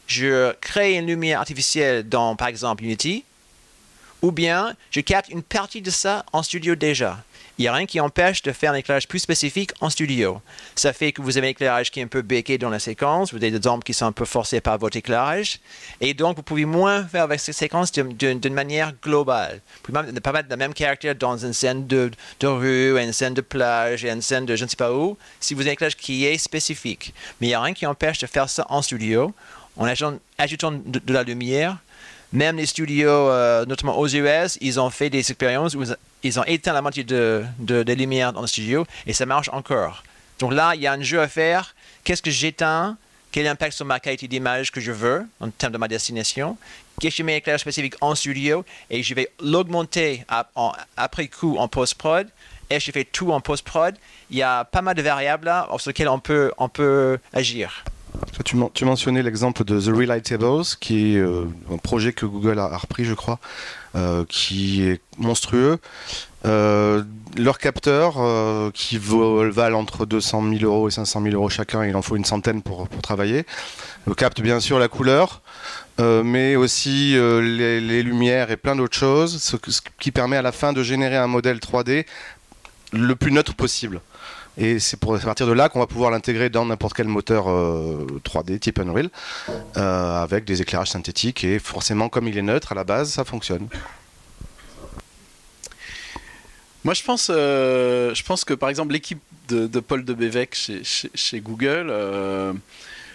je 0.07 0.51
crée 0.59 0.95
une 0.95 1.07
lumière 1.07 1.39
artificielle 1.39 2.09
dans 2.09 2.35
par 2.35 2.49
exemple 2.49 2.83
Unity, 2.83 3.23
ou 4.23 4.31
bien 4.31 4.75
je 4.89 5.01
capte 5.01 5.29
une 5.29 5.43
partie 5.43 5.81
de 5.83 5.91
ça 5.91 6.25
en 6.33 6.41
studio 6.41 6.73
déjà. 6.73 7.19
Il 7.59 7.61
n'y 7.61 7.67
a 7.67 7.73
rien 7.73 7.85
qui 7.85 7.99
empêche 7.99 8.41
de 8.41 8.51
faire 8.51 8.71
un 8.71 8.75
éclairage 8.75 9.07
plus 9.07 9.19
spécifique 9.19 9.73
en 9.79 9.91
studio. 9.91 10.41
Ça 10.73 10.91
fait 10.91 11.11
que 11.11 11.21
vous 11.21 11.37
avez 11.37 11.47
un 11.47 11.49
éclairage 11.51 11.91
qui 11.91 11.99
est 11.99 12.03
un 12.03 12.07
peu 12.07 12.23
béqué 12.23 12.57
dans 12.57 12.71
la 12.71 12.79
séquence, 12.79 13.31
vous 13.31 13.37
avez 13.37 13.51
des 13.51 13.67
ombres 13.67 13.83
qui 13.83 13.93
sont 13.93 14.07
un 14.07 14.11
peu 14.11 14.25
forcées 14.25 14.59
par 14.59 14.79
votre 14.79 14.97
éclairage, 14.97 15.59
et 16.01 16.15
donc 16.15 16.37
vous 16.37 16.41
pouvez 16.41 16.65
moins 16.65 17.03
faire 17.05 17.21
avec 17.25 17.39
ces 17.39 17.53
séquences 17.53 17.91
d'une- 17.91 18.53
manière 18.53 18.93
globale. 19.03 19.61
Vous 19.75 19.81
pouvez 19.83 20.01
même 20.01 20.11
ne 20.15 20.19
pas 20.19 20.31
mettre 20.31 20.49
le 20.49 20.57
même 20.57 20.73
caractère 20.73 21.13
dans 21.13 21.37
une 21.37 21.53
scène 21.53 21.85
de, 21.85 22.09
de 22.39 22.47
rue, 22.47 22.99
une 22.99 23.13
scène 23.13 23.35
de 23.35 23.41
plage, 23.41 24.03
une 24.03 24.23
scène 24.23 24.47
de 24.47 24.55
je 24.55 24.63
ne 24.63 24.69
sais 24.69 24.75
pas 24.75 24.91
où, 24.91 25.15
si 25.39 25.53
vous 25.53 25.61
avez 25.61 25.71
un 25.71 25.73
éclairage 25.73 25.97
qui 25.97 26.25
est 26.25 26.39
spécifique. 26.39 27.13
Mais 27.39 27.47
il 27.47 27.49
n'y 27.51 27.55
a 27.55 27.61
rien 27.61 27.75
qui 27.75 27.85
empêche 27.85 28.17
de 28.17 28.25
faire 28.25 28.49
ça 28.49 28.65
en 28.69 28.81
studio, 28.81 29.31
en 29.77 29.85
ajoutant, 29.85 30.71
de 30.71 31.13
la 31.13 31.21
lumière, 31.21 31.77
même 32.33 32.57
les 32.57 32.65
studios, 32.65 33.09
euh, 33.09 33.65
notamment 33.65 33.97
aux 33.97 34.07
US, 34.07 34.57
ils 34.59 34.79
ont 34.79 34.89
fait 34.89 35.09
des 35.09 35.19
expériences 35.19 35.75
où 35.75 35.83
ils- 36.23 36.39
ont 36.39 36.43
éteint 36.45 36.73
la 36.73 36.81
moitié 36.81 37.03
de, 37.05 37.43
de, 37.59 37.83
des 37.83 37.95
lumières 37.95 38.33
dans 38.33 38.41
le 38.41 38.47
studio 38.47 38.85
et 39.07 39.13
ça 39.13 39.25
marche 39.25 39.49
encore. 39.53 40.03
Donc 40.39 40.51
là, 40.53 40.73
il 40.75 40.81
y 40.81 40.87
a 40.87 40.91
un 40.93 41.01
jeu 41.01 41.21
à 41.21 41.27
faire. 41.27 41.75
Qu'est-ce 42.03 42.21
que 42.21 42.31
j'éteins? 42.31 42.97
Quel 43.31 43.47
impact 43.47 43.73
sur 43.75 43.85
ma 43.85 43.99
qualité 43.99 44.27
d'image 44.27 44.71
que 44.71 44.79
je 44.81 44.91
veux 44.91 45.25
en 45.39 45.49
termes 45.49 45.73
de 45.73 45.77
ma 45.77 45.87
destination? 45.87 46.57
Qu'est-ce 46.99 47.15
que 47.15 47.23
je 47.23 47.23
mets 47.23 47.37
éclairage 47.37 47.61
spécifique 47.61 47.95
en 48.01 48.13
studio? 48.13 48.63
Et 48.91 49.01
je 49.03 49.13
vais 49.15 49.29
l'augmenter 49.41 50.23
ap- 50.27 50.51
en- 50.55 50.73
après 50.97 51.27
coup 51.27 51.57
en 51.57 51.67
post-prod 51.67 52.27
et 52.69 52.79
je 52.79 52.91
fais 52.91 53.03
tout 53.05 53.31
en 53.31 53.41
post-prod. 53.41 53.95
Il 54.29 54.37
y 54.37 54.43
a 54.43 54.65
pas 54.65 54.81
mal 54.81 54.95
de 54.95 55.01
variables 55.01 55.51
sur 55.77 55.89
lesquelles 55.89 56.09
on 56.09 56.19
peut, 56.19 56.51
on 56.57 56.69
peut 56.69 57.17
agir. 57.33 57.83
Tu, 58.45 58.55
men- 58.55 58.69
tu 58.73 58.85
mentionnais 58.85 59.23
l'exemple 59.23 59.63
de 59.63 59.79
The 59.79 59.95
Relightables, 59.95 60.63
qui 60.79 61.15
est 61.15 61.19
euh, 61.19 61.45
un 61.71 61.77
projet 61.77 62.13
que 62.13 62.25
Google 62.25 62.59
a, 62.59 62.77
repris, 62.77 63.05
je 63.05 63.13
crois, 63.13 63.39
euh, 63.95 64.25
qui 64.27 64.83
est 64.83 65.01
monstrueux. 65.17 65.79
Euh, 66.45 67.03
leurs 67.37 67.57
capteurs, 67.57 68.15
euh, 68.19 68.69
qui 68.73 68.97
valent 68.99 69.79
entre 69.79 70.05
200 70.05 70.43
000 70.59 70.63
euros 70.63 70.87
et 70.89 70.91
500 70.91 71.21
000 71.23 71.35
euros 71.35 71.49
chacun, 71.49 71.85
il 71.85 71.95
en 71.95 72.01
faut 72.01 72.15
une 72.15 72.25
centaine 72.25 72.61
pour, 72.61 72.87
travailler, 73.01 73.45
euh, 74.07 74.13
captent 74.13 74.41
bien 74.41 74.59
sûr 74.59 74.77
la 74.77 74.89
couleur, 74.89 75.41
euh, 75.99 76.21
mais 76.23 76.55
aussi 76.55 77.13
les, 77.13 78.03
lumières 78.03 78.51
et 78.51 78.57
plein 78.57 78.75
d'autres 78.75 78.97
choses, 78.97 79.41
ce 79.41 79.55
qui 79.99 80.11
permet 80.11 80.37
à 80.37 80.41
la 80.41 80.51
fin 80.51 80.73
de 80.73 80.83
générer 80.83 81.15
un 81.17 81.27
modèle 81.27 81.59
3D 81.59 82.05
le 82.91 83.15
plus 83.15 83.31
neutre 83.31 83.53
possible. 83.53 84.01
Et 84.57 84.79
c'est 84.79 85.03
à 85.03 85.17
partir 85.17 85.47
de 85.47 85.51
là 85.51 85.69
qu'on 85.69 85.79
va 85.79 85.87
pouvoir 85.87 86.11
l'intégrer 86.11 86.49
dans 86.49 86.65
n'importe 86.65 86.93
quel 86.93 87.07
moteur 87.07 87.49
euh, 87.49 88.05
3D 88.23 88.59
type 88.59 88.79
Unreal, 88.79 89.09
euh, 89.77 90.23
avec 90.23 90.45
des 90.45 90.61
éclairages 90.61 90.91
synthétiques. 90.91 91.43
Et 91.43 91.59
forcément, 91.59 92.09
comme 92.09 92.27
il 92.27 92.37
est 92.37 92.43
neutre 92.43 92.71
à 92.71 92.75
la 92.75 92.83
base, 92.83 93.11
ça 93.11 93.23
fonctionne. 93.23 93.67
Moi, 96.83 96.93
je 96.93 97.03
pense, 97.03 97.31
euh, 97.33 98.13
je 98.13 98.23
pense 98.23 98.43
que 98.43 98.53
par 98.53 98.69
exemple 98.69 98.91
l'équipe 98.91 99.21
de, 99.47 99.79
Paul 99.79 100.03
de 100.03 100.13
Bévec 100.13 100.55
chez, 100.55 101.39
Google, 101.39 101.87
euh, 101.89 102.53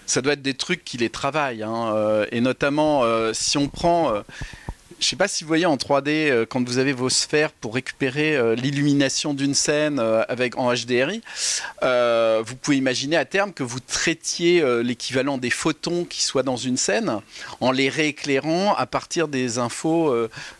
ça 0.06 0.22
doit 0.22 0.32
être 0.32 0.42
des 0.42 0.54
trucs 0.54 0.84
qui 0.84 0.96
les 0.96 1.10
travaillent, 1.10 1.62
hein, 1.62 1.92
euh, 1.94 2.26
et 2.32 2.40
notamment 2.40 3.04
euh, 3.04 3.32
si 3.34 3.58
on 3.58 3.68
prend, 3.68 4.14
euh, 4.14 4.22
je 5.00 5.06
sais 5.06 5.16
pas 5.16 5.28
si 5.28 5.44
vous 5.44 5.48
voyez 5.48 5.66
en 5.66 5.76
3D 5.76 6.08
euh, 6.08 6.46
quand 6.46 6.66
vous 6.66 6.78
avez 6.78 6.92
vos 6.92 7.08
sphères 7.08 7.52
pour 7.52 7.74
récupérer 7.74 8.36
euh, 8.36 8.54
l'illumination 8.54 9.32
d'une 9.32 9.54
scène 9.54 9.98
euh, 10.00 10.22
avec 10.28 10.58
en 10.58 10.72
HDRI, 10.72 11.22
vous 12.44 12.56
pouvez 12.56 12.76
imaginer 12.76 13.16
à 13.16 13.24
terme 13.24 13.52
que 13.52 13.62
vous 13.62 13.80
traitiez 13.80 14.62
l'équivalent 14.82 15.38
des 15.38 15.50
photons 15.50 16.04
qui 16.04 16.22
soient 16.22 16.42
dans 16.42 16.56
une 16.56 16.76
scène 16.76 17.20
en 17.60 17.72
les 17.72 17.88
rééclairant 17.88 18.74
à 18.74 18.86
partir 18.86 19.28
des 19.28 19.58
infos 19.58 20.14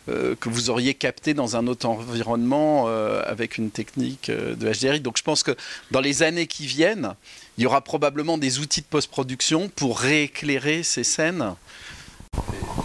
que 0.07 0.49
vous 0.49 0.69
auriez 0.69 0.93
captées 0.93 1.33
dans 1.33 1.55
un 1.55 1.67
autre 1.67 1.87
environnement 1.87 2.87
avec 3.25 3.57
une 3.57 3.71
technique 3.71 4.31
de 4.31 4.71
HDRI. 4.71 4.99
Donc 4.99 5.17
je 5.17 5.23
pense 5.23 5.43
que 5.43 5.55
dans 5.91 6.01
les 6.01 6.23
années 6.23 6.47
qui 6.47 6.65
viennent, 6.65 7.15
il 7.57 7.63
y 7.63 7.65
aura 7.65 7.81
probablement 7.81 8.37
des 8.37 8.59
outils 8.59 8.81
de 8.81 8.87
post-production 8.87 9.69
pour 9.69 9.99
rééclairer 9.99 10.83
ces 10.83 11.03
scènes. 11.03 11.55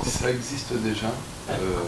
Ça 0.07 0.30
existe 0.30 0.72
déjà. 0.74 1.12
Euh, 1.51 1.78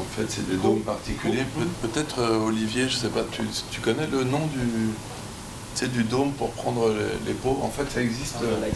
en 0.00 0.04
fait, 0.04 0.26
c'est 0.30 0.46
des 0.48 0.56
dômes 0.56 0.82
particuliers. 0.82 1.44
Pe- 1.44 1.88
Peut-être, 1.88 2.18
euh, 2.20 2.38
Olivier, 2.38 2.88
je 2.88 2.96
sais 2.96 3.08
pas, 3.08 3.24
tu, 3.30 3.42
tu 3.70 3.80
connais 3.80 4.06
le 4.06 4.24
nom 4.24 4.46
du, 4.48 5.88
du 5.88 6.04
dôme 6.04 6.32
pour 6.32 6.52
prendre 6.52 6.90
les, 6.92 7.26
les 7.26 7.34
pots 7.34 7.58
En 7.62 7.70
fait, 7.70 7.90
ça 7.90 8.02
existe. 8.02 8.36
euh, 8.42 8.68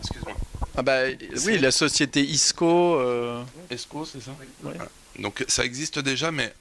Excuse-moi. 0.00 0.32
Ah 0.76 0.82
bah 0.82 1.00
oui, 1.46 1.58
la 1.58 1.70
société 1.70 2.22
ISCO. 2.22 2.94
euh, 3.00 3.42
Esco, 3.70 4.04
c'est 4.04 4.20
ça? 4.22 4.30
Ouais. 4.40 4.46
Voilà. 4.62 4.88
Donc 5.18 5.44
ça 5.48 5.64
existe 5.64 5.98
déjà, 5.98 6.30
mais 6.30 6.54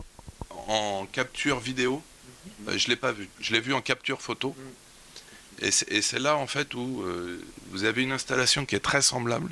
en 0.68 1.06
capture 1.12 1.60
vidéo, 1.60 2.02
je 2.76 2.88
l'ai 2.88 2.96
pas 2.96 3.12
vu. 3.12 3.30
Je 3.40 3.54
l'ai 3.54 3.60
vu 3.62 3.74
en 3.74 3.82
capture 3.82 4.22
photo. 4.22 4.56
Et 5.62 5.72
c'est 5.72 5.92
et 5.92 6.02
c'est 6.02 6.20
là 6.20 6.38
en 6.38 6.48
fait 6.48 6.74
où 6.74 7.02
euh, 7.04 7.42
vous 7.72 7.84
avez 7.84 8.02
une 8.04 8.14
installation 8.14 8.66
qui 8.66 8.76
est 8.76 8.80
très 8.80 9.02
semblable, 9.02 9.52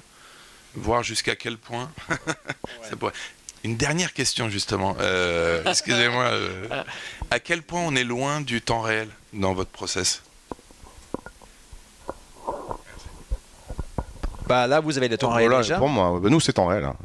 voir 0.78 1.04
jusqu'à 1.04 1.36
quel 1.36 1.58
point. 1.58 1.90
ça 2.90 2.96
pourrait- 2.96 3.14
Une 3.64 3.76
dernière 3.78 4.14
question 4.14 4.50
justement. 4.50 4.96
Euh, 5.00 5.64
Excusez-moi. 5.66 6.24
euh, 6.26 6.68
à 7.32 7.40
quel 7.40 7.62
point 7.64 7.82
on 7.82 7.96
est 7.96 8.04
loin 8.04 8.42
du 8.42 8.62
temps 8.62 8.82
réel 8.82 9.10
dans 9.34 9.54
votre 9.54 9.72
process? 9.72 10.22
Bah 14.48 14.66
là, 14.66 14.80
vous 14.80 14.98
avez 14.98 15.10
le 15.10 15.18
temps 15.18 15.32
réel 15.34 15.50
Voilà, 15.50 15.62
déjà. 15.62 15.78
Pour 15.78 15.90
moi, 15.90 16.20
bah, 16.22 16.30
nous 16.30 16.40
c'est 16.40 16.54
temps 16.54 16.68
réel. 16.68 16.86
hein. 16.86 16.96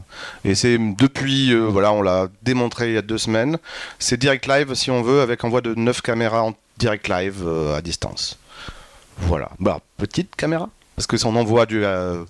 Et 0.45 0.55
c'est 0.55 0.79
depuis, 0.79 1.53
euh, 1.53 1.63
voilà, 1.67 1.91
on 1.93 2.01
l'a 2.01 2.29
démontré 2.43 2.89
il 2.91 2.95
y 2.95 2.99
a 2.99 3.03
deux 3.03 3.19
semaines. 3.19 3.59
C'est 3.99 4.17
direct 4.17 4.47
live 4.47 4.75
si 4.75 4.93
on 4.93 5.03
veut, 5.03 5.23
avec 5.23 5.43
envoi 5.43 5.61
de 5.61 5.75
9 5.75 6.03
caméras 6.03 6.45
en 6.45 6.55
direct 6.79 7.09
live 7.09 7.43
euh, 7.45 7.77
à 7.77 7.83
distance. 7.83 8.39
Voilà. 9.19 9.51
Bah, 9.59 9.81
petite 9.97 10.37
caméra. 10.37 10.69
Parce 10.95 11.09
que 11.09 11.17
si 11.17 11.27
on 11.27 11.35
envoie 11.35 11.67
du. 11.67 11.85
euh, 11.85 12.23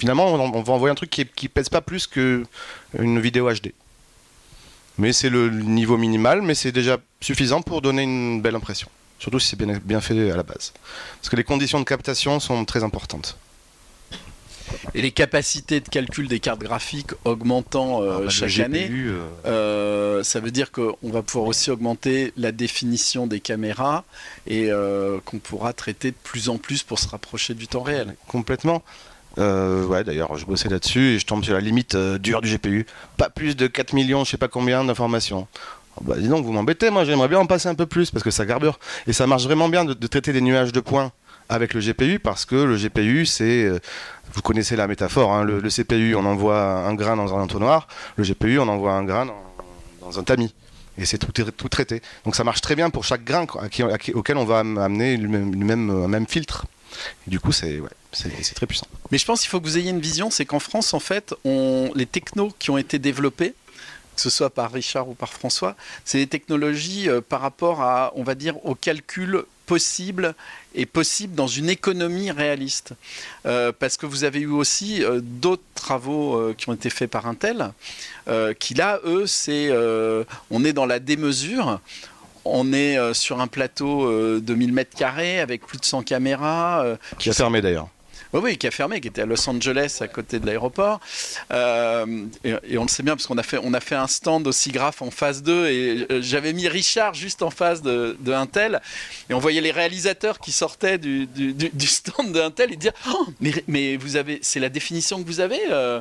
finalement, 0.00 0.26
on, 0.32 0.40
on 0.40 0.62
va 0.62 0.72
envoyer 0.72 0.90
un 0.90 0.94
truc 0.94 1.10
qui, 1.10 1.26
qui 1.26 1.48
pèse 1.48 1.68
pas 1.68 1.82
plus 1.82 2.06
qu'une 2.06 2.46
vidéo 3.20 3.52
HD. 3.52 3.72
Mais 4.98 5.12
c'est 5.12 5.30
le 5.30 5.50
niveau 5.50 5.96
minimal, 5.96 6.42
mais 6.42 6.54
c'est 6.54 6.72
déjà 6.72 6.98
suffisant 7.20 7.60
pour 7.62 7.82
donner 7.82 8.02
une 8.02 8.40
belle 8.40 8.56
impression. 8.56 8.88
Surtout 9.18 9.38
si 9.38 9.48
c'est 9.48 9.56
bien, 9.56 9.78
bien 9.84 10.00
fait 10.00 10.30
à 10.30 10.36
la 10.36 10.42
base. 10.42 10.72
Parce 11.18 11.28
que 11.28 11.36
les 11.36 11.44
conditions 11.44 11.78
de 11.78 11.84
captation 11.84 12.40
sont 12.40 12.64
très 12.64 12.82
importantes. 12.82 13.36
Et 14.94 15.02
les 15.02 15.10
capacités 15.10 15.80
de 15.80 15.88
calcul 15.88 16.28
des 16.28 16.40
cartes 16.40 16.60
graphiques 16.60 17.10
augmentant 17.24 18.02
euh, 18.02 18.16
Ah, 18.16 18.20
bah, 18.24 18.30
chaque 18.30 18.48
GPU, 18.50 18.62
année, 18.62 18.88
euh, 18.90 19.26
euh, 19.46 20.22
ça 20.22 20.40
veut 20.40 20.50
dire 20.50 20.70
qu'on 20.70 20.96
va 21.02 21.22
pouvoir 21.22 21.48
aussi 21.48 21.70
augmenter 21.70 22.32
la 22.36 22.52
définition 22.52 23.26
des 23.26 23.40
caméras 23.40 24.04
et 24.46 24.70
euh, 24.70 25.18
qu'on 25.24 25.38
pourra 25.38 25.72
traiter 25.72 26.12
de 26.12 26.16
plus 26.22 26.48
en 26.48 26.56
plus 26.56 26.82
pour 26.82 26.98
se 26.98 27.08
rapprocher 27.08 27.54
du 27.54 27.66
temps 27.68 27.82
réel. 27.82 28.14
Complètement. 28.26 28.82
Euh, 29.38 29.86
ouais, 29.86 30.04
d'ailleurs, 30.04 30.36
je 30.36 30.44
bossais 30.44 30.68
là-dessus 30.68 31.14
et 31.14 31.18
je 31.18 31.26
tombe 31.26 31.44
sur 31.44 31.54
la 31.54 31.60
limite 31.60 31.94
euh, 31.94 32.18
dure 32.18 32.40
du 32.40 32.52
GPU. 32.52 32.86
Pas 33.16 33.30
plus 33.30 33.56
de 33.56 33.66
4 33.66 33.92
millions, 33.92 34.24
je 34.24 34.30
sais 34.30 34.36
pas 34.36 34.48
combien 34.48 34.84
d'informations. 34.84 35.46
Oh, 35.96 36.02
bah, 36.04 36.16
dis 36.18 36.28
donc, 36.28 36.44
vous 36.44 36.52
m'embêtez, 36.52 36.90
moi 36.90 37.04
j'aimerais 37.04 37.28
bien 37.28 37.38
en 37.38 37.46
passer 37.46 37.68
un 37.68 37.74
peu 37.74 37.86
plus 37.86 38.10
parce 38.10 38.24
que 38.24 38.30
ça 38.30 38.44
garbure. 38.44 38.78
Et 39.06 39.12
ça 39.12 39.26
marche 39.26 39.44
vraiment 39.44 39.68
bien 39.68 39.84
de, 39.84 40.06
traiter 40.06 40.32
des 40.32 40.40
nuages 40.40 40.72
de 40.72 40.80
points 40.80 41.12
avec 41.48 41.74
le 41.74 41.80
GPU 41.80 42.18
parce 42.18 42.44
que 42.44 42.56
le 42.56 42.76
GPU, 42.76 43.26
c'est. 43.26 43.64
euh, 43.64 43.78
vous 44.32 44.42
connaissez 44.42 44.76
la 44.76 44.86
métaphore, 44.86 45.32
hein, 45.32 45.42
le, 45.44 45.60
CPU, 45.68 46.14
on 46.14 46.24
envoie 46.24 46.62
un 46.62 46.94
grain 46.94 47.16
dans 47.16 47.34
un 47.36 47.42
entonnoir, 47.42 47.88
le 48.16 48.24
GPU, 48.24 48.58
on 48.60 48.68
envoie 48.68 48.92
un 48.92 49.02
grain 49.04 49.26
dans, 50.00 50.18
un 50.18 50.22
tamis. 50.22 50.54
Et 50.98 51.04
c'est 51.04 51.18
tout, 51.18 51.32
tout 51.32 51.68
traité. 51.68 52.02
Donc 52.24 52.36
ça 52.36 52.44
marche 52.44 52.60
très 52.60 52.76
bien 52.76 52.90
pour 52.90 53.04
chaque 53.04 53.24
grain 53.24 53.46
auquel 54.14 54.36
on 54.36 54.44
va 54.44 54.60
am- 54.60 54.78
amener 54.78 55.16
le 55.16 55.28
même, 55.28 56.06
même, 56.06 56.26
filtre. 56.26 56.66
Du 57.26 57.40
coup, 57.40 57.52
c'est 57.52 57.80
ouais, 57.80 57.88
c'est 58.12 58.54
très 58.54 58.66
puissant. 58.66 58.86
Mais 59.10 59.18
je 59.18 59.24
pense 59.24 59.40
qu'il 59.40 59.50
faut 59.50 59.60
que 59.60 59.66
vous 59.66 59.78
ayez 59.78 59.90
une 59.90 60.00
vision, 60.00 60.30
c'est 60.30 60.44
qu'en 60.44 60.58
France, 60.58 60.94
en 60.94 61.00
fait, 61.00 61.34
on, 61.44 61.90
les 61.94 62.06
technos 62.06 62.52
qui 62.58 62.70
ont 62.70 62.78
été 62.78 62.98
développés, 62.98 63.54
que 64.20 64.20
ce 64.20 64.30
soit 64.30 64.50
par 64.50 64.72
Richard 64.72 65.08
ou 65.08 65.14
par 65.14 65.32
François, 65.32 65.76
c'est 66.04 66.18
des 66.18 66.26
technologies 66.26 67.08
euh, 67.08 67.20
par 67.20 67.40
rapport 67.40 67.80
à, 67.80 68.12
on 68.16 68.22
va 68.22 68.34
dire, 68.34 68.54
au 68.66 68.74
calcul 68.74 69.44
possible 69.64 70.34
et 70.74 70.84
possible 70.84 71.34
dans 71.34 71.46
une 71.46 71.70
économie 71.70 72.30
réaliste. 72.30 72.92
Euh, 73.46 73.72
parce 73.76 73.96
que 73.96 74.04
vous 74.04 74.24
avez 74.24 74.40
eu 74.40 74.50
aussi 74.50 75.02
euh, 75.02 75.20
d'autres 75.22 75.62
travaux 75.74 76.52
qui 76.58 76.68
ont 76.68 76.74
été 76.74 76.90
faits 76.90 77.10
par 77.10 77.26
Intel, 77.26 77.72
qui 78.58 78.74
là, 78.74 79.00
eux, 79.04 79.26
c'est, 79.26 79.70
on 80.50 80.64
est 80.64 80.72
dans 80.72 80.86
la 80.86 80.98
démesure. 80.98 81.80
On 82.44 82.72
est 82.72 83.14
sur 83.14 83.40
un 83.40 83.48
plateau 83.48 84.40
de 84.40 84.54
1000 84.54 84.72
mètres 84.72 84.96
carrés 84.96 85.40
avec 85.40 85.66
plus 85.66 85.78
de 85.78 85.84
100 85.84 86.02
caméras. 86.02 86.84
Qui 87.18 87.30
a 87.30 87.32
fermé 87.32 87.60
d'ailleurs. 87.60 87.88
Oui, 88.32 88.40
oui, 88.44 88.58
qui 88.58 88.66
a 88.68 88.70
fermé, 88.70 89.00
qui 89.00 89.08
était 89.08 89.22
à 89.22 89.26
Los 89.26 89.48
Angeles, 89.48 89.98
à 90.00 90.06
côté 90.06 90.38
de 90.38 90.46
l'aéroport. 90.46 91.00
Euh, 91.52 92.26
et, 92.44 92.78
on 92.78 92.82
le 92.82 92.88
sait 92.88 93.02
bien, 93.02 93.16
parce 93.16 93.26
qu'on 93.26 93.38
a 93.38 93.42
fait, 93.42 93.58
on 93.62 93.74
a 93.74 93.80
fait 93.80 93.96
un 93.96 94.06
stand 94.06 94.46
aussi 94.46 94.70
graphe 94.70 95.02
en 95.02 95.10
phase 95.10 95.42
2, 95.42 95.66
et 95.66 96.06
euh, 96.10 96.22
j'avais 96.22 96.52
mis 96.52 96.68
Richard 96.68 97.14
juste 97.14 97.42
en 97.42 97.50
face 97.50 97.82
de, 97.82 98.16
de 98.20 98.32
Intel, 98.32 98.80
et 99.28 99.34
on 99.34 99.40
voyait 99.40 99.60
les 99.60 99.72
réalisateurs 99.72 100.38
qui 100.38 100.52
sortaient 100.52 100.98
du, 100.98 101.28
stand 101.86 102.32
de 102.32 102.40
Intel 102.40 102.72
et 102.72 102.76
dire 102.76 102.92
Oh, 103.12 103.26
mais, 103.66 103.96
vous 103.96 104.14
avez, 104.16 104.38
c'est 104.42 104.60
la 104.60 104.68
définition 104.68 105.20
que 105.20 105.26
vous 105.26 105.40
avez 105.40 105.60
euh. 105.70 106.00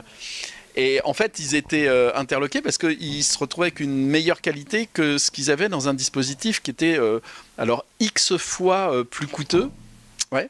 Et 0.76 1.02
en 1.04 1.14
fait, 1.14 1.40
ils 1.40 1.56
étaient 1.56 1.90
interloqués 2.16 2.62
parce 2.62 2.78
qu'ils 2.78 3.24
se 3.24 3.38
retrouvaient 3.38 3.68
avec 3.68 3.82
une 3.82 4.06
meilleure 4.06 4.40
qualité 4.40 4.88
que 4.94 5.18
ce 5.18 5.30
qu'ils 5.30 5.52
avaient 5.52 5.68
dans 5.68 5.90
un 5.90 5.94
dispositif 5.94 6.62
qui 6.62 6.72
était 6.72 6.98
alors 7.58 7.84
X 8.00 8.38
fois 8.38 9.04
plus 9.10 9.28
coûteux. 9.28 9.70
Ouais. 10.32 10.50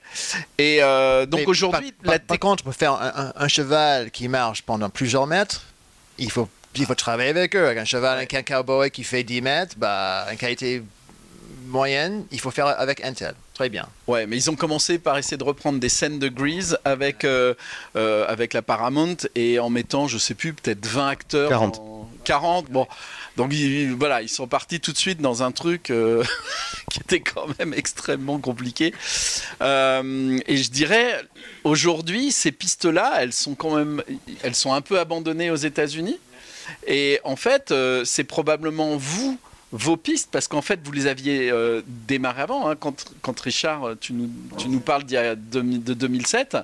Et 0.57 0.79
euh, 0.81 1.25
donc 1.25 1.47
aujourd'hui, 1.47 1.91
par, 1.93 2.11
la 2.13 2.19
par- 2.19 2.27
par 2.27 2.39
contre, 2.39 2.63
pour 2.63 2.73
faire 2.73 2.93
un, 2.93 3.11
un- 3.15 3.33
un 3.35 3.47
cheval 3.47 4.11
qui 4.11 4.27
marche 4.27 4.61
pendant 4.63 4.89
plusieurs 4.89 5.25
mètres, 5.25 5.61
il 6.17 6.29
faut, 6.29 6.49
il 6.75 6.85
faut 6.85 6.95
travailler 6.95 7.29
avec 7.29 7.55
eux. 7.55 7.65
Avec 7.65 7.77
un 7.77 7.85
cheval, 7.85 8.17
avec 8.17 8.33
un 8.33 8.43
cowboy 8.43 8.91
qui 8.91 9.03
fait 9.03 9.23
10 9.23 9.41
mètres, 9.41 9.75
bah, 9.77 10.25
une 10.31 10.37
qualité 10.37 10.83
moyenne, 11.67 12.25
il 12.31 12.39
faut 12.39 12.51
faire 12.51 12.67
avec 12.67 13.03
Intel. 13.05 13.35
Très 13.53 13.69
bien. 13.69 13.87
Ouais, 14.07 14.25
mais 14.25 14.37
ils 14.37 14.49
ont 14.49 14.55
commencé 14.55 14.99
par 14.99 15.17
essayer 15.17 15.37
de 15.37 15.43
reprendre 15.43 15.79
des 15.79 15.89
scènes 15.89 16.17
de 16.19 16.27
Grease 16.29 16.77
avec, 16.85 17.23
euh, 17.25 17.53
euh, 17.95 18.25
avec 18.27 18.53
la 18.53 18.61
Paramount 18.61 19.17
et 19.35 19.59
en 19.59 19.69
mettant, 19.69 20.07
je 20.07 20.17
sais 20.17 20.33
plus, 20.33 20.53
peut-être 20.53 20.85
20 20.85 21.07
acteurs. 21.09 21.49
40. 21.49 21.77
en- 21.79 22.08
40, 22.23 22.69
bon. 22.69 22.87
Donc 23.37 23.53
voilà, 23.97 24.21
ils 24.21 24.29
sont 24.29 24.47
partis 24.47 24.79
tout 24.79 24.91
de 24.91 24.97
suite 24.97 25.21
dans 25.21 25.43
un 25.43 25.51
truc 25.51 25.89
euh, 25.89 26.23
qui 26.91 26.99
était 26.99 27.21
quand 27.21 27.47
même 27.57 27.73
extrêmement 27.73 28.39
compliqué. 28.39 28.93
Euh, 29.61 30.39
et 30.47 30.57
je 30.57 30.69
dirais, 30.69 31.21
aujourd'hui, 31.63 32.31
ces 32.31 32.51
pistes-là, 32.51 33.13
elles 33.19 33.33
sont 33.33 33.55
quand 33.55 33.75
même, 33.75 34.03
elles 34.43 34.55
sont 34.55 34.73
un 34.73 34.81
peu 34.81 34.99
abandonnées 34.99 35.51
aux 35.51 35.55
États-Unis. 35.55 36.19
Et 36.87 37.19
en 37.23 37.35
fait, 37.35 37.71
euh, 37.71 38.03
c'est 38.05 38.23
probablement 38.23 38.95
vous, 38.97 39.39
vos 39.71 39.97
pistes, 39.97 40.29
parce 40.31 40.47
qu'en 40.47 40.61
fait, 40.61 40.79
vous 40.83 40.91
les 40.91 41.07
aviez 41.07 41.49
euh, 41.51 41.81
démarrées 41.87 42.41
avant. 42.41 42.69
hein, 42.69 42.75
quand, 42.75 43.05
quand 43.21 43.39
Richard, 43.39 43.95
tu 43.99 44.13
nous, 44.13 44.29
tu 44.57 44.69
nous 44.69 44.79
parles 44.79 45.03
d'il 45.03 45.15
y 45.15 45.17
a 45.17 45.35
de 45.35 45.61
2007, 45.61 46.57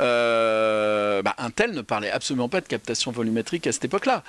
euh, 0.00 1.22
bah, 1.22 1.34
Intel 1.38 1.72
ne 1.72 1.80
parlait 1.80 2.10
absolument 2.10 2.48
pas 2.48 2.60
de 2.60 2.66
captation 2.66 3.10
volumétrique 3.12 3.66
à 3.66 3.72
cette 3.72 3.84
époque-là. 3.84 4.22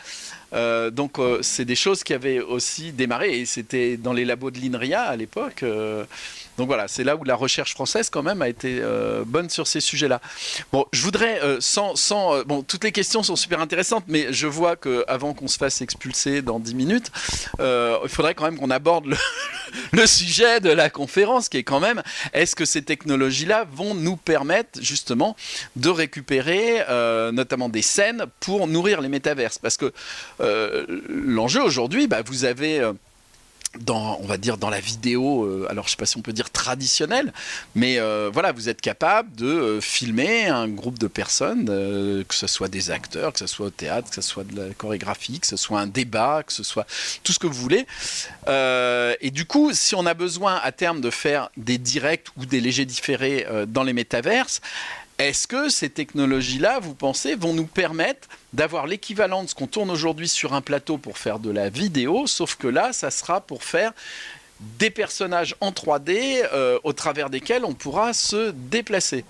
Euh, 0.53 0.89
donc, 0.89 1.19
euh, 1.19 1.39
c'est 1.41 1.65
des 1.65 1.75
choses 1.75 2.03
qui 2.03 2.13
avaient 2.13 2.39
aussi 2.39 2.91
démarré, 2.91 3.39
et 3.39 3.45
c'était 3.45 3.97
dans 3.97 4.13
les 4.13 4.25
labos 4.25 4.51
de 4.51 4.59
l'INRIA 4.59 5.01
à 5.01 5.15
l'époque. 5.15 5.63
euh, 5.63 6.05
donc 6.57 6.67
voilà, 6.67 6.87
c'est 6.87 7.03
là 7.03 7.15
où 7.15 7.23
la 7.23 7.35
recherche 7.35 7.73
française 7.73 8.09
quand 8.09 8.23
même 8.23 8.41
a 8.41 8.49
été 8.49 8.81
bonne 9.27 9.47
sur 9.47 9.67
ces 9.67 9.79
sujets-là. 9.79 10.19
Bon, 10.71 10.87
je 10.91 11.03
voudrais, 11.03 11.39
sans, 11.59 11.95
sans 11.95 12.41
bon, 12.45 12.63
toutes 12.63 12.83
les 12.83 12.91
questions 12.91 13.21
sont 13.21 13.35
super 13.35 13.61
intéressantes, 13.61 14.05
mais 14.07 14.33
je 14.33 14.47
vois 14.47 14.75
que 14.75 15.05
avant 15.07 15.35
qu'on 15.35 15.47
se 15.47 15.59
fasse 15.59 15.83
expulser 15.83 16.41
dans 16.41 16.57
10 16.57 16.73
minutes, 16.73 17.11
il 17.59 18.09
faudrait 18.09 18.33
quand 18.33 18.45
même 18.45 18.57
qu'on 18.57 18.71
aborde 18.71 19.05
le, 19.05 19.17
le 19.91 20.07
sujet 20.07 20.59
de 20.59 20.71
la 20.71 20.89
conférence, 20.89 21.47
qui 21.47 21.57
est 21.57 21.63
quand 21.63 21.79
même, 21.79 22.01
est-ce 22.33 22.55
que 22.55 22.65
ces 22.65 22.81
technologies-là 22.81 23.67
vont 23.71 23.93
nous 23.93 24.17
permettre 24.17 24.81
justement 24.81 25.35
de 25.75 25.89
récupérer 25.89 26.83
notamment 27.33 27.69
des 27.69 27.83
scènes 27.83 28.25
pour 28.39 28.65
nourrir 28.65 29.01
les 29.01 29.09
métaverses? 29.09 29.59
Parce 29.59 29.77
que 29.77 29.93
l'enjeu 30.39 31.61
aujourd'hui, 31.61 32.07
bah, 32.07 32.21
vous 32.25 32.45
avez 32.45 32.79
euh, 32.79 32.93
dans, 33.81 34.17
on 34.21 34.25
va 34.25 34.37
dire 34.37 34.57
dans 34.57 34.69
la 34.69 34.79
vidéo, 34.79 35.43
euh, 35.43 35.67
alors 35.69 35.85
je 35.85 35.91
sais 35.91 35.97
pas 35.97 36.05
si 36.05 36.17
on 36.17 36.21
peut 36.21 36.33
dire 36.33 36.49
traditionnelle, 36.49 37.33
mais 37.75 37.99
euh, 37.99 38.29
voilà, 38.31 38.51
vous 38.51 38.69
êtes 38.69 38.81
capable 38.81 39.35
de 39.35 39.45
euh, 39.45 39.81
filmer 39.81 40.47
un 40.47 40.67
groupe 40.67 40.97
de 40.99 41.07
personnes, 41.07 41.67
euh, 41.69 42.23
que 42.27 42.35
ce 42.35 42.47
soit 42.47 42.67
des 42.69 42.91
acteurs, 42.91 43.33
que 43.33 43.39
ce 43.39 43.47
soit 43.47 43.67
au 43.67 43.71
théâtre, 43.71 44.09
que 44.09 44.15
ce 44.15 44.21
soit 44.21 44.43
de 44.43 44.55
la 44.55 44.73
chorégraphie, 44.73 45.39
que 45.39 45.47
ce 45.47 45.57
soit 45.57 45.79
un 45.79 45.87
débat, 45.87 46.43
que 46.43 46.53
ce 46.53 46.63
soit 46.63 46.87
tout 47.23 47.33
ce 47.33 47.39
que 47.39 47.47
vous 47.47 47.53
voulez. 47.53 47.85
Euh, 48.47 49.15
et 49.21 49.31
du 49.31 49.45
coup, 49.45 49.73
si 49.73 49.95
on 49.95 50.05
a 50.05 50.13
besoin 50.13 50.59
à 50.63 50.71
terme 50.71 51.01
de 51.01 51.09
faire 51.09 51.49
des 51.57 51.77
directs 51.77 52.27
ou 52.37 52.45
des 52.45 52.61
légers 52.61 52.85
différés 52.85 53.45
euh, 53.49 53.65
dans 53.65 53.83
les 53.83 53.93
métaverses, 53.93 54.61
est-ce 55.19 55.47
que 55.47 55.69
ces 55.69 55.89
technologies-là, 55.89 56.79
vous 56.79 56.93
pensez, 56.93 57.35
vont 57.35 57.53
nous 57.53 57.65
permettre 57.65 58.27
d'avoir 58.53 58.85
l'équivalent 58.85 59.43
de 59.43 59.49
ce 59.49 59.55
qu'on 59.55 59.65
tourne 59.65 59.89
aujourd'hui 59.89 60.27
sur 60.27 60.53
un 60.53 60.61
plateau 60.61 60.99
pour 60.99 61.17
faire 61.17 61.39
de 61.39 61.49
la 61.49 61.69
vidéo, 61.69 62.27
sauf 62.27 62.55
que 62.55 62.67
là, 62.67 62.93
ça 62.93 63.09
sera 63.09 63.41
pour 63.41 63.63
faire 63.63 63.93
des 64.59 64.89
personnages 64.89 65.55
en 65.59 65.71
3D 65.71 66.43
euh, 66.53 66.79
au 66.83 66.93
travers 66.93 67.29
desquels 67.29 67.65
on 67.65 67.73
pourra 67.73 68.13
se 68.13 68.51
déplacer. 68.51 69.25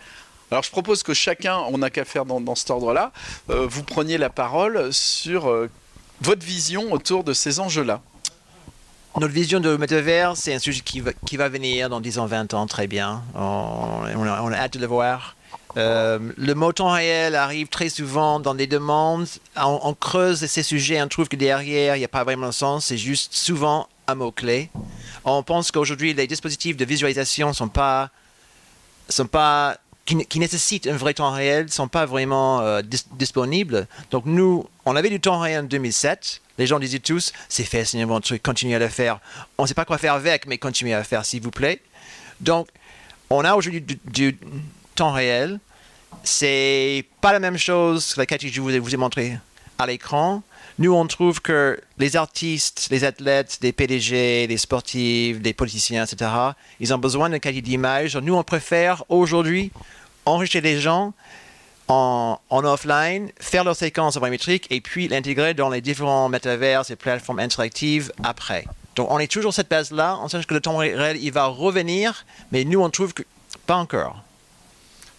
Alors 0.52 0.64
je 0.64 0.72
propose 0.72 1.04
que 1.04 1.14
chacun, 1.14 1.58
on 1.70 1.78
n'a 1.78 1.90
qu'à 1.90 2.06
faire 2.06 2.26
dans, 2.26 2.56
cet 2.56 2.70
ordre-là, 2.70 3.12
euh, 3.50 3.68
vous 3.68 3.84
preniez 3.84 4.18
la 4.18 4.30
parole 4.30 4.94
sur 4.94 5.50
euh, 5.50 5.70
votre 6.22 6.46
vision 6.46 6.92
autour 6.92 7.24
de 7.24 7.34
ces 7.34 7.60
enjeux-là. 7.60 8.02
Notre 9.18 9.34
vision 9.34 9.60
de 9.60 9.76
métavers, 9.78 10.38
c'est 10.38 10.54
un 10.54 10.60
sujet 10.60 10.82
qui 10.82 11.38
va, 11.38 11.50
venir 11.50 11.90
dans 11.90 12.00
10 12.00 12.20
ans, 12.20 12.28
20 12.28 12.54
ans, 12.54 12.68
très 12.68 12.88
bien. 12.88 13.24
On, 13.34 14.04
on 14.16 14.52
a 14.52 14.58
hâte 14.58 14.76
de 14.76 14.80
le 14.80 14.86
voir. 14.86 15.37
Euh, 15.76 16.20
le 16.38 16.74
temps 16.74 16.92
réel 16.92 17.36
arrive 17.36 17.68
très 17.68 17.90
souvent 17.90 18.40
dans 18.40 18.56
des 18.56 18.68
demandes. 18.68 19.28
On, 19.56 19.94
creuse 19.94 20.46
ces 20.46 20.64
sujets, 20.64 21.02
on 21.02 21.08
trouve 21.08 21.28
que 21.28 21.36
derrière, 21.36 21.96
il 21.96 22.00
n'y 22.00 22.06
a 22.06 22.10
pas 22.10 22.24
vraiment 22.24 22.48
de 22.48 22.52
sens. 22.52 22.86
C'est 22.86 22.98
juste 22.98 23.34
souvent 23.34 23.88
un 24.08 24.16
mot-clé. 24.16 24.70
On 25.26 25.44
pense 25.44 25.72
qu'aujourd'hui, 25.72 26.14
les 26.14 26.28
dispositifs 26.28 26.78
de 26.78 26.86
visualisation 26.86 27.54
sont 27.54 27.68
pas, 27.68 28.10
sont 29.10 29.28
pas, 29.28 29.78
qui, 30.06 30.40
nécessitent 30.40 30.88
un 30.88 30.96
vrai 30.96 31.14
temps 31.14 31.32
réel, 31.32 31.66
ne 31.66 31.72
sont 31.72 31.90
pas 31.90 32.06
vraiment 32.06 32.62
euh, 32.62 32.82
dis- 32.82 33.06
disponibles. 33.14 33.88
Donc 34.10 34.26
nous, 34.26 34.68
on 34.86 34.96
avait 34.96 35.10
du 35.10 35.20
temps 35.20 35.40
réel 35.40 35.66
en 35.66 35.68
2007. 35.68 36.42
Les 36.58 36.66
gens 36.66 36.80
disaient 36.80 37.00
tous, 37.00 37.34
c'est 37.50 37.66
fascinant 37.66 38.08
votre 38.08 38.26
truc, 38.26 38.42
continuez 38.42 38.76
à 38.76 38.80
le 38.80 38.88
faire. 38.88 39.20
On 39.58 39.64
ne 39.64 39.68
sait 39.68 39.74
pas 39.74 39.86
quoi 39.86 39.98
faire 39.98 40.14
avec, 40.14 40.48
mais 40.48 40.58
continuez 40.58 40.94
à 40.94 41.00
le 41.00 41.04
faire, 41.04 41.24
s'il 41.26 41.42
vous 41.42 41.52
plaît. 41.52 41.82
Donc, 42.40 42.70
on 43.30 43.44
a 43.44 43.56
aujourd'hui 43.56 43.82
du 43.82 44.38
temps 44.98 45.12
réel 45.12 45.60
c'est 46.24 47.06
pas 47.22 47.32
la 47.32 47.40
même 47.40 47.58
chose 47.58 48.14
que 48.14 48.20
la 48.20 48.26
qualité 48.26 48.50
que 48.50 48.56
je 48.56 48.62
vous 48.62 48.70
ai, 48.72 48.80
vous 48.80 48.94
ai 48.94 48.98
montré 48.98 49.38
à 49.80 49.88
l'écran. 49.88 50.44
Nous, 50.80 50.94
on 50.94 51.08
trouve 51.08 51.42
que 51.42 51.80
les 51.98 52.16
artistes, 52.16 52.88
les 52.92 53.04
athlètes, 53.04 53.60
les 53.62 53.72
PDG, 53.72 54.48
les 54.48 54.58
sportifs, 54.58 55.38
les 55.42 55.54
politiciens, 55.54 56.06
etc., 56.06 56.30
ils 56.80 56.94
ont 56.94 56.98
besoin 56.98 57.30
d'une 57.30 57.40
qualité 57.40 57.62
d'image. 57.62 58.16
Nous, 58.16 58.36
on 58.36 58.44
préfère 58.44 59.04
aujourd'hui 59.10 59.72
enregistrer 60.26 60.62
les 60.62 60.80
gens 60.80 61.14
en, 61.88 62.40
en 62.50 62.66
offline, 62.66 63.32
faire 63.40 63.64
leur 63.64 63.76
séquence 63.76 64.18
volumétrique 64.18 64.68
et 64.70 64.82
puis 64.82 65.08
l'intégrer 65.08 65.54
dans 65.54 65.70
les 65.70 65.82
différents 65.82 66.30
métavers 66.30 66.84
et 66.92 66.96
plateformes 66.96 67.40
interactives 67.40 68.12
après. 68.24 68.66
Donc, 68.96 69.10
on 69.10 69.20
est 69.20 69.32
toujours 69.32 69.54
cette 69.54 69.70
base-là. 69.70 70.20
On 70.22 70.28
sait 70.28 70.44
que 70.44 70.54
le 70.54 70.60
temps 70.60 70.78
réel, 70.78 71.18
il 71.22 71.32
va 71.32 71.46
revenir, 71.46 72.26
mais 72.52 72.66
nous, 72.66 72.82
on 72.82 72.90
trouve 72.90 73.14
que 73.14 73.24
pas 73.66 73.76
encore. 73.76 74.24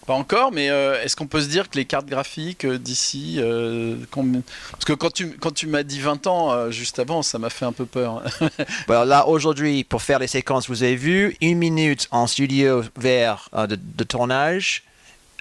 Pas 0.09 0.15
encore, 0.15 0.51
mais 0.51 0.71
euh, 0.71 0.99
est-ce 1.03 1.15
qu'on 1.15 1.27
peut 1.27 1.39
se 1.39 1.45
dire 1.49 1.69
que 1.69 1.77
les 1.77 1.85
cartes 1.85 2.07
graphiques 2.07 2.65
euh, 2.65 2.79
d'ici. 2.79 3.35
euh, 3.37 3.95
combien- 4.09 4.41
Parce 4.71 4.83
que 4.83 4.93
quand 4.93 5.11
tu, 5.13 5.29
quand 5.37 5.51
tu 5.53 5.67
m'as 5.67 5.83
dit 5.83 5.99
20 5.99 6.25
ans 6.25 6.51
euh, 6.51 6.71
juste 6.71 6.97
avant, 6.97 7.21
ça 7.21 7.37
m'a 7.37 7.51
fait 7.51 7.65
un 7.65 7.71
peu 7.73 7.85
peur. 7.85 8.23
Là, 8.87 9.27
aujourd'hui, 9.27 9.83
pour 9.83 10.01
faire 10.01 10.17
les 10.17 10.25
séquences, 10.25 10.67
vous 10.67 10.81
avez 10.81 10.95
vu, 10.95 11.37
une 11.41 11.59
minute 11.59 12.07
en 12.09 12.25
studio 12.25 12.81
vert 12.97 13.49
euh, 13.53 13.67
de, 13.67 13.77
de 13.79 14.03
tournage, 14.03 14.81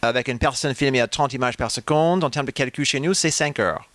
avec 0.03 0.29
une 0.29 0.39
personne 0.39 0.75
filmée 0.75 1.01
à 1.01 1.09
30 1.09 1.33
images 1.33 1.57
par 1.57 1.71
seconde. 1.71 2.23
En 2.23 2.29
termes 2.29 2.45
de 2.45 2.51
calcul 2.51 2.85
chez 2.85 3.01
nous, 3.01 3.15
c'est 3.15 3.31
5 3.31 3.59
heures. 3.61 3.89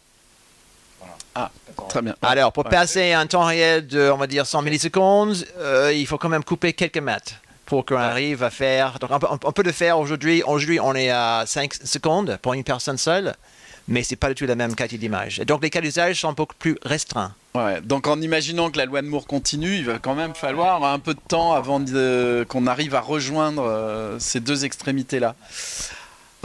Très 1.90 2.02
bien. 2.02 2.16
Alors, 2.24 2.52
pour 2.52 2.66
Ouais. 2.66 2.72
passer 2.72 3.14
un 3.14 3.28
temps 3.28 3.46
réel 3.46 3.86
de, 3.86 4.10
on 4.10 4.18
va 4.18 4.26
dire, 4.26 4.48
100 4.48 4.64
millisecondes, 4.64 5.36
euh, 5.60 5.94
il 5.94 6.08
faut 6.08 6.18
quand 6.18 6.30
même 6.30 6.44
couper 6.44 6.74
quelques 6.74 6.98
mètres 6.98 7.34
pour 7.66 7.86
qu'on 7.86 7.98
arrive 7.98 8.44
à 8.44 8.50
faire. 8.50 9.00
Donc, 9.00 9.12
on 9.12 9.20
peut, 9.20 9.28
on 9.44 9.52
peut 9.52 9.64
le 9.64 9.72
faire 9.72 10.00
aujourd'hui. 10.00 10.44
Aujourd'hui, 10.44 10.80
on 10.80 10.94
est 10.96 11.10
à 11.10 11.44
5 11.46 11.74
secondes 11.74 12.38
pour 12.42 12.54
une 12.54 12.64
personne 12.64 12.98
seule, 12.98 13.36
mais 13.88 14.04
c'est 14.04 14.16
pas 14.16 14.30
du 14.30 14.36
tout 14.36 14.46
la 14.46 14.56
même 14.56 14.76
qualité 14.76 14.98
d'image. 14.98 15.40
Et 15.40 15.46
donc, 15.46 15.64
les 15.64 15.70
cas 15.70 15.82
d'usage 15.82 16.22
sont 16.22 16.34
beaucoup 16.34 16.56
plus 16.56 16.78
restreints. 16.84 17.34
Ouais, 17.56 17.82
donc 17.82 18.08
en 18.08 18.20
imaginant 18.20 18.72
que 18.72 18.80
la 18.80 18.86
loi 18.86 19.04
de 19.04 19.08
Moore 19.08 19.28
continue, 19.28 19.76
il 19.76 19.86
va 19.86 20.00
quand 20.00 20.16
même 20.16 20.34
falloir 20.34 20.84
un 20.84 20.98
peu 20.98 21.14
de 21.14 21.20
temps 21.28 21.54
avant 21.54 21.80
qu'on 22.48 22.68
arrive 22.68 22.96
à 22.96 23.02
rejoindre 23.02 23.64
euh, 23.64 24.18
ces 24.18 24.40
deux 24.40 24.66
extrémités-là. 24.66 25.36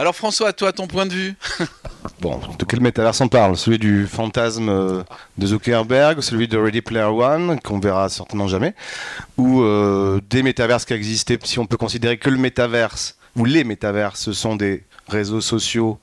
Alors 0.00 0.14
François, 0.14 0.52
toi, 0.52 0.72
ton 0.72 0.86
point 0.86 1.06
de 1.06 1.12
vue 1.12 1.34
Bon, 2.20 2.40
de 2.56 2.64
quel 2.64 2.80
métaverse 2.80 3.20
on 3.20 3.26
parle? 3.26 3.56
Celui 3.56 3.78
du 3.78 4.06
fantasme 4.06 4.68
euh, 4.68 5.02
de 5.36 5.46
Zuckerberg, 5.48 6.20
celui 6.20 6.46
de 6.46 6.56
Ready 6.56 6.82
Player 6.82 7.02
One, 7.02 7.60
qu'on 7.60 7.80
verra 7.80 8.08
certainement 8.08 8.46
jamais, 8.46 8.74
ou 9.36 9.62
euh, 9.62 10.20
des 10.30 10.44
métaverses 10.44 10.84
qui 10.84 10.94
existaient, 10.94 11.38
si 11.42 11.58
on 11.58 11.66
peut 11.66 11.76
considérer 11.76 12.16
que 12.16 12.30
le 12.30 12.38
métaverse, 12.38 13.16
ou 13.34 13.44
les 13.44 13.64
métaverses, 13.64 14.20
ce 14.20 14.32
sont 14.32 14.54
des 14.54 14.84
réseaux 15.08 15.40
sociaux 15.40 15.98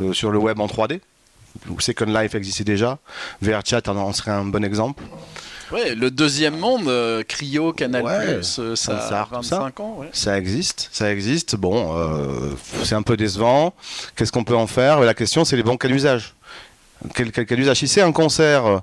euh, 0.00 0.12
sur 0.12 0.32
le 0.32 0.38
web 0.38 0.58
en 0.58 0.66
3D, 0.66 1.00
où 1.68 1.80
Second 1.80 2.06
Life 2.06 2.34
existait 2.34 2.64
déjà, 2.64 2.98
VRChat 3.40 3.82
en 3.86 4.12
serait 4.12 4.32
un 4.32 4.44
bon 4.44 4.64
exemple. 4.64 5.04
Ouais, 5.72 5.94
le 5.94 6.10
deuxième 6.10 6.56
monde, 6.58 6.88
euh, 6.88 7.22
Cryo, 7.22 7.72
Canal+, 7.72 8.02
Ouais, 8.02 8.12
euh, 8.12 8.42
ça 8.42 8.92
a 8.92 8.98
Pulsar, 8.98 9.28
tout 9.30 9.42
ça. 9.42 9.58
25 9.60 9.80
ans. 9.80 9.96
ouais. 9.98 10.08
Ça 10.12 10.38
existe, 10.38 10.88
ça 10.92 11.12
existe. 11.12 11.56
Bon, 11.56 11.94
euh, 11.96 12.54
c'est 12.84 12.94
un 12.94 13.02
peu 13.02 13.16
décevant. 13.16 13.74
Qu'est-ce 14.16 14.32
qu'on 14.32 14.44
peut 14.44 14.56
en 14.56 14.66
faire? 14.66 15.00
La 15.00 15.14
question, 15.14 15.44
c'est 15.44 15.56
les 15.56 15.62
bons 15.62 15.76
cas 15.76 15.88
d'usage. 15.88 16.34
Quel, 17.14 17.32
quel 17.32 17.46
cas 17.46 17.54
d'usage 17.56 17.76
Si 17.76 17.88
c'est 17.88 18.00
un 18.02 18.12
concert 18.12 18.82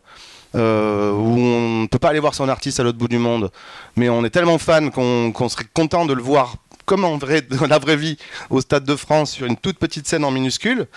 euh, 0.55 1.11
où 1.11 1.37
on 1.37 1.81
ne 1.81 1.87
peut 1.87 1.99
pas 1.99 2.09
aller 2.09 2.19
voir 2.19 2.33
son 2.33 2.47
artiste 2.47 2.79
à 2.79 2.83
l'autre 2.83 2.97
bout 2.97 3.07
du 3.07 3.17
monde, 3.17 3.51
mais 3.95 4.07
on 4.09 4.23
est 4.23 4.29
tellement 4.29 4.57
fan 4.57 4.91
qu'on 4.91 5.49
serait 5.49 5.65
content 5.73 6.05
de 6.05 6.13
le 6.13 6.21
voir 6.21 6.55
comme 6.85 7.03
en 7.03 7.17
vrai, 7.17 7.41
dans 7.49 7.67
la 7.67 7.79
vraie 7.79 7.97
vie, 7.97 8.17
au 8.49 8.61
Stade 8.61 8.85
de 8.85 8.95
France, 8.95 9.31
sur 9.31 9.47
une 9.47 9.57
toute 9.57 9.79
petite 9.79 10.07
scène 10.07 10.23
en 10.23 10.31
minuscule, 10.31 10.87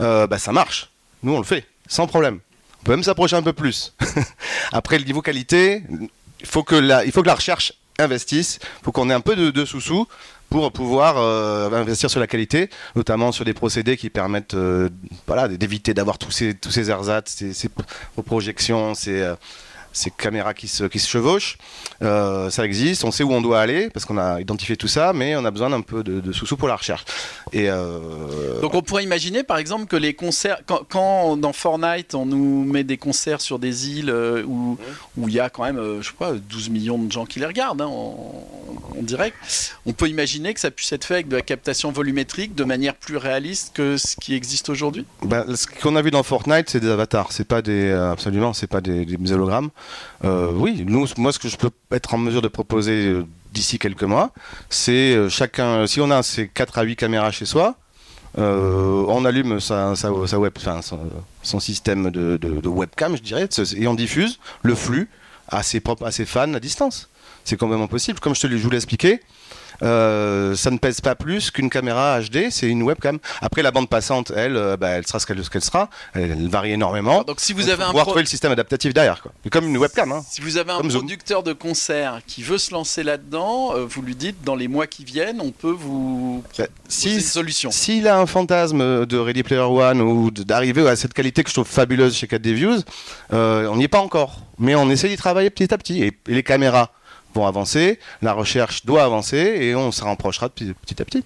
euh, 0.00 0.26
bah, 0.26 0.38
ça 0.38 0.52
marche. 0.52 0.90
Nous, 1.22 1.32
on 1.34 1.38
le 1.38 1.44
fait, 1.44 1.66
sans 1.88 2.06
problème. 2.06 2.40
On 2.80 2.84
peut 2.84 2.92
même 2.92 3.02
s'approcher 3.02 3.36
un 3.36 3.42
peu 3.42 3.52
plus. 3.52 3.94
Après, 4.72 4.98
le 4.98 5.04
niveau 5.04 5.22
qualité, 5.22 5.82
il 6.40 6.46
faut 6.46 6.62
que 6.62 6.74
la, 6.74 7.02
recherche 7.34 7.74
investisse, 7.98 8.58
il 8.62 8.84
faut 8.84 8.92
qu'on 8.92 9.10
ait 9.10 9.14
un 9.14 9.20
peu 9.20 9.36
de, 9.36 9.64
sous-sous 9.64 10.06
pour 10.48 10.72
pouvoir 10.72 11.18
euh, 11.18 11.70
investir 11.70 12.10
sur 12.10 12.18
la 12.18 12.26
qualité, 12.26 12.70
notamment 12.96 13.30
sur 13.30 13.44
des 13.44 13.52
procédés 13.54 13.96
qui 13.96 14.10
permettent 14.10 14.54
euh, 14.54 14.88
d'éviter 15.50 15.94
d'avoir 15.94 16.18
tous 16.18 16.32
ces, 16.32 16.54
tous 16.54 16.70
ces 16.70 16.86
ces, 17.26 17.52
ces 17.52 17.68
projections, 18.24 18.94
ces, 18.94 19.20
euh, 19.20 19.36
ces 19.92 20.10
caméras 20.10 20.54
qui 20.54 20.68
se, 20.68 20.84
qui 20.84 20.98
se 20.98 21.08
chevauchent. 21.08 21.58
Euh, 22.02 22.50
ça 22.50 22.64
existe, 22.64 23.04
on 23.04 23.10
sait 23.10 23.24
où 23.24 23.32
on 23.32 23.40
doit 23.40 23.60
aller 23.60 23.90
parce 23.90 24.06
qu'on 24.06 24.18
a 24.18 24.40
identifié 24.40 24.76
tout 24.76 24.88
ça, 24.88 25.12
mais 25.12 25.36
on 25.36 25.44
a 25.44 25.50
besoin 25.50 25.70
d'un 25.70 25.80
peu 25.80 26.02
de, 26.02 26.20
de 26.20 26.32
sous-sous 26.32 26.56
pour 26.56 26.68
la 26.68 26.76
recherche. 26.76 27.04
Et 27.52 27.68
euh, 27.68 28.60
Donc 28.60 28.74
on 28.74 28.82
pourrait 28.82 29.04
imaginer 29.04 29.42
par 29.42 29.58
exemple 29.58 29.86
que 29.86 29.96
les 29.96 30.14
concerts, 30.14 30.60
quand, 30.66 30.80
quand 30.88 31.36
dans 31.36 31.52
Fortnite 31.52 32.14
on 32.14 32.26
nous 32.26 32.64
met 32.64 32.84
des 32.84 32.96
concerts 32.96 33.40
sur 33.40 33.58
des 33.58 33.90
îles 33.90 34.10
euh, 34.10 34.42
où 34.44 34.78
où 35.16 35.28
il 35.28 35.34
y 35.34 35.40
a 35.40 35.50
quand 35.50 35.64
même, 35.64 36.00
je 36.00 36.06
sais 36.06 36.14
pas, 36.18 36.32
12 36.32 36.70
millions 36.70 36.98
de 36.98 37.10
gens 37.10 37.26
qui 37.26 37.40
les 37.40 37.46
regardent 37.46 37.82
hein, 37.82 37.86
en, 37.86 38.44
en 38.96 39.02
direct, 39.02 39.36
on 39.86 39.92
peut 39.92 40.08
imaginer 40.08 40.54
que 40.54 40.60
ça 40.60 40.70
puisse 40.70 40.92
être 40.92 41.04
fait 41.04 41.14
avec 41.14 41.28
de 41.28 41.36
la 41.36 41.42
captation 41.42 41.90
volumétrique 41.90 42.54
de 42.54 42.64
manière 42.64 42.94
plus 42.94 43.16
réaliste 43.16 43.72
que 43.74 43.96
ce 43.96 44.16
qui 44.16 44.34
existe 44.34 44.68
aujourd'hui? 44.68 45.04
Bah, 45.22 45.44
ce 45.54 45.66
qu'on 45.66 45.96
a 45.96 46.02
vu 46.02 46.10
dans 46.10 46.22
Fortnite, 46.22 46.70
c'est 46.70 46.80
des 46.80 46.90
avatars, 46.90 47.32
c'est 47.32 47.46
pas 47.46 47.62
des 47.62 47.90
absolument, 47.90 48.52
c'est 48.52 48.66
pas 48.66 48.80
des, 48.80 49.04
des 49.04 49.32
hologrammes. 49.32 49.70
Euh, 50.24 50.52
oui, 50.54 50.84
nous, 50.86 51.06
moi, 51.16 51.32
ce 51.32 51.38
que 51.38 51.48
je 51.48 51.56
peux 51.56 51.70
être 51.90 52.14
en 52.14 52.18
mesure 52.18 52.42
de 52.42 52.48
proposer 52.48 53.06
euh, 53.06 53.26
d'ici 53.52 53.78
quelques 53.78 54.02
mois, 54.02 54.32
c'est 54.68 55.14
euh, 55.14 55.28
chacun, 55.28 55.86
si 55.86 56.00
on 56.00 56.10
a 56.10 56.22
ces 56.22 56.48
4 56.48 56.78
à 56.78 56.82
8 56.82 56.96
caméras 56.96 57.30
chez 57.30 57.46
soi, 57.46 57.76
on 58.36 59.24
allume 59.24 59.58
sa, 59.58 59.92
web, 60.12 60.52
son, 61.42 61.60
système 61.60 62.10
de, 62.10 62.68
webcam, 62.68 63.16
je 63.16 63.22
dirais, 63.22 63.48
et 63.76 63.86
on 63.88 63.94
diffuse 63.94 64.38
le 64.62 64.76
flux 64.76 65.08
à 65.48 65.64
ses, 65.64 65.80
propres, 65.80 66.06
à 66.06 66.12
ses 66.12 66.26
fans 66.26 66.54
à 66.54 66.60
distance. 66.60 67.08
C'est 67.44 67.56
complètement 67.56 67.88
possible. 67.88 68.20
Comme 68.20 68.36
je, 68.36 68.42
te, 68.42 68.46
je 68.46 68.56
vous 68.56 68.70
l'ai 68.70 68.76
expliqué, 68.76 69.20
euh, 69.82 70.54
ça 70.54 70.70
ne 70.70 70.78
pèse 70.78 71.00
pas 71.00 71.14
plus 71.14 71.50
qu'une 71.50 71.70
caméra 71.70 72.20
HD, 72.20 72.50
c'est 72.50 72.66
une 72.66 72.82
webcam. 72.82 73.18
Après, 73.40 73.62
la 73.62 73.70
bande 73.70 73.88
passante, 73.88 74.32
elle, 74.34 74.56
euh, 74.56 74.76
bah, 74.76 74.88
elle 74.90 75.06
sera 75.06 75.18
ce 75.20 75.26
qu'elle 75.26 75.44
sera. 75.62 75.88
Elle, 76.14 76.30
elle 76.32 76.48
varie 76.48 76.72
énormément. 76.72 77.22
Donc 77.22 77.40
si 77.40 77.52
vous 77.52 77.62
Donc, 77.62 77.70
avez 77.70 77.82
un 77.84 77.90
pro- 77.90 78.00
trouver 78.02 78.22
le 78.22 78.26
système 78.28 78.52
adaptatif 78.52 78.92
derrière. 78.94 79.22
Quoi. 79.22 79.32
Comme 79.50 79.66
une 79.66 79.76
webcam. 79.78 80.12
Hein. 80.12 80.22
si 80.28 80.40
vous 80.40 80.56
avez 80.56 80.72
un 80.72 80.78
Comme 80.78 80.90
Zoom. 80.90 81.02
producteur 81.02 81.42
de 81.42 81.52
concert 81.52 82.20
qui 82.26 82.42
veut 82.42 82.58
se 82.58 82.72
lancer 82.72 83.02
là-dedans, 83.02 83.72
euh, 83.74 83.86
vous 83.88 84.02
lui 84.02 84.14
dites 84.16 84.42
dans 84.44 84.54
les 84.56 84.68
mois 84.68 84.86
qui 84.86 85.04
viennent, 85.04 85.40
on 85.40 85.50
peut 85.50 85.70
vous 85.76 86.42
Bah, 86.58 86.64
si, 86.88 87.14
une 87.14 87.20
solution. 87.20 87.70
S'il 87.70 88.06
a 88.08 88.18
un 88.18 88.26
fantasme 88.26 89.06
de 89.06 89.16
Ready 89.18 89.42
Player 89.42 89.60
One 89.62 90.00
ou 90.00 90.30
d'arriver 90.30 90.86
à 90.88 90.96
cette 90.96 91.14
qualité 91.14 91.42
que 91.42 91.48
je 91.50 91.54
trouve 91.54 91.66
fabuleuse 91.68 92.14
chez 92.16 92.26
4D 92.26 92.52
Views, 92.52 92.78
on 93.30 93.76
n'y 93.76 93.84
est 93.84 93.88
pas 93.88 94.00
encore. 94.00 94.40
Mais 94.58 94.74
on 94.74 94.90
essaie 94.90 95.08
d'y 95.08 95.16
travailler 95.16 95.48
petit 95.50 95.72
à 95.72 95.78
petit. 95.78 96.02
Et, 96.02 96.06
et 96.28 96.34
les 96.34 96.42
caméras 96.42 96.90
vont 97.34 97.46
avancer, 97.46 97.98
la 98.22 98.32
recherche 98.32 98.84
doit 98.84 99.04
avancer 99.04 99.36
et 99.36 99.74
on 99.74 99.92
se 99.92 100.02
rapprochera 100.02 100.48
de 100.48 100.72
petit, 100.72 101.00
à 101.00 101.04
petit. 101.04 101.24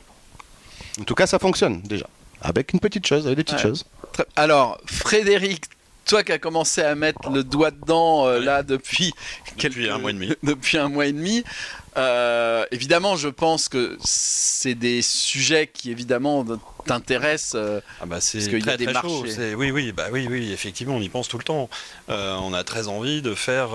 En 1.01 1.05
tout 1.05 1.15
cas, 1.15 1.27
ça 1.27 1.39
fonctionne 1.39 1.81
déjà. 1.83 2.07
Avec 2.43 2.73
une 2.73 2.81
petite 2.81 3.07
chose, 3.07 3.27
avec 3.27 3.39
des 3.39 3.45
petites 3.45 3.57
Ouais. 3.57 3.63
choses. 3.63 3.85
Alors, 4.37 4.79
Frédéric, 4.87 5.65
toi 6.05 6.23
qui 6.23 6.33
as 6.33 6.39
commencé 6.39 6.83
à 6.83 6.95
mettre 6.95 7.31
le 7.31 7.43
doigt 7.43 7.71
dedans 7.71 8.27
euh, 8.27 8.39
là 8.39 8.63
depuis, 8.63 9.13
Depuis 9.59 9.89
un 9.89 9.99
mois 9.99 10.11
et 10.11 10.15
demi. 10.15 10.33
depuis 10.43 10.77
un 10.79 10.89
mois 10.89 11.07
et 11.07 11.13
demi, 11.13 11.43
euh, 11.97 12.65
évidemment, 12.71 13.17
je 13.17 13.29
pense 13.29 13.69
que 13.69 13.97
c'est 14.05 14.75
des 14.75 15.01
sujets 15.03 15.67
qui 15.73 15.91
évidemment 15.91 16.45
t'intéressent. 16.87 17.55
euh, 17.55 17.81
Ah 18.01 18.07
bah 18.07 18.21
c'est 18.21 18.39
Parce 18.39 18.49
qu'il 18.51 18.67
y 18.67 18.69
a 18.71 18.77
des 18.77 18.85
très 18.87 18.95
chaud. 19.01 19.21
marchés. 19.21 19.33
C'est- 19.35 19.55
Oui 19.55 19.71
oui 19.71 19.93
bah 19.93 20.09
oui 20.13 20.27
oui 20.29 20.53
effectivement 20.53 20.97
on 20.97 21.01
y 21.01 21.09
pense 21.09 21.29
tout 21.29 21.39
le 21.39 21.45
temps. 21.45 21.71
Euh, 22.11 22.35
on 22.43 22.53
a 22.53 22.63
très 22.65 22.89
envie 22.89 23.23
de 23.23 23.35
faire 23.35 23.71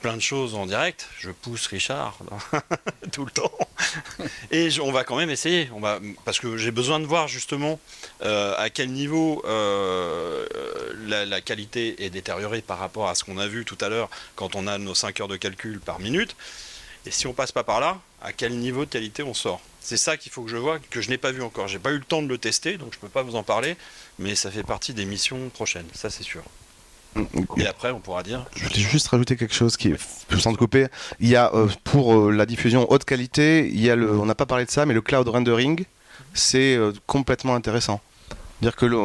plein 0.00 0.14
de 0.16 0.22
choses 0.22 0.54
en 0.54 0.66
direct. 0.66 1.08
Je 1.18 1.30
pousse 1.30 1.66
Richard 1.68 2.18
tout 3.12 3.24
le 3.24 3.30
temps. 3.30 3.52
Et 4.50 4.70
je- 4.70 4.80
on 4.80 4.90
va 4.90 5.04
quand 5.04 5.16
même 5.16 5.30
essayer. 5.30 5.70
On 5.74 5.80
va 5.80 6.00
parce 6.24 6.40
que 6.40 6.56
j'ai 6.56 6.70
besoin 6.72 6.98
de 6.98 7.04
voir 7.06 7.28
justement 7.28 7.78
à 8.22 8.68
quel 8.72 8.90
niveau 8.90 9.42
la, 11.06 11.24
la 11.26 11.40
qualité 11.40 12.04
est 12.04 12.10
détériorée 12.10 12.62
par 12.62 12.78
rapport 12.78 13.08
à 13.08 13.14
ce 13.14 13.24
qu'on 13.24 13.38
a 13.38 13.46
vu 13.46 13.64
tout 13.64 13.78
à 13.80 13.88
l'heure 13.88 14.08
quand 14.36 14.54
on 14.56 14.66
a 14.66 14.78
nos 14.78 14.94
5 14.94 15.20
heures 15.20 15.28
de 15.28 15.36
calcul 15.36 15.80
par 15.80 16.00
minute. 16.00 16.34
Et 17.06 17.10
si 17.10 17.26
on 17.26 17.32
passe 17.32 17.52
pas 17.52 17.64
par 17.64 17.80
là, 17.80 17.98
à 18.22 18.32
quel 18.32 18.58
niveau 18.58 18.84
de 18.84 18.90
qualité 18.90 19.22
on 19.22 19.34
sort? 19.34 19.60
C'est 19.80 19.96
ça 19.96 20.16
qu'il 20.16 20.30
faut 20.30 20.42
que 20.42 20.50
je 20.50 20.56
vois, 20.56 20.78
que 20.78 21.00
je 21.00 21.08
n'ai 21.08 21.16
pas 21.16 21.32
vu 21.32 21.42
encore. 21.42 21.66
J'ai 21.66 21.78
pas 21.78 21.90
eu 21.92 21.98
le 21.98 22.04
temps 22.04 22.22
de 22.22 22.28
le 22.28 22.36
tester, 22.36 22.76
donc 22.76 22.92
je 22.92 22.98
peux 22.98 23.08
pas 23.08 23.22
vous 23.22 23.36
en 23.36 23.42
parler, 23.42 23.76
mais 24.18 24.34
ça 24.34 24.50
fait 24.50 24.62
partie 24.62 24.92
des 24.92 25.06
missions 25.06 25.48
prochaines, 25.48 25.86
ça 25.94 26.10
c'est 26.10 26.22
sûr. 26.22 26.42
Et 27.56 27.66
après, 27.66 27.90
on 27.90 27.98
pourra 27.98 28.22
dire. 28.22 28.44
Je 28.54 28.64
voulais 28.64 28.78
juste 28.78 29.08
rajouter 29.08 29.36
quelque 29.36 29.54
chose 29.54 29.76
qui 29.76 29.88
est 29.88 30.38
sans 30.38 30.52
te 30.52 30.58
couper. 30.58 30.86
Il 31.18 31.28
y 31.28 31.34
a 31.34 31.52
euh, 31.54 31.66
pour 31.82 32.14
euh, 32.14 32.30
la 32.30 32.46
diffusion 32.46 32.90
haute 32.90 33.04
qualité, 33.04 33.68
il 33.68 33.80
y 33.80 33.90
a 33.90 33.96
le, 33.96 34.10
on 34.12 34.26
n'a 34.26 34.36
pas 34.36 34.46
parlé 34.46 34.64
de 34.64 34.70
ça, 34.70 34.86
mais 34.86 34.94
le 34.94 35.00
cloud 35.00 35.26
rendering, 35.26 35.84
c'est 36.34 36.76
euh, 36.76 36.92
complètement 37.06 37.54
intéressant. 37.54 38.00
Dire 38.62 38.76
que 38.76 38.86
le, 38.86 38.96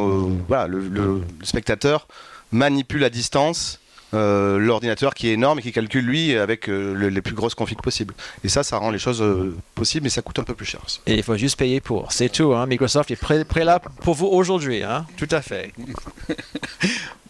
voilà, 0.46 0.68
le 0.68 1.22
spectateur 1.42 2.06
manipule 2.52 3.02
à 3.04 3.10
distance 3.10 3.80
euh, 4.14 4.58
l'ordinateur 4.58 5.14
qui 5.14 5.28
est 5.28 5.32
énorme 5.32 5.58
et 5.58 5.62
qui 5.62 5.72
calcule 5.72 6.04
lui 6.04 6.36
avec 6.36 6.68
euh, 6.68 6.94
le- 6.94 7.08
les 7.08 7.20
plus 7.22 7.34
grosses 7.34 7.54
configs 7.54 7.80
possibles. 7.82 8.14
Et 8.44 8.48
ça, 8.48 8.62
ça 8.62 8.78
rend 8.78 8.90
les 8.90 8.98
choses 8.98 9.20
euh, 9.22 9.56
possibles, 9.74 10.04
mais 10.04 10.10
ça 10.10 10.22
coûte 10.22 10.38
un 10.38 10.44
peu 10.44 10.54
plus 10.54 10.66
cher. 10.66 10.80
Et 11.06 11.14
il 11.14 11.22
faut 11.22 11.36
juste 11.36 11.58
payer 11.58 11.80
pour. 11.80 12.12
C'est 12.12 12.28
tout. 12.28 12.54
Hein. 12.54 12.66
Microsoft 12.66 13.10
est 13.10 13.16
prêt, 13.16 13.44
prêt 13.44 13.64
là 13.64 13.80
pour 13.80 14.14
vous 14.14 14.26
aujourd'hui. 14.26 14.82
Hein. 14.82 15.06
Tout 15.16 15.28
à 15.30 15.42
fait. 15.42 15.72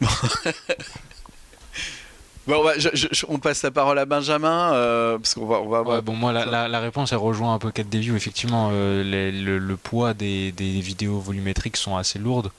Bon, 2.46 2.64
ouais, 2.64 2.74
je- 2.78 2.90
je- 2.94 3.08
je- 3.10 3.26
on 3.28 3.38
passe 3.40 3.64
la 3.64 3.72
parole 3.72 3.98
à 3.98 4.04
Benjamin, 4.04 4.72
euh, 4.72 5.18
parce 5.18 5.34
qu'on 5.34 5.46
va, 5.46 5.56
on 5.60 5.68
va 5.68 5.82
Ouais, 5.82 6.00
bon, 6.00 6.14
moi, 6.14 6.32
la, 6.32 6.46
la- 6.46 6.68
la 6.68 6.78
réponse, 6.78 7.10
elle 7.10 7.18
rejoint 7.18 7.52
un 7.54 7.58
peu 7.58 7.70
4DView. 7.70 8.14
Effectivement, 8.14 8.68
euh, 8.72 9.02
les- 9.02 9.32
le, 9.32 9.58
le 9.58 9.76
poids 9.76 10.14
des, 10.14 10.52
des 10.52 10.80
vidéos 10.80 11.18
volumétriques 11.18 11.76
sont 11.76 11.96
assez 11.96 12.20
lourdes. 12.20 12.52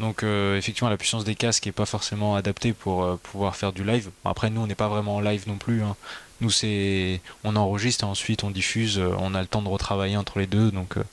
Donc, 0.00 0.22
euh, 0.22 0.56
effectivement, 0.58 0.90
la 0.90 0.96
puissance 0.96 1.24
des 1.24 1.34
casques 1.36 1.66
n'est 1.66 1.72
pas 1.72 1.86
forcément 1.86 2.34
adaptée 2.34 2.72
pour 2.72 3.04
euh, 3.04 3.16
pouvoir 3.22 3.54
faire 3.54 3.72
du 3.72 3.84
live. 3.84 4.10
Après, 4.24 4.50
nous, 4.50 4.60
on 4.60 4.66
n'est 4.66 4.74
pas 4.74 4.88
vraiment 4.88 5.16
en 5.16 5.20
live 5.20 5.44
non 5.46 5.56
plus. 5.56 5.82
hein. 5.82 5.96
Nous, 6.40 6.50
c'est 6.50 7.20
on 7.44 7.54
enregistre 7.54 8.02
et 8.04 8.06
ensuite 8.08 8.42
on 8.42 8.50
diffuse. 8.50 8.98
euh, 8.98 9.14
on 9.18 9.34
a 9.36 9.40
le 9.40 9.46
temps 9.46 9.62
de 9.62 9.68
retravailler 9.68 10.16
entre 10.16 10.40
les 10.40 10.48
deux. 10.48 10.72
Donc, 10.72 10.96
euh, 10.96 11.04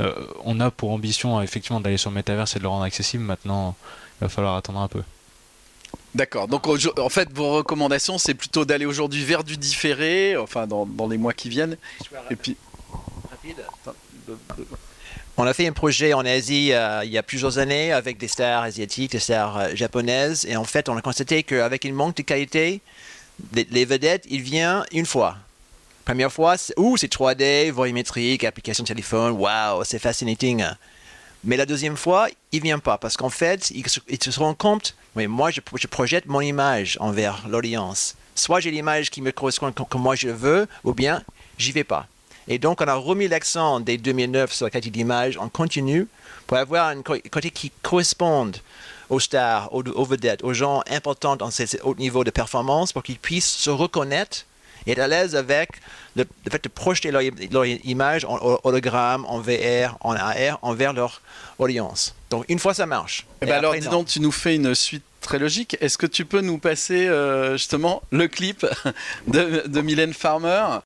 euh, 0.00 0.26
on 0.44 0.58
a 0.58 0.70
pour 0.70 0.90
ambition, 0.90 1.38
euh, 1.38 1.42
effectivement, 1.42 1.80
d'aller 1.80 1.98
sur 1.98 2.08
le 2.10 2.16
Metaverse 2.16 2.56
et 2.56 2.58
de 2.58 2.62
le 2.64 2.68
rendre 2.68 2.84
accessible. 2.84 3.22
Maintenant, 3.24 3.76
il 4.20 4.24
va 4.24 4.28
falloir 4.30 4.56
attendre 4.56 4.80
un 4.80 4.88
peu. 4.88 5.02
D'accord. 6.14 6.48
Donc 6.48 6.66
en 6.66 7.08
fait, 7.08 7.28
vos 7.32 7.52
recommandations, 7.52 8.16
c'est 8.18 8.34
plutôt 8.34 8.64
d'aller 8.64 8.86
aujourd'hui 8.86 9.24
vers 9.24 9.44
du 9.44 9.56
différé, 9.56 10.36
enfin 10.36 10.66
dans, 10.66 10.86
dans 10.86 11.08
les 11.08 11.18
mois 11.18 11.32
qui 11.34 11.48
viennent. 11.48 11.76
Et 12.30 12.36
puis. 12.36 12.56
On 15.42 15.46
a 15.46 15.54
fait 15.54 15.66
un 15.66 15.72
projet 15.72 16.12
en 16.12 16.26
Asie 16.26 16.74
euh, 16.74 17.02
il 17.02 17.10
y 17.10 17.16
a 17.16 17.22
plusieurs 17.22 17.56
années 17.56 17.94
avec 17.94 18.18
des 18.18 18.28
stars 18.28 18.64
asiatiques, 18.64 19.12
des 19.12 19.20
stars 19.20 19.56
euh, 19.56 19.68
japonaises. 19.72 20.44
Et 20.44 20.54
en 20.54 20.64
fait, 20.64 20.90
on 20.90 20.98
a 20.98 21.00
constaté 21.00 21.44
qu'avec 21.44 21.86
une 21.86 21.94
manque 21.94 22.18
de 22.18 22.22
qualité, 22.22 22.82
les, 23.54 23.86
vedettes, 23.86 24.26
ils 24.28 24.42
viennent 24.42 24.84
une 24.92 25.06
fois. 25.06 25.38
Première 26.04 26.30
fois, 26.30 26.58
c'est, 26.58 26.78
ouh, 26.78 26.98
c'est 26.98 27.10
3D, 27.10 27.70
volumétrique, 27.70 28.44
application 28.44 28.84
de 28.84 28.88
téléphone, 28.88 29.32
waouh, 29.32 29.82
c'est 29.84 29.98
fascinating. 29.98 30.62
Mais 31.42 31.56
la 31.56 31.64
deuxième 31.64 31.96
fois, 31.96 32.28
il 32.52 32.58
ne 32.58 32.64
vient 32.64 32.78
pas 32.78 32.98
parce 32.98 33.16
qu'en 33.16 33.30
fait, 33.30 33.70
il 33.70 33.88
se, 33.88 34.00
il 34.10 34.22
se 34.22 34.38
rend 34.38 34.52
compte, 34.52 34.94
oui, 35.16 35.26
moi, 35.26 35.50
je, 35.50 35.62
je 35.74 35.86
projette 35.86 36.26
mon 36.26 36.42
image 36.42 36.98
envers 37.00 37.48
l'audience. 37.48 38.14
Soit 38.34 38.60
j'ai 38.60 38.70
l'image 38.70 39.08
qui 39.08 39.22
me 39.22 39.32
correspond 39.32 39.72
comme, 39.72 40.02
moi 40.02 40.16
je 40.16 40.28
veux, 40.28 40.68
ou 40.84 40.92
bien 40.92 41.22
j'y 41.56 41.72
vais 41.72 41.82
pas. 41.82 42.08
Et 42.52 42.58
donc, 42.58 42.80
on 42.80 42.88
a 42.88 42.94
remis 42.94 43.28
l'accent 43.28 43.78
dès 43.80 43.96
2009 43.96 44.52
sur 44.52 44.66
la 44.66 44.70
qualité 44.70 44.90
d'image 44.90 45.36
en 45.38 45.48
continu 45.48 46.08
pour 46.48 46.56
avoir 46.58 46.90
une 46.90 47.04
co- 47.04 47.16
qualité 47.30 47.50
qui 47.52 47.70
corresponde 47.82 48.56
aux 49.08 49.20
stars, 49.20 49.72
aux, 49.72 49.82
aux 49.84 50.04
vedettes, 50.04 50.42
aux 50.42 50.52
gens 50.52 50.82
importants 50.90 51.36
dans 51.36 51.50
ces, 51.50 51.66
ces 51.66 51.80
hauts 51.82 51.94
niveaux 51.94 52.24
de 52.24 52.30
performance 52.30 52.92
pour 52.92 53.04
qu'ils 53.04 53.18
puissent 53.20 53.48
se 53.54 53.70
reconnaître 53.70 54.46
et 54.86 54.92
être 54.92 54.98
à 54.98 55.06
l'aise 55.06 55.36
avec 55.36 55.70
le, 56.16 56.24
le 56.44 56.50
fait 56.50 56.62
de 56.64 56.68
projeter 56.68 57.12
leur, 57.12 57.22
leur 57.52 57.66
image 57.66 58.24
en 58.24 58.36
ho- 58.38 58.58
hologramme, 58.64 59.24
en 59.26 59.38
VR, 59.38 59.96
en 60.00 60.14
AR, 60.14 60.58
envers 60.62 60.92
leur 60.92 61.22
audience. 61.60 62.16
Donc, 62.30 62.46
une 62.48 62.58
fois, 62.58 62.74
ça 62.74 62.86
marche. 62.86 63.26
Eh 63.42 63.44
Et 63.44 63.48
ben 63.48 63.58
alors, 63.58 63.74
dis 63.74 63.86
donc, 63.88 64.08
tu 64.08 64.18
nous 64.20 64.32
fais 64.32 64.56
une 64.56 64.74
suite 64.74 65.04
très 65.20 65.38
logique. 65.38 65.76
Est-ce 65.80 65.98
que 65.98 66.06
tu 66.06 66.24
peux 66.24 66.40
nous 66.40 66.58
passer 66.58 67.06
euh, 67.06 67.52
justement 67.56 68.02
le 68.10 68.26
clip 68.26 68.66
de, 69.28 69.62
de 69.68 69.80
Mylène 69.82 70.14
Farmer? 70.14 70.78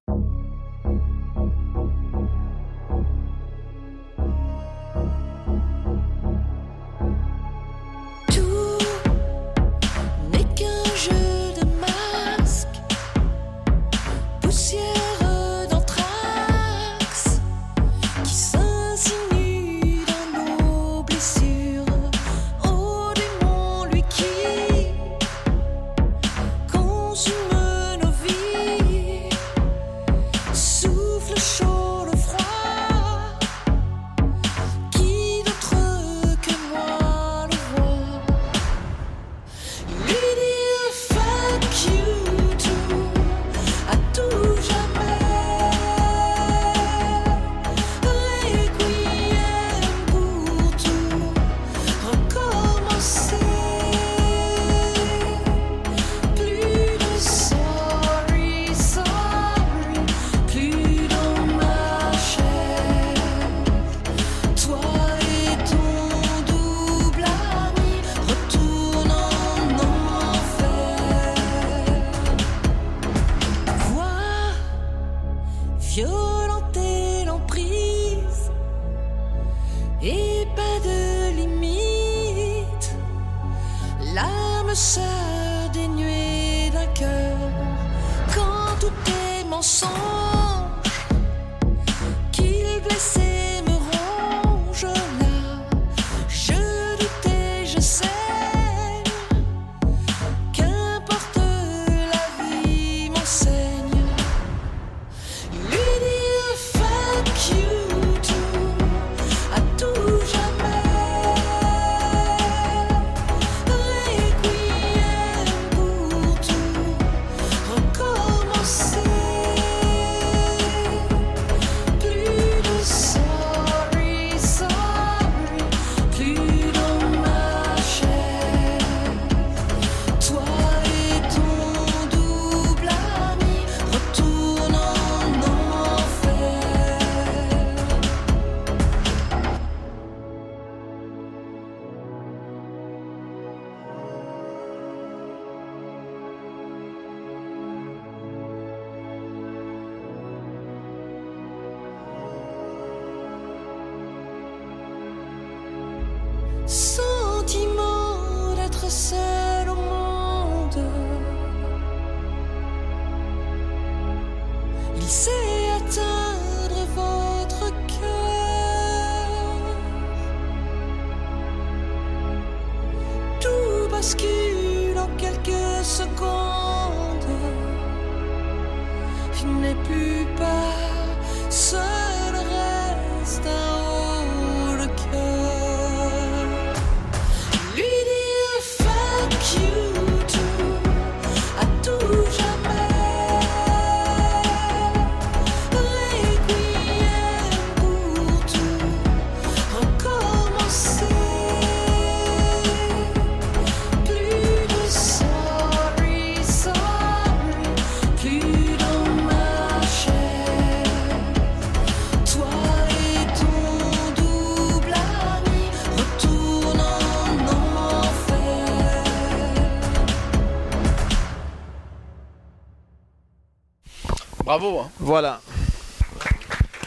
Bravo. 224.58 224.78
hein. 224.80 224.90
Voilà. 225.00 225.40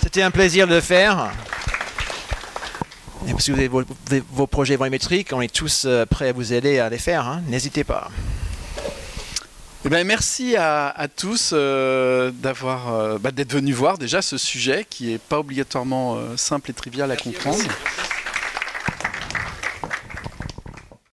C'était 0.01 0.21
un 0.21 0.31
plaisir 0.31 0.67
de 0.67 0.75
le 0.75 0.79
faire. 0.81 1.31
Et 3.27 3.33
si 3.41 3.51
vous 3.51 3.57
avez 3.57 3.67
vos, 3.67 3.83
vos 4.31 4.47
projets 4.47 4.77
volumétriques, 4.77 5.33
on 5.33 5.41
est 5.41 5.53
tous 5.53 5.83
euh, 5.85 6.05
prêts 6.05 6.29
à 6.29 6.31
vous 6.31 6.53
aider 6.53 6.79
à 6.79 6.87
les 6.87 6.97
faire. 6.97 7.27
hein. 7.27 7.41
N'hésitez 7.47 7.83
pas. 7.83 8.09
Eh 9.83 9.89
ben, 9.89 10.07
merci 10.07 10.55
à, 10.55 10.87
à 10.87 11.09
tous 11.09 11.51
euh, 11.53 12.31
d'avoir, 12.33 12.93
euh, 12.93 13.17
bah, 13.19 13.31
d'être 13.31 13.51
venus 13.51 13.75
voir 13.75 13.97
déjà 13.97 14.21
ce 14.21 14.37
sujet 14.37 14.85
qui 14.89 15.07
n'est 15.07 15.17
pas 15.17 15.39
obligatoirement 15.39 16.15
euh, 16.15 16.37
simple 16.37 16.71
et 16.71 16.73
trivial 16.73 17.11
à 17.11 17.17
comprendre. 17.17 17.59